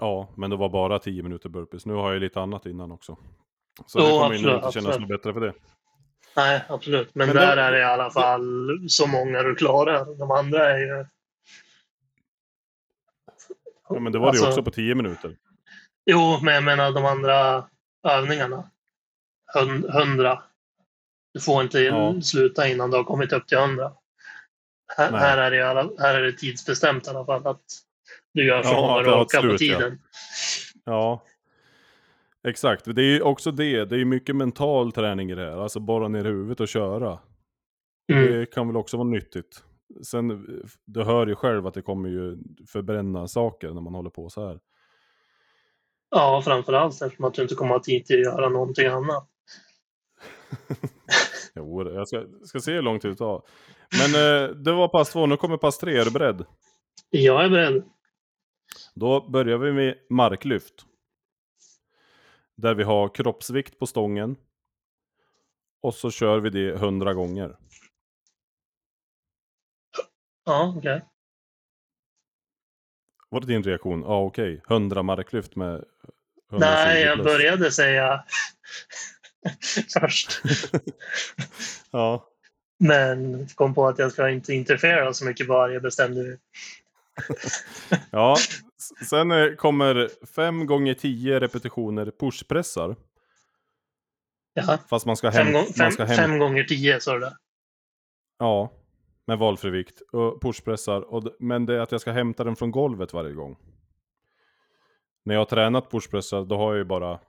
Ja, 0.00 0.28
men 0.36 0.50
det 0.50 0.56
var 0.56 0.68
bara 0.68 0.98
10 0.98 1.22
minuter 1.22 1.48
burpees. 1.48 1.86
Nu 1.86 1.94
har 1.94 2.12
jag 2.12 2.20
lite 2.20 2.40
annat 2.40 2.66
innan 2.66 2.92
också. 2.92 3.16
Så 3.86 3.98
Jo, 3.98 4.04
det 4.04 4.10
kommer 4.10 4.24
ju 4.34 4.50
absolut, 4.50 4.54
inte 4.54 4.72
kännas 4.72 4.86
absolut. 4.88 5.00
något 5.00 5.08
bättre 5.08 5.32
för 5.32 5.40
det. 5.40 5.54
Nej, 6.36 6.64
absolut. 6.68 7.14
Men, 7.14 7.26
Men 7.26 7.36
där 7.36 7.56
det- 7.56 7.62
är 7.62 7.72
det 7.72 7.78
i 7.78 7.84
alla 7.84 8.10
fall 8.10 8.68
så 8.88 9.06
många 9.06 9.42
du 9.42 9.54
klarar. 9.54 10.18
De 10.18 10.30
andra 10.30 10.70
är 10.70 10.78
ju... 10.78 11.06
Ja, 13.88 14.00
men 14.00 14.12
det 14.12 14.18
var 14.18 14.32
det 14.32 14.38
ju 14.38 14.44
Alltså- 14.44 14.60
också 14.60 14.62
på 14.62 14.70
10 14.70 14.94
minuter. 14.94 15.36
Jo, 16.10 16.38
men 16.42 16.54
jag 16.54 16.64
menar 16.64 16.92
de 16.92 17.04
andra 17.04 17.64
övningarna. 18.08 18.70
Hun- 19.54 19.90
Hundra. 19.92 20.42
Du 21.34 21.40
får 21.40 21.62
inte 21.62 21.80
Ja. 21.80 22.20
sluta 22.22 22.68
innan 22.68 22.90
du 22.90 22.96
har 22.96 23.04
kommit 23.04 23.32
upp 23.32 23.46
till 23.46 23.58
hundra. 23.58 23.92
Här, 24.96 25.12
här, 25.12 25.38
är 25.38 25.50
det, 25.50 25.90
här 26.02 26.14
är 26.14 26.22
det 26.22 26.32
tidsbestämt 26.32 27.06
i 27.06 27.10
alla 27.10 27.24
fall. 27.24 27.46
Att 27.46 27.62
du 28.34 28.46
gör 28.46 28.62
så 28.62 28.68
Ja, 28.68 28.80
många 28.80 29.00
att 29.00 29.06
ett 29.06 29.12
orkar 29.38 29.50
på 29.50 29.58
slut, 29.58 29.70
ja. 29.70 29.78
tiden. 29.78 30.00
Ja. 30.84 31.22
Exakt, 32.48 32.84
det 32.84 33.02
är 33.02 33.06
ju 33.14 33.22
också 33.22 33.50
det. 33.50 33.84
Det 33.84 33.94
är 33.94 33.98
ju 33.98 34.04
mycket 34.04 34.36
mental 34.36 34.92
träning 34.92 35.30
i 35.30 35.34
det 35.34 35.42
här. 35.50 35.62
Alltså 35.62 35.80
borra 35.80 36.08
ner 36.08 36.24
huvudet 36.24 36.60
och 36.60 36.68
köra. 36.68 37.18
Mm. 38.12 38.32
Det 38.32 38.46
kan 38.54 38.66
väl 38.66 38.76
också 38.76 38.96
vara 38.96 39.08
nyttigt. 39.08 39.64
Sen, 40.02 40.30
eh, 40.30 40.36
du 40.84 41.02
hör 41.02 41.26
ju 41.26 41.34
själv 41.34 41.66
att 41.66 41.74
det 41.74 41.82
kommer 41.82 42.08
ju 42.08 42.38
förbränna 42.66 43.28
saker 43.28 43.70
när 43.70 43.80
man 43.80 43.94
håller 43.94 44.10
på 44.10 44.30
så 44.30 44.46
här. 44.48 44.60
Ja, 46.10 46.42
framförallt 46.44 47.02
eftersom 47.02 47.24
att 47.24 47.34
du 47.34 47.42
inte 47.42 47.54
kommer 47.54 47.74
ha 47.74 47.82
tid 47.82 48.06
till 48.06 48.16
att 48.16 48.34
göra 48.34 48.48
någonting 48.48 48.86
annat. 48.86 49.28
Jo, 51.54 51.90
jag 51.90 52.08
ska, 52.08 52.24
ska 52.44 52.60
se 52.60 52.72
hur 52.72 52.82
lång 52.82 53.00
tid 53.00 53.10
det 53.10 53.16
tar. 53.16 53.42
Men 53.98 54.14
eh, 54.14 54.50
det 54.56 54.72
var 54.72 54.88
pass 54.88 55.12
två, 55.12 55.26
nu 55.26 55.36
kommer 55.36 55.56
pass 55.56 55.78
tre. 55.78 55.98
Är 55.98 56.04
du 56.04 56.10
beredd? 56.10 56.44
Jag 57.10 57.44
är 57.44 57.48
beredd. 57.48 57.84
Då 58.94 59.30
börjar 59.30 59.58
vi 59.58 59.72
med 59.72 59.94
marklyft. 60.10 60.74
Där 62.56 62.74
vi 62.74 62.82
har 62.82 63.14
kroppsvikt 63.14 63.78
på 63.78 63.86
stången. 63.86 64.36
Och 65.82 65.94
så 65.94 66.10
kör 66.10 66.40
vi 66.40 66.50
det 66.50 66.74
100 66.74 67.14
gånger. 67.14 67.56
Ja, 70.48 70.74
okej. 70.76 71.04
Var 73.28 73.40
det 73.40 73.46
din 73.46 73.62
reaktion? 73.62 74.02
Ja, 74.02 74.22
okej. 74.22 74.62
100 74.68 75.02
marklyft 75.02 75.56
med 75.56 75.84
120 76.50 76.58
Nej, 76.66 77.02
jag 77.02 77.14
plus. 77.14 77.24
började 77.24 77.72
säga 77.72 78.24
först. 80.00 80.42
Ja, 81.90 82.28
Men 82.78 83.48
kom 83.54 83.74
på 83.74 83.86
att 83.88 83.98
jag 83.98 84.12
ska 84.12 84.30
inte 84.30 84.54
interfera 84.54 85.14
så 85.14 85.24
mycket 85.24 85.48
bara 85.48 85.72
jag 85.72 85.82
bestämde 85.82 86.22
mig. 86.22 86.38
ja. 88.10 88.36
Sen 89.08 89.30
eh, 89.30 89.54
kommer 89.54 90.10
5 90.26 90.66
gånger 90.66 90.94
10 90.94 91.40
repetitioner 91.40 92.12
pushpressar. 92.20 92.96
Jaha. 94.54 94.78
Fast 94.90 95.06
man 95.06 95.16
ska 95.16 95.30
hem, 95.30 95.52
gång, 95.52 95.64
man 95.64 95.72
fem, 95.72 95.90
ska 95.92 96.04
hem, 96.04 96.16
fem 96.16 96.38
gånger 96.38 96.64
tio 96.64 97.00
sa 97.00 97.14
du 97.14 97.20
det. 97.20 97.36
Ja, 98.38 98.72
med 99.28 99.38
valfri 99.38 99.70
vikt. 99.70 100.00
Och 100.00 100.42
pushpressar. 100.42 101.00
Och, 101.00 101.24
men 101.38 101.66
det 101.66 101.74
är 101.74 101.80
att 101.80 101.92
jag 101.92 102.00
ska 102.00 102.12
hämta 102.12 102.44
den 102.44 102.56
från 102.56 102.70
golvet 102.70 103.12
varje 103.12 103.32
gång. 103.32 103.56
När 105.24 105.34
jag 105.34 105.40
har 105.40 105.46
tränat 105.46 105.90
pushpressar, 105.90 106.44
då 106.44 106.56
har 106.56 106.72
jag 106.72 106.78
ju 106.78 106.84
bara 106.84 107.20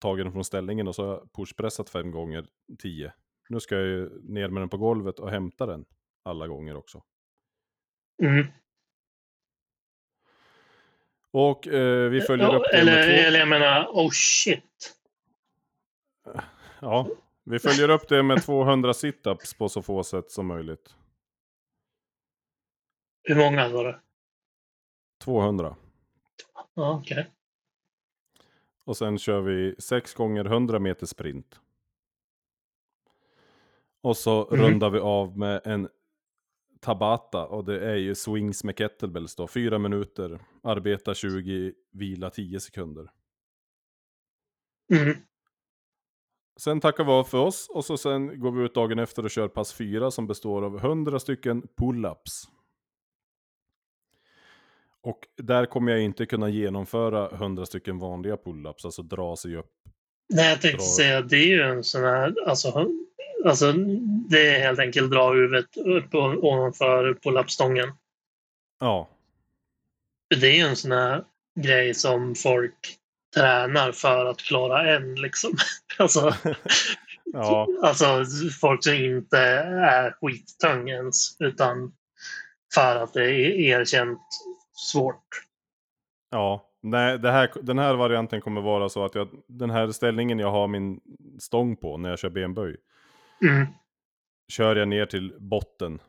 tagit 0.00 0.24
den 0.24 0.32
från 0.32 0.44
ställningen 0.44 0.88
och 0.88 0.94
så 0.94 1.06
har 1.06 1.12
jag 1.12 1.32
pushpressat 1.32 1.90
fem 1.90 2.10
gånger 2.10 2.46
tio. 2.78 3.12
Nu 3.48 3.60
ska 3.60 3.74
jag 3.74 3.84
ju 3.84 4.22
ner 4.22 4.48
med 4.48 4.62
den 4.62 4.68
på 4.68 4.76
golvet 4.76 5.18
och 5.18 5.30
hämta 5.30 5.66
den 5.66 5.84
alla 6.24 6.46
gånger 6.46 6.76
också. 6.76 7.02
Mm. 8.22 8.46
Och 11.30 11.68
eh, 11.68 12.10
vi 12.10 12.20
följer 12.20 12.46
Ja, 12.46 12.56
upp 12.56 12.62
det 12.70 12.78
eller, 12.78 12.94
med 12.94 13.04
två... 13.04 13.26
eller 13.26 13.38
jag 13.38 13.48
menar, 13.48 13.86
oh 13.92 14.10
shit. 14.10 14.94
Ja, 16.80 17.08
vi 17.44 17.58
följer 17.58 17.88
upp 17.88 18.08
det 18.08 18.22
med 18.22 18.42
200 18.42 18.94
situps 18.94 19.54
på 19.54 19.68
så 19.68 19.82
få 19.82 20.04
sätt 20.04 20.30
som 20.30 20.46
möjligt. 20.46 20.94
Hur 23.28 23.36
många 23.36 23.70
sa 23.70 23.82
du? 23.82 24.00
200. 25.24 25.76
Ja, 26.74 27.00
okej. 27.02 27.30
Och 28.84 28.96
sen 28.96 29.18
kör 29.18 29.40
vi 29.40 29.74
6 29.78 30.14
gånger 30.14 30.44
100 30.44 30.78
meter 30.78 31.06
sprint. 31.06 31.60
Och 34.00 34.16
så 34.16 34.48
Mm. 34.48 34.66
rundar 34.66 34.90
vi 34.90 34.98
av 34.98 35.38
med 35.38 35.60
en 35.64 35.88
Tabata 36.80 37.46
och 37.46 37.64
det 37.64 37.80
är 37.90 37.96
ju 37.96 38.14
swings 38.14 38.64
med 38.64 38.76
kettlebells 38.78 39.36
då. 39.36 39.48
4 39.48 39.78
minuter, 39.78 40.40
arbeta 40.62 41.14
20, 41.14 41.72
vila 41.92 42.30
10 42.30 42.60
sekunder. 42.60 43.10
Mm. 44.94 45.16
Sen 46.60 46.80
tackar 46.80 47.04
vi 47.04 47.10
av 47.10 47.24
för 47.24 47.38
oss 47.38 47.68
och 47.74 47.84
så 47.84 47.96
sen 47.96 48.40
går 48.40 48.50
vi 48.52 48.64
ut 48.64 48.74
dagen 48.74 48.98
efter 48.98 49.24
och 49.24 49.30
kör 49.30 49.48
pass 49.48 49.72
4 49.74 50.10
som 50.10 50.26
består 50.26 50.62
av 50.64 50.78
100 50.78 51.18
stycken 51.20 51.62
pull-ups. 51.76 52.48
Och 55.08 55.18
där 55.36 55.66
kommer 55.66 55.92
jag 55.92 56.00
inte 56.00 56.26
kunna 56.26 56.48
genomföra 56.48 57.30
100 57.30 57.66
stycken 57.66 57.98
vanliga 57.98 58.36
pull-ups, 58.36 58.84
alltså 58.84 59.02
dra 59.02 59.36
sig 59.36 59.56
upp. 59.56 59.70
Nej, 60.34 60.48
jag 60.48 60.60
tänkte 60.60 60.76
Bra. 60.76 60.86
säga 60.86 61.20
det 61.20 61.36
är 61.36 61.46
ju 61.46 61.62
en 61.62 61.84
sån 61.84 62.04
här, 62.04 62.34
alltså, 62.46 62.88
alltså 63.44 63.72
det 64.30 64.48
är 64.48 64.60
helt 64.60 64.78
enkelt 64.78 65.10
dra 65.10 65.32
huvudet 65.32 65.76
upp 65.76 66.14
ovanför 66.14 67.18
pull-up-stången. 67.22 67.92
Ja, 68.80 69.08
Det 70.40 70.46
är 70.46 70.54
ju 70.54 70.62
en 70.62 70.76
sån 70.76 70.92
här 70.92 71.24
grej 71.60 71.94
som 71.94 72.34
folk 72.34 72.96
tränar 73.34 73.92
för 73.92 74.26
att 74.26 74.38
klara 74.38 74.96
en 74.96 75.14
liksom. 75.14 75.52
Alltså, 75.98 76.34
ja, 77.32 77.68
alltså 77.82 78.24
folk 78.60 78.84
som 78.84 78.94
inte 78.94 79.38
är 79.38 80.16
skittung 80.20 80.88
ens, 80.88 81.40
utan 81.40 81.92
För 82.74 82.96
att 82.96 83.12
det 83.12 83.24
är 83.24 83.50
erkänt 83.50 84.20
svårt. 84.78 85.42
Ja, 86.30 86.70
nej, 86.80 87.18
det 87.18 87.30
här, 87.30 87.50
den 87.62 87.78
här 87.78 87.94
varianten 87.94 88.40
kommer 88.40 88.60
vara 88.60 88.88
så 88.88 89.04
att 89.04 89.14
jag, 89.14 89.28
den 89.46 89.70
här 89.70 89.90
ställningen 89.90 90.38
jag 90.38 90.50
har 90.50 90.66
min 90.68 91.00
stång 91.40 91.76
på 91.76 91.96
när 91.96 92.10
jag 92.10 92.18
kör 92.18 92.30
benböj, 92.30 92.76
Mm. 93.42 93.66
kör 94.48 94.76
jag 94.76 94.88
ner 94.88 95.06
till 95.06 95.34
botten. 95.38 96.00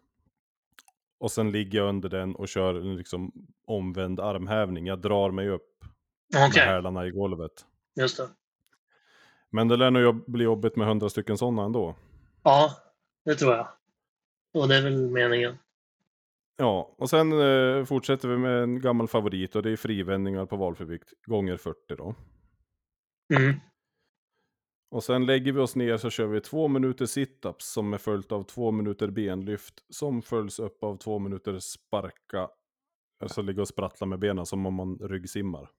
Och 1.20 1.32
sen 1.32 1.52
ligger 1.52 1.78
jag 1.80 1.90
under 1.90 2.10
den 2.10 2.36
och 2.36 2.48
kör 2.48 2.76
en 2.76 2.96
liksom 2.96 3.32
omvänd 3.68 4.20
armhävning. 4.20 4.86
Jag 4.88 5.00
drar 5.02 5.32
mig 5.32 5.50
upp 5.50 5.84
Okej, 6.36 6.50
med 6.66 6.74
hälarna 6.74 7.06
i 7.06 7.12
golvet. 7.12 7.52
just 7.96 8.18
det. 8.18 8.30
Men 9.50 9.68
det 9.68 9.76
lär 9.78 9.92
nog 9.92 10.32
bli 10.32 10.44
jobbigt 10.44 10.76
med 10.76 10.88
hundra 10.88 11.10
stycken 11.10 11.38
sådana 11.38 11.64
ändå. 11.64 11.96
Ja, 12.44 12.72
det 13.26 13.36
tror 13.36 13.54
jag. 13.56 13.68
Och 14.54 14.68
det 14.68 14.76
är 14.78 14.82
väl 14.82 15.10
meningen. 15.10 15.58
Ja, 16.62 16.96
och 16.98 17.10
sen 17.10 17.32
eh, 17.32 17.86
fortsätter 17.86 18.28
vi 18.28 18.38
med 18.38 18.64
en 18.64 18.82
gammal 18.82 19.08
favorit 19.08 19.56
och 19.56 19.64
det 19.64 19.72
är 19.72 19.76
frivändningar 19.76 20.46
på 20.46 20.56
valfri 20.56 20.86
vikt 20.86 21.14
gånger 21.26 21.58
40 21.58 21.96
då. 21.98 22.16
Mm. 23.36 23.54
Och 24.92 25.04
sen 25.04 25.26
lägger 25.26 25.52
vi 25.52 25.60
oss 25.60 25.76
ner 25.76 25.98
så 25.98 26.10
kör 26.10 26.28
vi 26.28 26.42
två 26.42 26.68
minuter 26.68 27.06
situps 27.06 27.72
som 27.74 27.94
är 27.94 27.98
följt 27.98 28.32
av 28.32 28.44
två 28.44 28.72
minuter 28.72 29.08
benlyft 29.08 29.74
som 29.90 30.22
följs 30.22 30.60
upp 30.60 30.84
av 30.84 30.98
två 30.98 31.20
minuter 31.20 31.60
sparka, 31.60 32.50
alltså 33.20 33.42
ligga 33.42 33.62
och 33.62 33.68
sprattla 33.68 34.08
med 34.08 34.20
benen 34.20 34.46
som 34.46 34.66
om 34.66 34.74
man 34.74 34.98
ryggsimmar. 34.98 35.70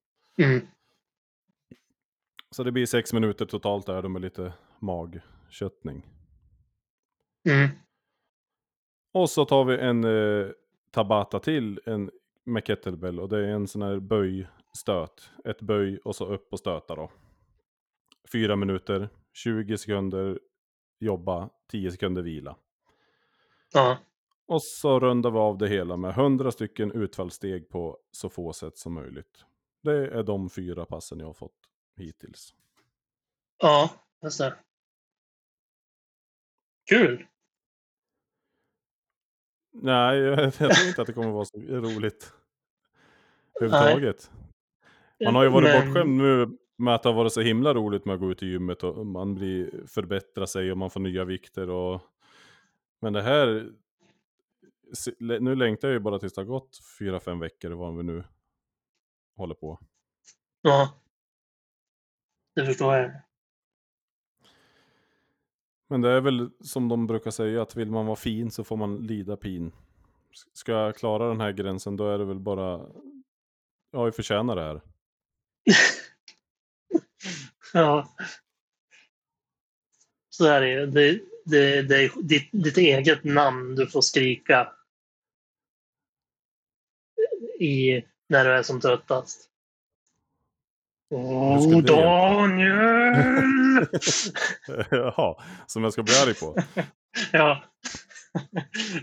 Mm. 0.42 0.66
Så 2.50 2.62
det 2.62 2.72
blir 2.72 2.86
sex 2.86 3.12
minuter 3.12 3.46
totalt 3.46 3.86
där 3.86 4.08
med 4.08 4.22
lite 4.22 4.52
magköttning. 4.78 6.06
Mm. 7.48 7.68
Och 9.12 9.30
så 9.30 9.44
tar 9.44 9.64
vi 9.64 9.78
en 9.78 10.04
eh, 10.04 10.50
tabata 10.90 11.38
till 11.38 11.80
en 11.86 12.10
med 12.44 12.66
kettlebell 12.66 13.20
och 13.20 13.28
det 13.28 13.38
är 13.38 13.48
en 13.48 13.68
sån 13.68 13.82
här 13.82 14.00
böjstöt. 14.00 15.30
Ett 15.44 15.60
böj 15.60 15.98
och 15.98 16.16
så 16.16 16.26
upp 16.26 16.52
och 16.52 16.58
stöta 16.58 16.94
då. 16.94 17.10
Fyra 18.32 18.56
minuter, 18.56 19.08
20 19.32 19.78
sekunder 19.78 20.40
jobba, 20.98 21.50
10 21.70 21.90
sekunder 21.90 22.22
vila. 22.22 22.56
Ja. 23.72 23.98
Och 24.46 24.62
så 24.62 25.00
rundar 25.00 25.30
vi 25.30 25.38
av 25.38 25.58
det 25.58 25.68
hela 25.68 25.96
med 25.96 26.10
100 26.10 26.50
stycken 26.50 26.92
utfallssteg 26.92 27.68
på 27.68 27.98
så 28.10 28.28
få 28.28 28.52
sätt 28.52 28.78
som 28.78 28.94
möjligt. 28.94 29.44
Det 29.82 30.08
är 30.08 30.22
de 30.22 30.50
fyra 30.50 30.84
passen 30.84 31.20
jag 31.20 31.26
har 31.26 31.34
fått 31.34 31.58
hittills. 31.96 32.54
Ja, 33.58 33.90
just 34.22 34.38
det. 34.38 34.56
Kul! 36.88 37.26
Nej, 39.72 40.18
jag, 40.18 40.38
jag 40.44 40.54
tror 40.54 40.88
inte 40.88 41.00
att 41.00 41.06
det 41.06 41.12
kommer 41.12 41.30
vara 41.30 41.44
så 41.44 41.58
roligt. 41.58 42.32
Överhuvudtaget. 43.60 44.30
Man 45.24 45.34
har 45.34 45.42
ju 45.42 45.48
varit 45.48 45.68
Men- 45.68 45.86
bortskämd 45.86 46.16
nu 46.16 46.58
med 46.76 46.94
att 46.94 47.02
det 47.02 47.08
har 47.08 47.16
varit 47.16 47.32
så 47.32 47.40
himla 47.40 47.74
roligt 47.74 48.04
med 48.04 48.14
att 48.14 48.20
gå 48.20 48.30
ut 48.30 48.42
i 48.42 48.46
gymmet 48.46 48.82
och 48.82 49.06
man 49.06 49.34
blir 49.34 49.86
förbättrar 49.86 50.46
sig 50.46 50.72
och 50.72 50.78
man 50.78 50.90
får 50.90 51.00
nya 51.00 51.24
vikter 51.24 51.70
och... 51.70 52.00
Men 53.00 53.12
det 53.12 53.22
här... 53.22 53.72
Nu 55.18 55.54
längtar 55.56 55.88
jag 55.88 55.92
ju 55.92 55.98
bara 55.98 56.18
tills 56.18 56.32
det 56.34 56.40
har 56.40 56.46
gått 56.46 56.78
fyra, 56.98 57.20
fem 57.20 57.38
veckor 57.40 57.70
vad 57.70 57.96
vi 57.96 58.02
nu 58.02 58.24
håller 59.36 59.54
på. 59.54 59.78
Ja. 60.62 60.94
Det 62.54 62.66
förstår 62.66 62.96
jag. 62.96 63.10
Men 65.90 66.00
det 66.00 66.10
är 66.10 66.20
väl 66.20 66.50
som 66.60 66.88
de 66.88 67.06
brukar 67.06 67.30
säga 67.30 67.62
att 67.62 67.76
vill 67.76 67.90
man 67.90 68.06
vara 68.06 68.16
fin 68.16 68.50
så 68.50 68.64
får 68.64 68.76
man 68.76 68.96
lida 69.06 69.36
pin. 69.36 69.72
Ska 70.52 70.72
jag 70.72 70.96
klara 70.96 71.28
den 71.28 71.40
här 71.40 71.52
gränsen 71.52 71.96
då 71.96 72.08
är 72.10 72.18
det 72.18 72.24
väl 72.24 72.38
bara... 72.38 72.86
Ja, 73.92 74.04
jag 74.04 74.14
förtjänar 74.16 74.56
det 74.56 74.62
här. 74.62 74.80
Ja. 77.72 78.08
Så 80.30 80.44
är 80.46 80.60
det. 80.60 80.86
Det, 80.86 81.20
det, 81.44 81.82
det 81.82 82.04
är 82.04 82.22
ditt, 82.22 82.48
ditt 82.52 82.76
eget 82.76 83.24
namn 83.24 83.74
du 83.74 83.86
får 83.86 84.00
skrika 84.00 84.72
i, 87.60 88.02
när 88.28 88.44
du 88.44 88.50
är 88.50 88.62
som 88.62 88.80
tröttast. 88.80 89.50
Åh, 91.10 91.70
det- 91.70 91.82
Daniel! 91.82 93.59
Jaha, 94.90 95.36
som 95.66 95.84
jag 95.84 95.92
ska 95.92 96.02
bli 96.02 96.14
arg 96.26 96.34
på. 96.34 96.56
ja. 97.32 97.64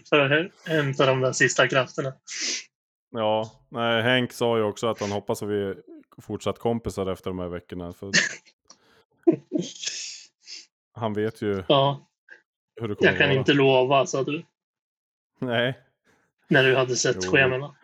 För 0.10 0.20
att 0.20 0.52
hämta 0.66 1.06
de 1.06 1.22
där 1.22 1.32
sista 1.32 1.68
krafterna. 1.68 2.14
Ja, 3.12 3.52
nej, 3.70 4.02
Henk 4.04 4.32
sa 4.34 4.58
ju 4.58 4.64
också 4.64 4.88
att 4.88 5.00
han 5.00 5.12
hoppas 5.12 5.44
att 5.44 5.50
vi 5.50 5.62
är 5.64 5.78
fortsatt 6.22 6.60
kompisar 6.60 7.12
efter 7.12 7.30
de 7.30 7.40
här 7.40 7.48
veckorna. 7.48 7.94
För 7.94 8.12
han 10.94 11.14
vet 11.14 11.42
ju 11.42 11.64
Ja, 11.68 12.08
hur 12.82 12.88
det 12.88 12.96
kommer 12.96 13.12
jag 13.12 13.18
kan 13.20 13.30
vara. 13.30 13.40
inte 13.40 13.54
lova, 13.54 14.06
sa 14.06 14.24
du. 14.24 14.44
Nej, 15.40 15.80
När 16.48 16.64
du 16.64 16.76
hade 16.76 16.96
sett 16.96 17.18
Jo. 17.26 17.32
schemana. 17.32 17.76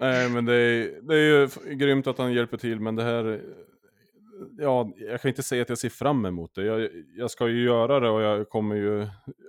nej, 0.00 0.28
men 0.28 0.44
det 0.44 0.54
är, 0.54 1.00
det 1.02 1.14
är 1.14 1.18
ju 1.18 1.48
grymt 1.74 2.06
att 2.06 2.18
han 2.18 2.32
hjälper 2.32 2.56
till. 2.56 2.80
Men 2.80 2.96
det 2.96 3.02
här, 3.04 3.42
ja, 4.58 4.92
jag 4.96 5.20
kan 5.20 5.28
inte 5.28 5.42
säga 5.42 5.62
att 5.62 5.68
jag 5.68 5.78
ser 5.78 5.88
fram 5.88 6.26
emot 6.26 6.54
det. 6.54 6.64
Jag, 6.64 6.90
jag 7.16 7.30
ska 7.30 7.48
ju 7.48 7.64
göra 7.64 8.00
det 8.00 8.08
och 8.08 8.22
jag 8.22 8.48
kommer 8.48 8.76
ju, 8.76 9.06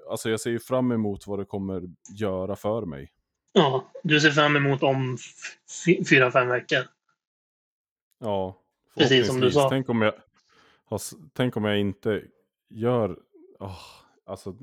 alltså 0.09 0.29
jag 0.29 0.39
ser 0.39 0.51
ju 0.51 0.59
fram 0.59 0.91
emot 0.91 1.27
vad 1.27 1.39
det 1.39 1.45
kommer 1.45 1.83
göra 2.19 2.55
för 2.55 2.85
mig. 2.85 3.11
Ja, 3.53 3.91
du 4.03 4.19
ser 4.19 4.31
fram 4.31 4.55
emot 4.55 4.83
om 4.83 5.17
fyra, 6.09 6.31
fem 6.31 6.47
veckor. 6.47 6.79
Ja, 8.19 8.61
Precis 8.97 9.27
som 9.27 9.39
du 9.39 9.51
sa. 9.51 9.69
Tänk 9.69 9.89
om 9.89 10.01
jag, 10.01 10.13
tänk 11.33 11.57
om 11.57 11.65
jag 11.65 11.79
inte 11.79 12.21
gör... 12.69 13.19
åh, 13.59 13.79
alltså, 14.25 14.55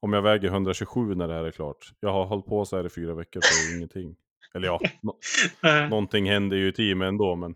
om 0.00 0.12
jag 0.12 0.22
väger 0.22 0.48
127 0.48 1.14
när 1.14 1.28
det 1.28 1.34
här 1.34 1.44
är 1.44 1.50
klart. 1.50 1.92
Jag 2.00 2.12
har 2.12 2.24
hållit 2.24 2.46
på 2.46 2.64
så 2.64 2.76
här 2.76 2.86
i 2.86 2.88
fyra 2.88 3.14
veckor 3.14 3.40
för 3.40 3.76
ingenting. 3.76 4.16
Eller 4.54 4.66
ja, 4.66 4.80
Eh, 5.64 5.88
någonting 5.88 6.30
händer 6.30 6.56
ju 6.56 6.68
i 6.68 6.72
teamet 6.72 7.08
ändå, 7.08 7.36
men 7.36 7.54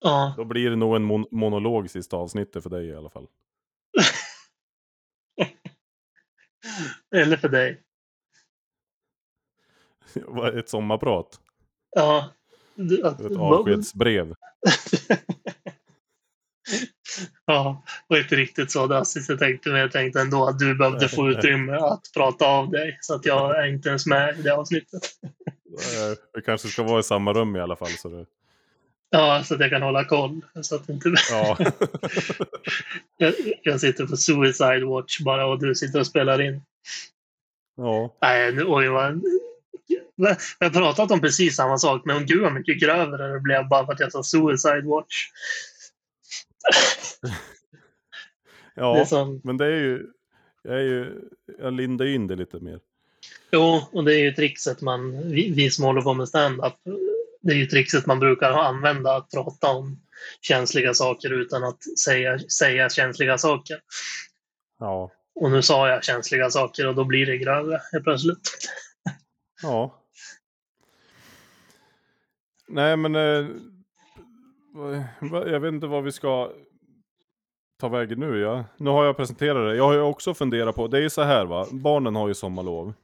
Ja, 0.00 0.34
då 0.36 0.44
blir 0.44 0.70
det 0.70 0.76
nog 0.76 0.96
en 0.96 1.02
mon 1.04 1.26
monolog 1.30 1.90
sista 1.90 2.16
avsnittet 2.16 2.62
för 2.62 2.70
dig 2.70 2.86
i 2.86 2.94
alla 2.94 3.10
fall. 3.10 3.26
eller 7.16 7.36
för 7.36 7.48
dig. 7.48 7.82
Ett 10.58 10.68
sommarprat. 10.68 11.40
Ja. 11.96 12.30
Du- 12.74 13.06
att- 13.06 13.20
Ett 13.20 13.36
avskedsbrev. 13.36 14.34
Ja, 17.44 17.82
och 18.06 18.18
inte 18.18 18.36
riktigt 18.36 18.70
så 18.70 18.86
drastiskt 18.86 19.28
jag 19.28 19.38
tänkte, 19.38 19.68
men 19.70 19.80
jag 19.80 19.92
tänkte 19.92 20.20
ändå 20.20 20.46
att 20.46 20.58
du 20.58 20.74
behövde 20.74 21.08
få 21.08 21.28
utrymme 21.30 21.72
att 21.76 22.00
prata 22.14 22.46
av 22.46 22.70
dig. 22.70 22.98
Så 23.00 23.14
att 23.14 23.24
jag 23.26 23.58
är 23.62 23.66
inte 23.66 23.88
ens 23.88 24.06
med 24.06 24.38
i 24.38 24.42
det 24.42 24.54
avsnittet. 24.54 25.02
Vi 26.34 26.42
kanske 26.42 26.68
ska 26.68 26.82
vara 26.82 27.00
i 27.00 27.02
samma 27.02 27.32
rum 27.32 27.56
i 27.56 27.60
alla 27.60 27.76
fall. 27.76 27.88
Så 27.88 28.08
det, 28.08 28.26
Ja, 29.10 29.44
så 29.44 29.54
att 29.54 29.60
jag 29.60 29.70
kan 29.70 29.82
hålla 29.82 30.04
koll. 30.04 30.40
Så 30.60 30.74
att 30.74 30.88
inte... 30.88 31.14
ja. 31.30 31.58
jag, 33.16 33.34
jag 33.62 33.80
sitter 33.80 34.06
på 34.06 34.16
Suicide 34.16 34.84
Watch 34.84 35.20
bara 35.20 35.46
och 35.46 35.60
du 35.60 35.74
sitter 35.74 36.00
och 36.00 36.06
spelar 36.06 36.40
in. 36.40 36.62
ja. 37.76 38.16
Nej, 38.20 38.52
nu, 38.52 38.64
oj 38.66 38.88
vad... 38.88 39.22
Vi 40.16 40.26
har 40.60 40.70
pratat 40.70 41.10
om 41.10 41.20
precis 41.20 41.56
samma 41.56 41.78
sak, 41.78 42.02
men 42.04 42.26
gud 42.26 42.42
vad 42.42 42.52
mycket 42.52 42.80
grövre 42.80 43.32
det 43.32 43.40
blev 43.40 43.68
bara 43.68 43.86
för 43.86 43.92
att 43.92 44.00
jag 44.00 44.12
sa 44.12 44.22
Suicide 44.22 44.82
Watch. 44.82 45.26
Det 48.74 48.82
ja, 48.82 49.06
som, 49.06 49.40
men 49.44 49.56
det 49.56 49.66
är 49.66 49.80
ju... 49.80 50.06
Jag, 50.62 50.74
är 50.74 50.82
ju, 50.82 51.20
jag 51.58 51.72
lindar 51.72 52.06
in 52.06 52.26
det 52.26 52.36
lite 52.36 52.60
mer. 52.60 52.80
jo, 53.52 53.82
och 53.92 54.04
det 54.04 54.14
är 54.14 54.18
ju 54.18 54.32
trixet 54.32 54.80
man, 54.80 55.30
vi, 55.30 55.50
vi 55.50 55.70
som 55.70 55.84
håller 55.84 56.02
på 56.02 56.14
med 56.14 56.28
stand-up, 56.28 56.74
det 57.42 57.52
är 57.52 57.56
ju 57.56 57.66
trixet 57.66 58.06
man 58.06 58.18
brukar 58.18 58.50
använda 58.50 59.16
att 59.16 59.30
prata 59.30 59.68
om 59.68 60.00
känsliga 60.40 60.94
saker 60.94 61.32
utan 61.32 61.64
att 61.64 61.98
säga, 61.98 62.38
säga 62.38 62.88
känsliga 62.88 63.38
saker. 63.38 63.80
Ja. 64.78 65.12
Och 65.34 65.50
nu 65.50 65.62
sa 65.62 65.88
jag 65.88 66.04
känsliga 66.04 66.50
saker 66.50 66.86
och 66.86 66.94
då 66.94 67.04
blir 67.04 67.26
det 67.26 67.38
grövre 67.38 67.80
helt 67.92 68.04
plötsligt. 68.04 68.50
Ja. 69.62 70.04
Nej 72.68 72.96
men... 72.96 73.14
Eh, 73.14 73.46
jag 75.30 75.60
vet 75.60 75.72
inte 75.72 75.86
vad 75.86 76.04
vi 76.04 76.12
ska 76.12 76.52
ta 77.80 77.88
vägen 77.88 78.20
nu. 78.20 78.38
Ja. 78.38 78.64
Nu 78.76 78.90
har 78.90 79.04
jag 79.04 79.16
presenterat 79.16 79.68
det. 79.68 79.76
Jag 79.76 79.84
har 79.84 79.94
ju 79.94 80.00
också 80.00 80.34
funderat 80.34 80.76
på, 80.76 80.88
det 80.88 80.98
är 80.98 81.02
ju 81.02 81.10
så 81.10 81.22
här 81.22 81.46
va. 81.46 81.66
Barnen 81.72 82.16
har 82.16 82.28
ju 82.28 82.34
sommarlov. 82.34 82.94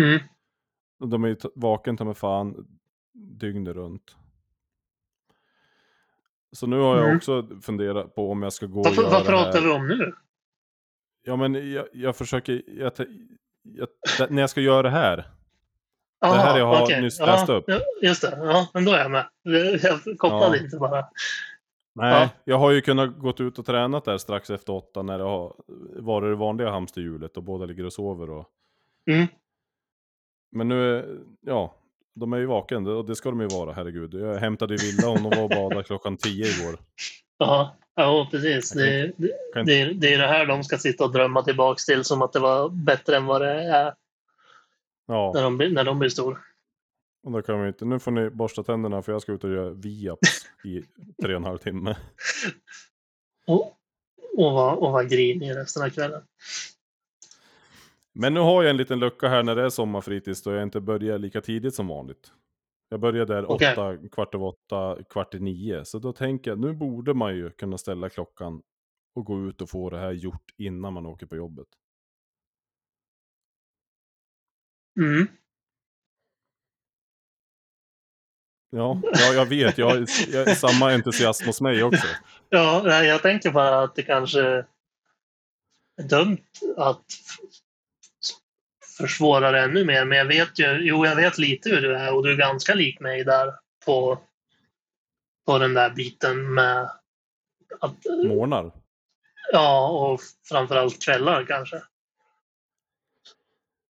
Mm. 0.00 0.20
De 1.04 1.24
är 1.24 1.28
ju 1.28 1.36
vaken 1.54 1.96
ta 1.96 2.04
med 2.04 2.16
fan 2.16 2.66
dygnet 3.20 3.74
runt. 3.76 4.16
Så 6.52 6.66
nu 6.66 6.76
har 6.78 6.96
jag 6.96 7.04
Mm. 7.04 7.16
också 7.16 7.46
funderat 7.62 8.14
på 8.14 8.30
om 8.30 8.42
jag 8.42 8.52
ska 8.52 8.66
gå 8.66 8.80
och 8.80 8.86
Vad, 8.86 8.94
göra 8.94 9.08
vad 9.10 9.22
det 9.22 9.26
pratar 9.28 9.60
vi 9.60 9.70
om 9.70 9.88
nu? 9.88 10.12
Ja 11.22 11.36
men 11.36 11.72
jag, 11.72 11.86
jag 11.92 12.16
försöker, 12.16 12.62
jag, 12.66 12.92
jag, 13.62 13.88
det- 14.18 14.30
när 14.30 14.42
jag 14.42 14.50
ska 14.50 14.60
göra 14.60 14.82
det 14.82 14.90
här. 14.90 15.30
Aha, 16.24 16.34
här 16.34 16.58
jag 16.58 16.66
har 16.66 16.82
okej. 16.82 17.02
nyss 17.02 17.18
Ja, 17.18 17.26
läst 17.26 17.48
upp. 17.48 17.64
Just 18.02 18.22
det, 18.22 18.38
ja, 18.42 18.68
men 18.74 18.84
då 18.84 18.92
är 18.92 18.98
jag 18.98 19.10
med. 19.10 19.26
Jag 19.82 20.18
kopplade 20.18 20.56
Ja. 20.56 20.64
inte 20.64 20.76
bara. 20.76 21.04
Nej, 21.94 22.12
Ja. 22.22 22.28
jag 22.44 22.58
har 22.58 22.70
ju 22.70 22.80
kunnat 22.80 23.18
gått 23.18 23.40
ut 23.40 23.58
och 23.58 23.66
tränat 23.66 24.04
där 24.04 24.18
strax 24.18 24.50
efter 24.50 24.72
åtta 24.72 25.02
när 25.02 25.18
det 25.18 25.24
har 25.24 25.54
varit 26.02 26.30
det 26.32 26.34
vanliga 26.36 26.70
hamsterhjulet 26.70 27.36
och 27.36 27.42
båda 27.42 27.64
ligger 27.66 27.86
och 27.86 27.92
sover. 27.92 28.30
Och... 28.30 28.48
Mm. 29.06 29.26
Men 30.50 30.68
nu, 30.68 31.06
ja, 31.40 31.74
de 32.14 32.32
är 32.32 32.38
ju 32.38 32.46
vaken 32.46 32.86
och 32.86 33.04
det 33.06 33.16
ska 33.16 33.30
de 33.30 33.40
ju 33.40 33.46
vara, 33.48 33.72
herregud. 33.72 34.14
Jag 34.14 34.34
hämtade 34.36 34.74
ju 34.74 34.86
Villa 34.86 35.08
hon 35.08 35.22
var 35.22 35.42
och 35.42 35.48
badade 35.48 35.82
klockan 35.84 36.16
tio 36.16 36.46
igår. 36.46 36.78
Ja, 37.42 37.76
ja 37.96 38.28
precis. 38.30 38.72
Kan 38.72 38.82
Det, 38.82 39.12
det, 39.16 39.30
kan 39.54 39.66
det, 39.66 39.80
är- 39.80 39.94
det 39.94 40.14
är 40.14 40.18
det 40.18 40.26
här 40.26 40.46
de 40.46 40.64
ska 40.64 40.78
sitta 40.78 41.04
och 41.04 41.12
drömma 41.12 41.42
tillbaks 41.42 41.86
till 41.86 42.04
som 42.04 42.22
att 42.22 42.32
det 42.32 42.38
var 42.40 42.68
bättre 42.68 43.16
än 43.16 43.26
vad 43.26 43.40
det 43.42 43.62
är 43.62 43.94
Ja, 45.06 45.32
när 45.34 45.42
de, 45.42 45.56
när 45.56 45.84
de 45.84 45.98
blir 45.98 46.08
stor. 46.08 46.38
och 47.24 47.32
då 47.32 47.42
kan 47.42 47.62
vi 47.62 47.68
inte. 47.68 47.84
Nu 47.84 47.98
får 47.98 48.10
ni 48.10 48.30
borsta 48.30 48.62
tänderna 48.62 49.02
för 49.02 49.12
jag 49.12 49.22
ska 49.22 49.32
ut 49.32 49.44
och 49.44 49.50
göra 49.50 49.70
viaps 49.70 50.46
i 50.64 50.82
tre 51.22 51.34
och 51.34 51.40
en 51.40 51.44
halv 51.44 51.58
timme. 51.58 51.96
Och, 53.46 53.76
och, 54.36 54.52
vara, 54.52 54.74
och 54.76 54.92
vara 54.92 55.04
grinig 55.04 55.56
resten 55.56 55.82
av 55.82 55.88
kvällen. 55.90 56.22
Men 58.12 58.34
nu 58.34 58.40
har 58.40 58.62
jag 58.62 58.70
en 58.70 58.76
liten 58.76 58.98
lucka 58.98 59.28
här 59.28 59.42
när 59.42 59.56
det 59.56 59.62
är 59.62 59.70
sommarfritids 59.70 60.42
då 60.42 60.52
jag 60.52 60.62
inte 60.62 60.80
börjar 60.80 61.18
lika 61.18 61.40
tidigt 61.40 61.74
som 61.74 61.88
vanligt. 61.88 62.32
Jag 62.88 63.00
börjar 63.00 63.26
där 63.26 63.50
Okej. 63.50 63.72
åtta, 63.72 64.08
kvart 64.12 64.34
över 64.34 64.46
åtta, 64.46 64.98
kvart 65.10 65.34
i 65.34 65.38
nio. 65.38 65.84
Så 65.84 65.98
då 65.98 66.12
tänker 66.12 66.50
jag, 66.50 66.58
nu 66.58 66.72
borde 66.72 67.14
man 67.14 67.36
ju 67.36 67.50
kunna 67.50 67.78
ställa 67.78 68.08
klockan 68.08 68.62
och 69.14 69.24
gå 69.24 69.48
ut 69.48 69.60
och 69.60 69.70
få 69.70 69.90
det 69.90 69.98
här 69.98 70.12
gjort 70.12 70.54
innan 70.56 70.92
man 70.92 71.06
åker 71.06 71.26
på 71.26 71.36
jobbet. 71.36 71.68
Mm. 75.00 75.26
Ja, 78.70 79.00
ja 79.12 79.32
jag 79.34 79.46
vet. 79.46 79.78
Jag 79.78 80.06
jag 80.28 80.56
samma 80.56 80.92
entusiasm 80.92 81.46
hos 81.46 81.60
mig 81.60 81.82
också. 81.82 82.06
Ja, 82.52 83.04
jag 83.04 83.22
tänker 83.22 83.50
bara 83.50 83.82
att 83.82 83.94
det 83.94 84.02
kanske 84.02 84.40
är 85.96 86.08
dumt 86.08 86.44
att 86.76 87.04
f- 89.04 89.10
försvåra 89.10 89.50
det 89.52 89.60
ännu 89.60 89.84
mer. 89.84 90.04
Men 90.04 90.18
jag 90.18 90.24
vet 90.24 90.58
ju, 90.58 90.78
jo, 90.80 91.06
jag 91.06 91.16
vet 91.16 91.38
lite 91.38 91.68
hur 91.70 91.80
du 91.82 91.96
är 91.96 92.14
och 92.14 92.22
du 92.24 92.32
är 92.32 92.36
ganska 92.36 92.74
lik 92.74 93.00
mig 93.00 93.24
där 93.24 93.52
på, 93.84 94.18
på 95.46 95.58
den 95.58 95.74
där 95.74 95.90
biten 95.90 96.54
med 96.54 96.90
att, 97.80 97.94
Månar. 98.26 98.72
ja, 99.52 99.88
och 99.88 100.20
framförallt 100.48 101.02
kvällar 101.04 101.44
kanske. 101.44 101.76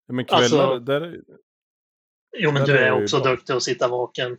Ja, 0.06 0.14
men 0.14 0.24
kvällar, 0.24 0.42
Alltså- 0.42 0.78
där, 0.78 1.20
Jo, 2.38 2.52
men 2.52 2.62
Där 2.66 2.72
du 2.72 2.78
är 2.78 2.86
är 2.86 3.02
också 3.02 3.20
bra. 3.20 3.30
duktig 3.30 3.52
att 3.52 3.62
sitta 3.62 3.88
vaken 3.88 4.36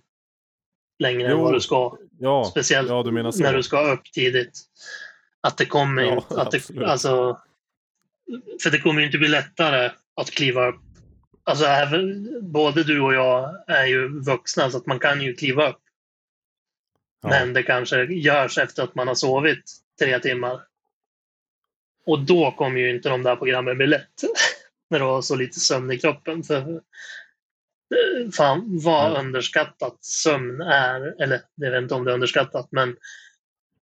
längre 1.00 1.26
än 1.26 1.32
Jo, 1.32 1.44
vad 1.44 1.54
du 1.54 1.60
ska. 1.62 1.98
ja, 2.20 2.44
Speciellt 2.52 2.90
ja, 2.90 3.04
du 3.04 3.12
när 3.12 3.54
du 3.54 3.64
ska 3.64 3.92
upp 3.94 4.04
tidigt. 4.14 4.60
Att 5.42 5.58
det 5.58 5.66
kommer 5.66 6.02
Ja, 6.04 6.14
inte... 6.16 6.42
Att 6.42 6.52
det, 6.52 6.86
alltså, 6.86 7.40
för 8.64 8.70
det 8.72 8.80
kommer 8.80 9.00
ju 9.02 9.06
inte 9.06 9.18
bli 9.18 9.28
lättare 9.28 9.92
att 10.16 10.32
kliva 10.32 10.68
upp. 10.68 10.82
Alltså, 11.44 11.66
även, 11.66 12.28
både 12.52 12.84
du 12.84 13.02
och 13.02 13.14
jag 13.14 13.64
är 13.68 13.86
ju 13.86 14.22
vuxna 14.22 14.72
så 14.72 14.78
att 14.78 14.86
man 14.86 15.00
kan 15.00 15.22
ju 15.22 15.34
kliva 15.36 15.70
upp. 15.70 15.82
Ja. 17.22 17.30
Men 17.30 17.54
det 17.54 17.64
kanske 17.64 18.04
görs 18.04 18.58
efter 18.58 18.84
att 18.84 18.96
man 18.96 19.08
har 19.08 19.16
sovit 19.16 19.72
tre 20.00 20.20
timmar. 20.20 20.62
Och 22.06 22.20
då 22.20 22.52
kommer 22.52 22.80
ju 22.80 22.96
inte 22.96 23.10
de 23.10 23.24
där 23.24 23.36
programmen 23.36 23.78
bli 23.78 23.88
lätt. 23.88 24.24
när 24.90 25.00
du 25.00 25.06
har 25.06 25.22
så 25.22 25.36
lite 25.36 25.60
sömn 25.60 25.92
i 25.92 25.98
kroppen. 25.98 26.44
För, 26.44 26.56
eh, 27.96 28.32
fan 28.34 28.80
vad 28.84 29.12
Ja. 29.12 29.20
underskattat 29.20 30.04
sömn 30.04 30.62
är. 30.62 31.22
Eller 31.22 31.42
jag 31.56 31.72
vet 31.72 31.82
inte 31.82 31.94
om 31.96 32.06
det 32.06 32.12
är 32.12 32.16
underskattat 32.16 32.68
men 32.72 32.96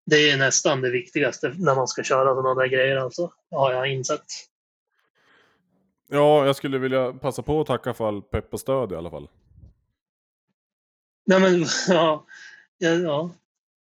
det 0.05 0.31
är 0.31 0.37
nästan 0.37 0.81
det 0.81 0.89
viktigaste 0.89 1.53
när 1.57 1.75
man 1.75 1.87
ska 1.87 2.03
köra 2.03 2.35
sådana 2.35 2.61
där 2.61 2.67
grejer 2.67 2.95
alltså. 2.95 3.31
Har 3.51 3.73
jag 3.73 3.87
insett 3.91 4.25
ja, 6.07 6.45
jag 6.45 6.55
skulle 6.55 6.77
vilja 6.77 7.13
passa 7.13 7.41
på 7.41 7.61
att 7.61 7.67
tacka 7.67 7.93
för 7.93 8.07
all 8.07 8.21
pepp 8.21 8.53
och 8.53 8.59
stöd 8.59 8.91
i 8.91 8.95
alla 8.95 9.09
fall. 9.09 9.27
Nej 11.25 11.39
men 11.39 11.65
ja. 11.87 12.25
ja, 12.77 12.89
ja. 12.89 13.31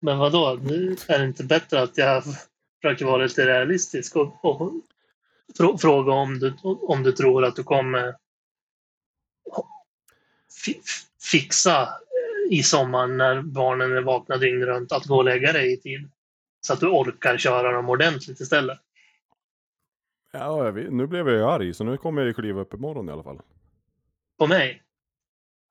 Men 0.01 0.17
vadå? 0.17 0.59
Nu 0.63 0.95
är 1.07 1.19
det 1.19 1.25
inte 1.25 1.43
bättre 1.43 1.81
att 1.81 1.97
jag 1.97 2.23
försöker 2.81 3.05
vara 3.05 3.23
lite 3.23 3.45
realistisk 3.45 4.15
och, 4.15 4.45
och 4.45 4.71
frå- 5.59 5.77
fråga 5.77 6.13
om 6.13 6.39
du, 6.39 6.53
om 6.63 7.03
du 7.03 7.11
tror 7.11 7.45
att 7.45 7.55
du 7.55 7.63
kommer 7.63 8.15
fixa 11.31 11.81
eh, 11.81 12.57
i 12.57 12.63
sommar 12.63 13.07
när 13.07 13.41
barnen 13.41 13.97
är 13.97 14.01
vakna 14.01 14.37
dygnet 14.37 14.67
runt 14.67 14.91
att 14.91 15.05
gå 15.05 15.17
och 15.17 15.23
lägga 15.25 15.53
dig 15.53 15.73
i 15.73 15.77
tid. 15.77 16.09
Så 16.61 16.73
att 16.73 16.79
du 16.79 16.87
orkar 16.87 17.37
köra 17.37 17.71
dem 17.71 17.89
ordentligt 17.89 18.39
istället. 18.39 18.79
Ja, 20.31 20.65
jag 20.65 20.71
vet, 20.71 20.93
nu 20.93 21.07
blev 21.07 21.27
jag 21.27 21.37
ju 21.37 21.43
arg, 21.43 21.73
så 21.73 21.83
nu 21.83 21.97
kommer 21.97 22.21
jag 22.21 22.27
ju 22.27 22.33
kliva 22.33 22.61
upp 22.61 22.73
imorgon 22.73 23.09
i 23.09 23.11
alla 23.11 23.23
fall. 23.23 23.39
På 24.39 24.47
mig. 24.47 24.83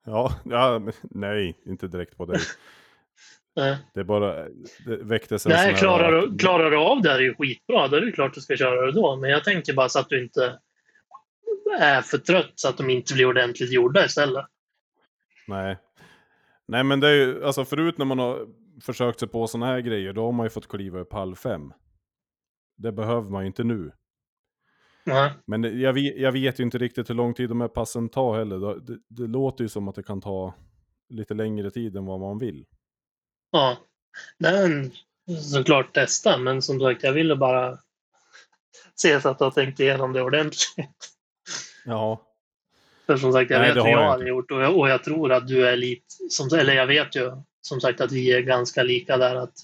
Ja, 0.07 0.41
ja 0.45 0.83
nej, 1.03 1.61
inte 1.67 1.89
direkt 1.89 2.17
på 2.17 2.27
dig. 2.27 2.41
Eh, 3.61 3.77
Det 3.95 4.01
är 4.01 4.05
bara, 4.05 4.49
det 4.87 4.97
väcktes 5.03 5.47
en 5.47 5.51
Nej, 5.53 5.59
sån 5.63 5.71
här- 5.75 5.79
klarar 5.81 6.13
du, 6.21 6.39
klarar 6.39 6.71
du 6.71 6.77
av 6.77 7.03
det 7.03 7.11
här 7.11 7.17
är 7.19 7.23
ju 7.23 7.35
skitbra. 7.35 7.89
Då 7.89 7.97
är 7.97 8.01
det 8.01 8.13
klart 8.13 8.35
du 8.35 8.41
ska 8.41 8.57
köra 8.57 8.87
det 8.87 8.93
då. 8.93 9.17
Men 9.17 9.31
jag 9.31 9.45
tänker 9.45 9.75
bara 9.75 9.89
så 9.89 9.99
att 9.99 10.09
du 10.09 10.25
inte 10.25 10.59
är 11.81 12.03
för 12.03 12.19
trött 12.19 12.53
så 12.55 12.69
att 12.69 12.77
de 12.77 12.91
inte 12.91 13.15
blir 13.15 13.27
ordentligt 13.27 13.73
gjorda 13.73 14.05
istället. 14.05 14.47
Nej. 15.49 15.79
Nej 16.67 16.85
men 16.85 17.01
det 17.01 17.09
är 17.09 17.15
ju, 17.15 17.45
alltså 17.45 17.65
förut 17.65 17.99
när 17.99 18.05
man 18.05 18.19
har 18.19 18.47
försökt 18.83 19.19
sig 19.21 19.29
på 19.29 19.47
sådana 19.47 19.67
här 19.67 19.81
grejer, 19.81 20.13
då 20.13 20.25
har 20.25 20.33
man 20.33 20.47
ju 20.47 20.51
fått 20.51 20.69
kliva 20.69 20.99
upp 21.01 21.13
halv 21.13 21.35
fem. 21.35 21.73
Det 22.77 22.93
behöver 22.93 23.31
man 23.31 23.43
ju 23.43 23.47
inte 23.47 23.65
nu. 23.65 23.93
Nej. 25.05 25.33
Men 25.47 25.81
jag 25.81 25.93
vet, 25.93 26.17
jag 26.17 26.33
vet 26.33 26.61
ju 26.61 26.65
inte 26.65 26.79
riktigt 26.79 27.11
hur 27.11 27.15
lång 27.15 27.35
tid 27.35 27.49
de 27.49 27.61
här 27.61 27.69
passen 27.69 28.09
tar 28.09 28.39
heller. 28.39 28.81
Det, 28.81 28.99
det, 29.09 29.27
låter 29.27 29.65
ju 29.65 29.69
som 29.69 29.89
att 29.89 29.95
det 29.95 30.03
kan 30.03 30.21
ta 30.21 30.55
lite 31.09 31.35
längre 31.35 31.71
tid 31.71 31.97
än 31.97 32.07
vad 32.07 32.21
man 32.21 32.39
vill. 32.39 32.65
Ja. 33.51 33.77
Men 34.39 34.91
såklart 35.53 35.95
testa. 35.95 36.39
Men 36.39 36.63
som 36.63 36.81
sagt, 36.81 37.03
jag 37.03 37.13
ville 37.13 37.37
bara 37.37 37.79
se 38.95 39.21
så 39.21 39.29
att 39.29 39.39
du 39.39 39.45
har 39.45 39.51
tänkt 39.51 39.81
igenom 39.81 40.13
det 40.13 40.23
ordentligt. 40.23 41.15
Ja. 41.85 42.27
För 43.07 43.17
som 43.17 43.33
sagt, 43.33 43.51
jag 43.51 43.61
Nej, 43.61 43.75
vet 43.75 43.85
hur 43.85 43.91
jag 43.91 44.03
jag 44.03 44.11
hade 44.11 44.29
gjort 44.29 44.51
och 44.51 44.61
jag, 44.61 44.77
och 44.77 44.89
jag 44.89 45.05
tror 45.05 45.33
att 45.33 45.49
du 45.49 45.69
är 45.69 45.77
lite, 45.77 46.15
som, 46.31 46.59
eller 46.59 46.75
jag 46.75 46.87
vet 46.87 47.17
ju 47.17 47.33
som 47.61 47.81
sagt 47.81 48.01
att 48.01 48.13
vi 48.13 48.33
är 48.33 48.41
ganska 48.41 48.83
lika 48.83 49.17
där 49.17 49.37
att 49.37 49.55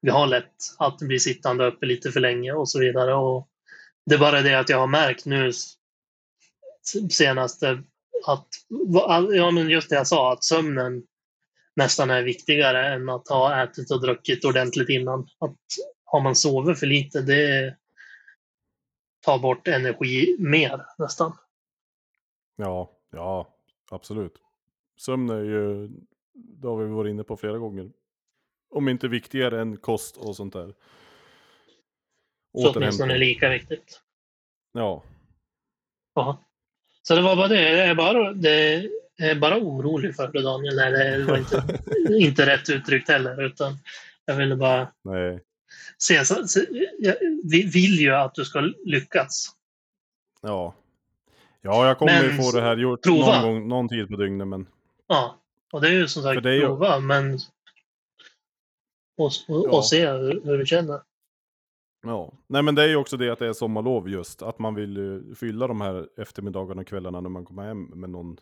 vi 0.00 0.10
har 0.10 0.26
lätt 0.26 0.54
att 0.78 0.98
bli 0.98 1.18
sittande 1.18 1.66
uppe 1.66 1.86
lite 1.86 2.10
för 2.10 2.20
länge 2.20 2.52
och 2.52 2.68
så 2.68 2.78
vidare. 2.78 3.14
Och 3.14 3.48
det 4.06 4.14
är 4.14 4.18
bara 4.18 4.42
det 4.42 4.54
att 4.54 4.68
jag 4.68 4.78
har 4.78 4.86
märkt 4.86 5.24
nu 5.24 5.52
senaste 7.10 7.82
att, 8.26 8.48
ja 9.34 9.50
men 9.50 9.70
just 9.70 9.90
det 9.90 9.96
jag 9.96 10.06
sa, 10.06 10.32
att 10.32 10.44
sömnen 10.44 11.02
nästan 11.76 12.10
är 12.10 12.22
viktigare 12.22 12.94
än 12.94 13.08
att 13.08 13.28
ha 13.28 13.62
ätit 13.62 13.90
och 13.90 14.00
druckit 14.00 14.44
ordentligt 14.44 14.88
innan. 14.88 15.28
Att 15.38 15.56
har 16.04 16.20
man 16.20 16.36
sovit 16.36 16.78
för 16.78 16.86
lite, 16.86 17.20
det 17.22 17.76
tar 19.20 19.38
bort 19.38 19.68
energi 19.68 20.36
mer 20.38 20.86
nästan. 20.98 21.32
Ja, 22.56 22.92
ja, 23.10 23.54
absolut. 23.90 24.34
Sömn 24.96 25.30
är 25.30 25.42
ju, 25.42 25.88
det 26.32 26.68
har 26.68 26.76
vi 26.76 26.94
varit 26.94 27.10
inne 27.10 27.24
på 27.24 27.36
flera 27.36 27.58
gånger. 27.58 27.92
Om 28.70 28.88
inte 28.88 29.08
viktigare 29.08 29.60
än 29.60 29.76
kost 29.76 30.16
och 30.16 30.36
sånt 30.36 30.52
där. 30.52 30.74
Så 32.56 32.72
åtminstone 32.72 33.18
lika 33.18 33.48
viktigt. 33.48 34.00
Ja, 34.72 35.02
Ja. 36.14 36.42
Så 37.02 37.14
det 37.14 37.22
var 37.22 37.36
bara 37.36 37.48
det. 37.48 37.70
Jag 37.76 37.88
är 37.88 37.94
bara, 37.94 38.32
det 38.32 38.88
är 39.18 39.34
bara 39.34 39.58
orolig 39.58 40.16
för 40.16 40.28
det 40.28 40.42
Daniel. 40.42 40.76
Nej, 40.76 40.90
det 41.18 41.24
var 41.24 41.36
inte, 41.38 41.80
inte 42.14 42.46
rätt 42.46 42.70
uttryckt 42.70 43.08
heller. 43.08 43.42
Utan 43.42 43.78
jag 44.24 44.34
ville 44.36 44.56
bara 44.56 44.92
nej. 45.04 45.40
se. 45.98 46.24
Så, 46.24 46.48
se 46.48 46.60
jag, 46.98 47.14
vi 47.44 47.62
vill 47.62 48.00
ju 48.00 48.10
att 48.14 48.34
du 48.34 48.44
ska 48.44 48.60
lyckas. 48.84 49.48
Ja. 50.42 50.74
Ja, 51.62 51.86
jag 51.86 51.98
kommer 51.98 52.22
ju 52.22 52.28
Men 52.32 52.42
få 52.42 52.52
det 52.52 52.62
här 52.62 52.76
gjort 52.76 53.02
prova. 53.02 53.42
någon, 53.42 53.54
gång, 53.54 53.68
någon 53.68 53.88
tid 53.88 54.08
på 54.08 54.16
dygnet, 54.16 54.48
men 54.48 54.66
Ja. 55.06 55.36
Och 55.72 55.80
det 55.80 55.88
är 55.88 55.92
ju 55.92 56.08
som 56.08 56.22
sagt 56.22 56.44
är 56.46 56.50
ju- 56.50 56.60
prova, 56.60 56.98
men 57.00 57.34
och, 59.16 59.26
och, 59.26 59.32
Ja. 59.48 59.70
och 59.76 59.86
se 59.86 60.10
hur, 60.10 60.40
hur 60.44 60.58
du 60.58 60.66
känner. 60.66 61.00
Ja. 62.08 62.32
Nej, 62.46 62.62
men 62.62 62.74
det 62.74 62.82
är 62.82 62.88
ju 62.88 62.96
också 62.96 63.16
det 63.16 63.30
att 63.30 63.38
det 63.38 63.46
är 63.46 63.52
sommarlov 63.52 64.08
just. 64.08 64.42
Att 64.42 64.58
man 64.58 64.74
vill 64.74 64.96
ju 64.96 65.34
fylla 65.34 65.66
de 65.66 65.80
här 65.80 66.08
eftermiddagarna 66.16 66.80
och 66.80 66.86
kvällarna 66.86 67.20
när 67.20 67.30
man 67.30 67.44
kommer 67.44 67.64
hem 67.64 67.82
med 67.82 68.10
någon, 68.10 68.36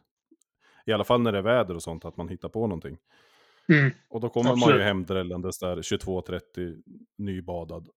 i 0.87 0.93
alla 0.93 1.05
fall 1.05 1.21
när 1.21 1.33
det 1.33 1.39
är 1.39 1.43
väder 1.43 1.75
och 1.75 1.83
sånt, 1.83 2.05
att 2.05 2.17
man 2.17 2.29
hittar 2.29 2.49
på 2.49 2.67
någonting. 2.67 2.99
Mm. 3.69 3.91
Och 4.09 4.21
då 4.21 4.29
kommer 4.29 4.51
man 4.51 4.59
Absolut. 4.59 4.81
ju 4.81 4.85
hem 4.85 5.05
drällandes 5.05 5.59
där 5.59 5.77
22.30 5.77 6.83
nybadad. 7.19 7.89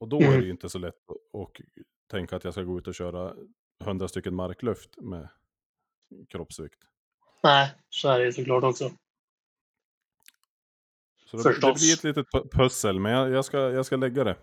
Och 0.00 0.08
då 0.08 0.16
Mm. 0.20 0.32
är 0.32 0.38
det 0.38 0.44
ju 0.44 0.50
inte 0.50 0.68
så 0.68 0.78
lätt 0.78 1.10
att 1.10 1.16
och 1.32 1.62
tänka 2.10 2.36
att 2.36 2.44
jag 2.44 2.52
ska 2.52 2.62
gå 2.62 2.78
ut 2.78 2.88
och 2.88 2.94
köra 2.94 3.34
100 3.84 4.08
stycken 4.08 4.34
markluft 4.34 4.96
med 5.00 5.28
kroppsvikt. 6.28 6.78
Nej, 7.42 7.70
så 7.88 8.08
är 8.08 8.18
det 8.18 8.24
ju 8.24 8.32
såklart 8.32 8.64
också. 8.64 8.90
Så 11.26 11.36
det, 11.36 11.42
det 11.42 11.52
Förstås. 11.52 11.80
blir 11.80 11.92
ett 11.94 12.04
litet 12.04 12.26
pu- 12.34 12.48
pussel, 12.52 13.00
men 13.00 13.12
jag, 13.12 13.30
jag, 13.30 13.44
ska, 13.44 13.58
jag 13.58 13.86
ska 13.86 13.96
lägga 13.96 14.24
det. 14.24 14.36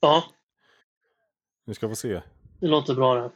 Ja, 0.00 0.24
Ni 1.66 1.74
ska 1.74 1.88
få 1.88 1.94
se. 1.94 2.22
det 2.60 2.66
låter 2.66 2.94
bra 2.94 3.14
det. 3.14 3.30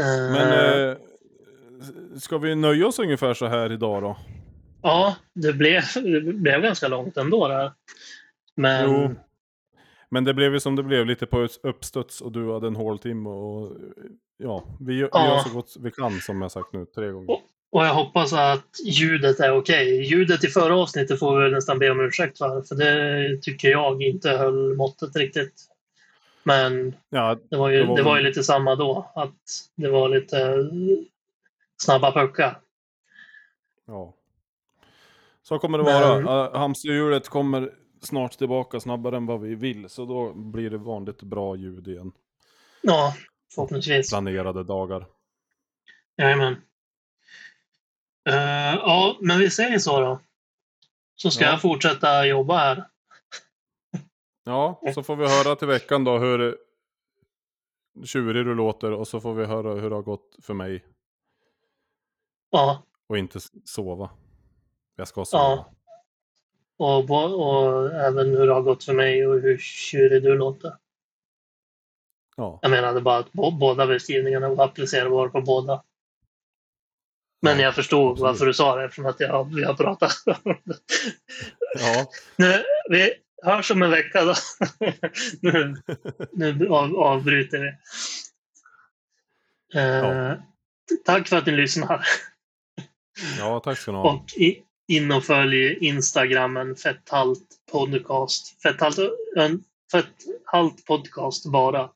Eh, 0.00 0.32
Men 0.32 0.88
eh, 0.90 0.96
ska 2.18 2.38
vi 2.38 2.54
nöja 2.54 2.86
oss 2.86 2.98
ungefär 2.98 3.34
så 3.34 3.46
här 3.46 3.72
idag 3.72 4.02
då? 4.02 4.16
Ja, 4.82 5.16
det 5.32 5.52
blev, 5.52 5.82
det 5.94 6.20
blev 6.32 6.62
ganska 6.62 6.88
långt 6.88 7.16
ändå 7.16 7.48
där. 7.48 7.72
Men 8.54 8.90
Jo. 8.90 9.14
Men 10.08 10.24
det 10.24 10.34
blev 10.34 10.52
ju 10.52 10.60
som 10.60 10.76
det 10.76 10.82
blev, 10.82 11.06
lite 11.06 11.26
på 11.26 11.48
uppstuds 11.62 12.20
och 12.20 12.32
du 12.32 12.52
hade 12.52 12.66
en 12.66 12.76
håltimme 12.76 13.28
och 13.28 13.76
ja, 14.36 14.64
vi, 14.80 14.94
gör- 14.94 15.06
vi 15.06 15.10
Ja. 15.12 15.28
gör 15.28 15.38
så 15.38 15.54
gott 15.54 15.76
vi 15.80 15.90
kan 15.90 16.20
som 16.20 16.42
jag 16.42 16.52
sagt 16.52 16.72
nu 16.72 16.84
tre 16.86 17.10
gånger. 17.10 17.30
Och 17.30 17.40
jag 17.86 17.94
hoppas 17.94 18.32
att 18.32 18.66
ljudet 18.86 19.40
är 19.40 19.56
okej. 19.56 20.02
Ljudet 20.02 20.44
i 20.44 20.48
förra 20.48 20.76
avsnittet 20.76 21.18
får 21.18 21.40
vi 21.40 21.50
nästan 21.50 21.78
be 21.78 21.90
om 21.90 22.00
ursäkt 22.00 22.38
för. 22.38 22.62
För 22.62 22.74
det 22.74 23.38
tycker 23.42 23.68
jag 23.68 24.02
inte 24.02 24.30
höll 24.30 24.76
måttet 24.76 25.16
riktigt. 25.16 25.54
Men 26.42 26.94
Ja, 27.08 27.38
det 27.50 27.56
var 27.56 27.68
ju, 27.70 27.78
Det 27.78 27.84
var 27.86 27.96
det 27.96 28.02
var 28.02 28.16
ju 28.16 28.22
lite 28.22 28.42
samma 28.44 28.74
då. 28.74 29.12
Att 29.14 29.34
det 29.76 29.88
var 29.90 30.08
lite 30.08 30.56
snabba 31.82 32.12
puckar. 32.12 32.58
ja. 33.86 34.14
Så 35.42 35.58
kommer 35.58 35.78
det 35.78 35.84
Men- 35.84 36.24
vara. 36.24 36.48
Uh, 36.50 36.56
hamsterhjulet 36.56 37.28
kommer 37.28 37.70
snart 38.02 38.32
tillbaka 38.38 38.80
snabbare 38.80 39.16
än 39.16 39.26
vad 39.26 39.40
vi 39.40 39.54
vill. 39.54 39.88
Så 39.88 40.04
då 40.04 40.32
blir 40.34 40.70
det 40.70 40.78
vanligt 40.78 41.22
bra 41.22 41.56
ljud 41.56 41.88
igen. 41.88 42.12
Ja, 42.82 43.14
förhoppningsvis. 43.54 44.10
Planerade 44.10 44.64
dagar. 44.64 45.06
Jajamän. 46.16 46.56
Uh, 48.28 48.74
ja, 48.74 49.16
men 49.20 49.38
vi 49.38 49.50
säger 49.50 49.78
så 49.78 50.00
då. 50.00 50.20
Så 51.16 51.30
ska 51.30 51.44
Ja. 51.44 51.50
jag 51.50 51.60
fortsätta 51.60 52.26
jobba 52.26 52.56
här. 52.58 52.84
Ja, 54.44 54.80
så 54.94 55.02
får 55.02 55.16
vi 55.16 55.26
höra 55.28 55.56
till 55.56 55.68
veckan 55.68 56.04
då 56.04 56.18
hur 56.18 56.58
tjurig 58.04 58.46
du 58.46 58.54
låter 58.54 58.92
och 58.92 59.08
så 59.08 59.20
får 59.20 59.34
vi 59.34 59.44
höra 59.44 59.74
hur 59.74 59.90
det 59.90 59.96
har 59.96 60.02
gått 60.02 60.36
för 60.42 60.54
mig 60.54 60.84
Ja, 62.50 62.82
och 63.06 63.18
inte 63.18 63.40
sova. 63.64 64.10
Jag 64.96 65.08
ska 65.08 65.24
sova. 65.24 65.42
Ja. 65.42 65.66
och, 66.76 67.10
och 67.10 67.92
även 67.94 68.26
hur 68.30 68.46
det 68.46 68.52
har 68.54 68.62
gått 68.62 68.84
för 68.84 68.92
mig 68.94 69.26
och 69.26 69.40
hur 69.40 69.58
tjurig 69.58 70.22
du 70.22 70.34
låter. 70.38 70.72
Ja. 72.36 72.58
Jag 72.62 72.70
menade 72.70 73.00
bara 73.00 73.18
att 73.18 73.32
båda 73.32 73.86
beskrivningarna 73.86 74.48
var 74.48 74.64
applicerbara 74.64 75.28
på 75.30 75.40
båda. 75.40 75.82
Men 77.44 77.58
Ja, 77.58 77.64
jag 77.64 77.74
förstod 77.74 78.10
absolut. 78.12 78.20
varför 78.22 78.46
du 78.46 78.54
sa 78.54 78.76
det 78.76 78.84
eftersom 78.84 79.06
att 79.06 79.20
jag, 79.20 79.54
vi 79.54 79.64
har 79.64 79.74
pratat 79.74 80.12
om 80.26 80.56
det. 80.64 80.78
ja. 81.78 82.06
Nu, 82.36 82.64
vi 82.90 83.12
hörs 83.42 83.70
om 83.70 83.82
en 83.82 83.90
vecka 83.90 84.24
då. 84.24 84.34
nu 85.40 85.76
nu 86.32 86.68
av, 86.68 86.96
avbryter 86.96 87.58
vi. 87.58 87.68
Eh, 89.80 89.84
Ja. 89.84 90.36
Tack 91.04 91.28
för 91.28 91.36
att 91.36 91.46
ni 91.46 91.52
lyssnar. 91.52 92.04
ja, 93.38 93.60
tack 93.60 93.78
ska 93.78 93.92
ni 93.92 93.98
ha. 93.98 94.12
Och 94.12 94.32
i, 94.36 94.62
in 94.88 95.12
och 95.12 95.24
följ 95.24 95.74
Instagrammen 95.86 96.76
Fetthalt 96.76 97.48
Podcast. 97.72 98.62
Fetthalt, 98.62 98.98
fetthalt 99.92 100.84
Podcast 100.84 101.46
bara. 101.46 101.90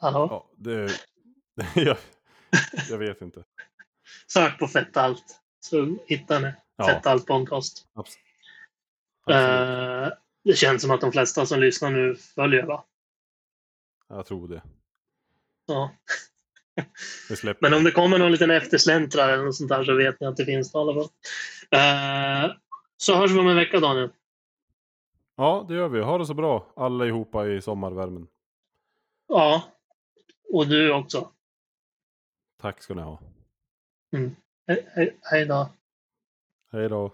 Hallå? 0.00 0.28
Ja, 0.30 0.50
det... 0.56 0.90
jag 2.90 2.98
vet 2.98 3.20
inte. 3.20 3.44
Sök 4.26 4.58
på 4.58 4.66
Fetthalt 4.68 5.40
så 5.60 5.96
hittar 6.06 6.40
ni 6.40 6.52
Ja, 6.76 6.86
Fetthalt 6.86 7.26
Podcast. 7.26 7.86
abs- 7.94 8.16
absolut. 9.24 10.08
Eh, 10.10 10.18
det 10.44 10.56
känns 10.56 10.82
som 10.82 10.90
att 10.90 11.00
de 11.00 11.12
flesta 11.12 11.46
som 11.46 11.60
lyssnar 11.60 11.90
nu 11.90 12.14
följer 12.16 12.62
va? 12.66 12.84
Jag 14.08 14.26
tror 14.26 14.48
det. 14.48 14.62
Ja. 15.66 15.90
Men 17.60 17.74
om 17.74 17.84
det 17.84 17.90
kommer 17.90 18.18
någon 18.18 18.32
liten 18.32 18.50
eftersläntrare 18.50 19.32
eller 19.32 19.44
något 19.44 19.56
sånt 19.56 19.68
där 19.68 19.84
så 19.84 19.94
vet 19.94 20.20
ni 20.20 20.26
att 20.26 20.36
det 20.36 20.44
finns 20.44 20.72
det 20.72 20.78
i 20.78 20.80
alla 20.80 20.94
fall. 20.94 21.08
Eh, 21.70 22.56
så 22.96 23.14
hörs 23.16 23.30
vi 23.30 23.38
om 23.38 23.48
en 23.48 23.56
vecka 23.56 23.80
Daniel. 23.80 24.10
Ja, 25.36 25.64
det 25.68 25.74
gör 25.74 25.88
vi. 25.88 26.00
Ha 26.00 26.18
det 26.18 26.26
så 26.26 26.34
bra 26.34 26.72
allihopa 26.76 27.46
i 27.48 27.62
sommarvärmen. 27.62 28.26
Ja, 29.28 29.62
och 30.52 30.66
du 30.66 30.92
också. 30.92 31.32
Tack 32.60 32.82
ska 32.82 32.94
ni 32.94 33.02
ha. 33.02 33.20
He- 34.12 34.84
he- 34.96 35.12
Hej 35.22 35.46
då. 35.46 35.68
Hej 36.72 36.88
då. 36.88 37.12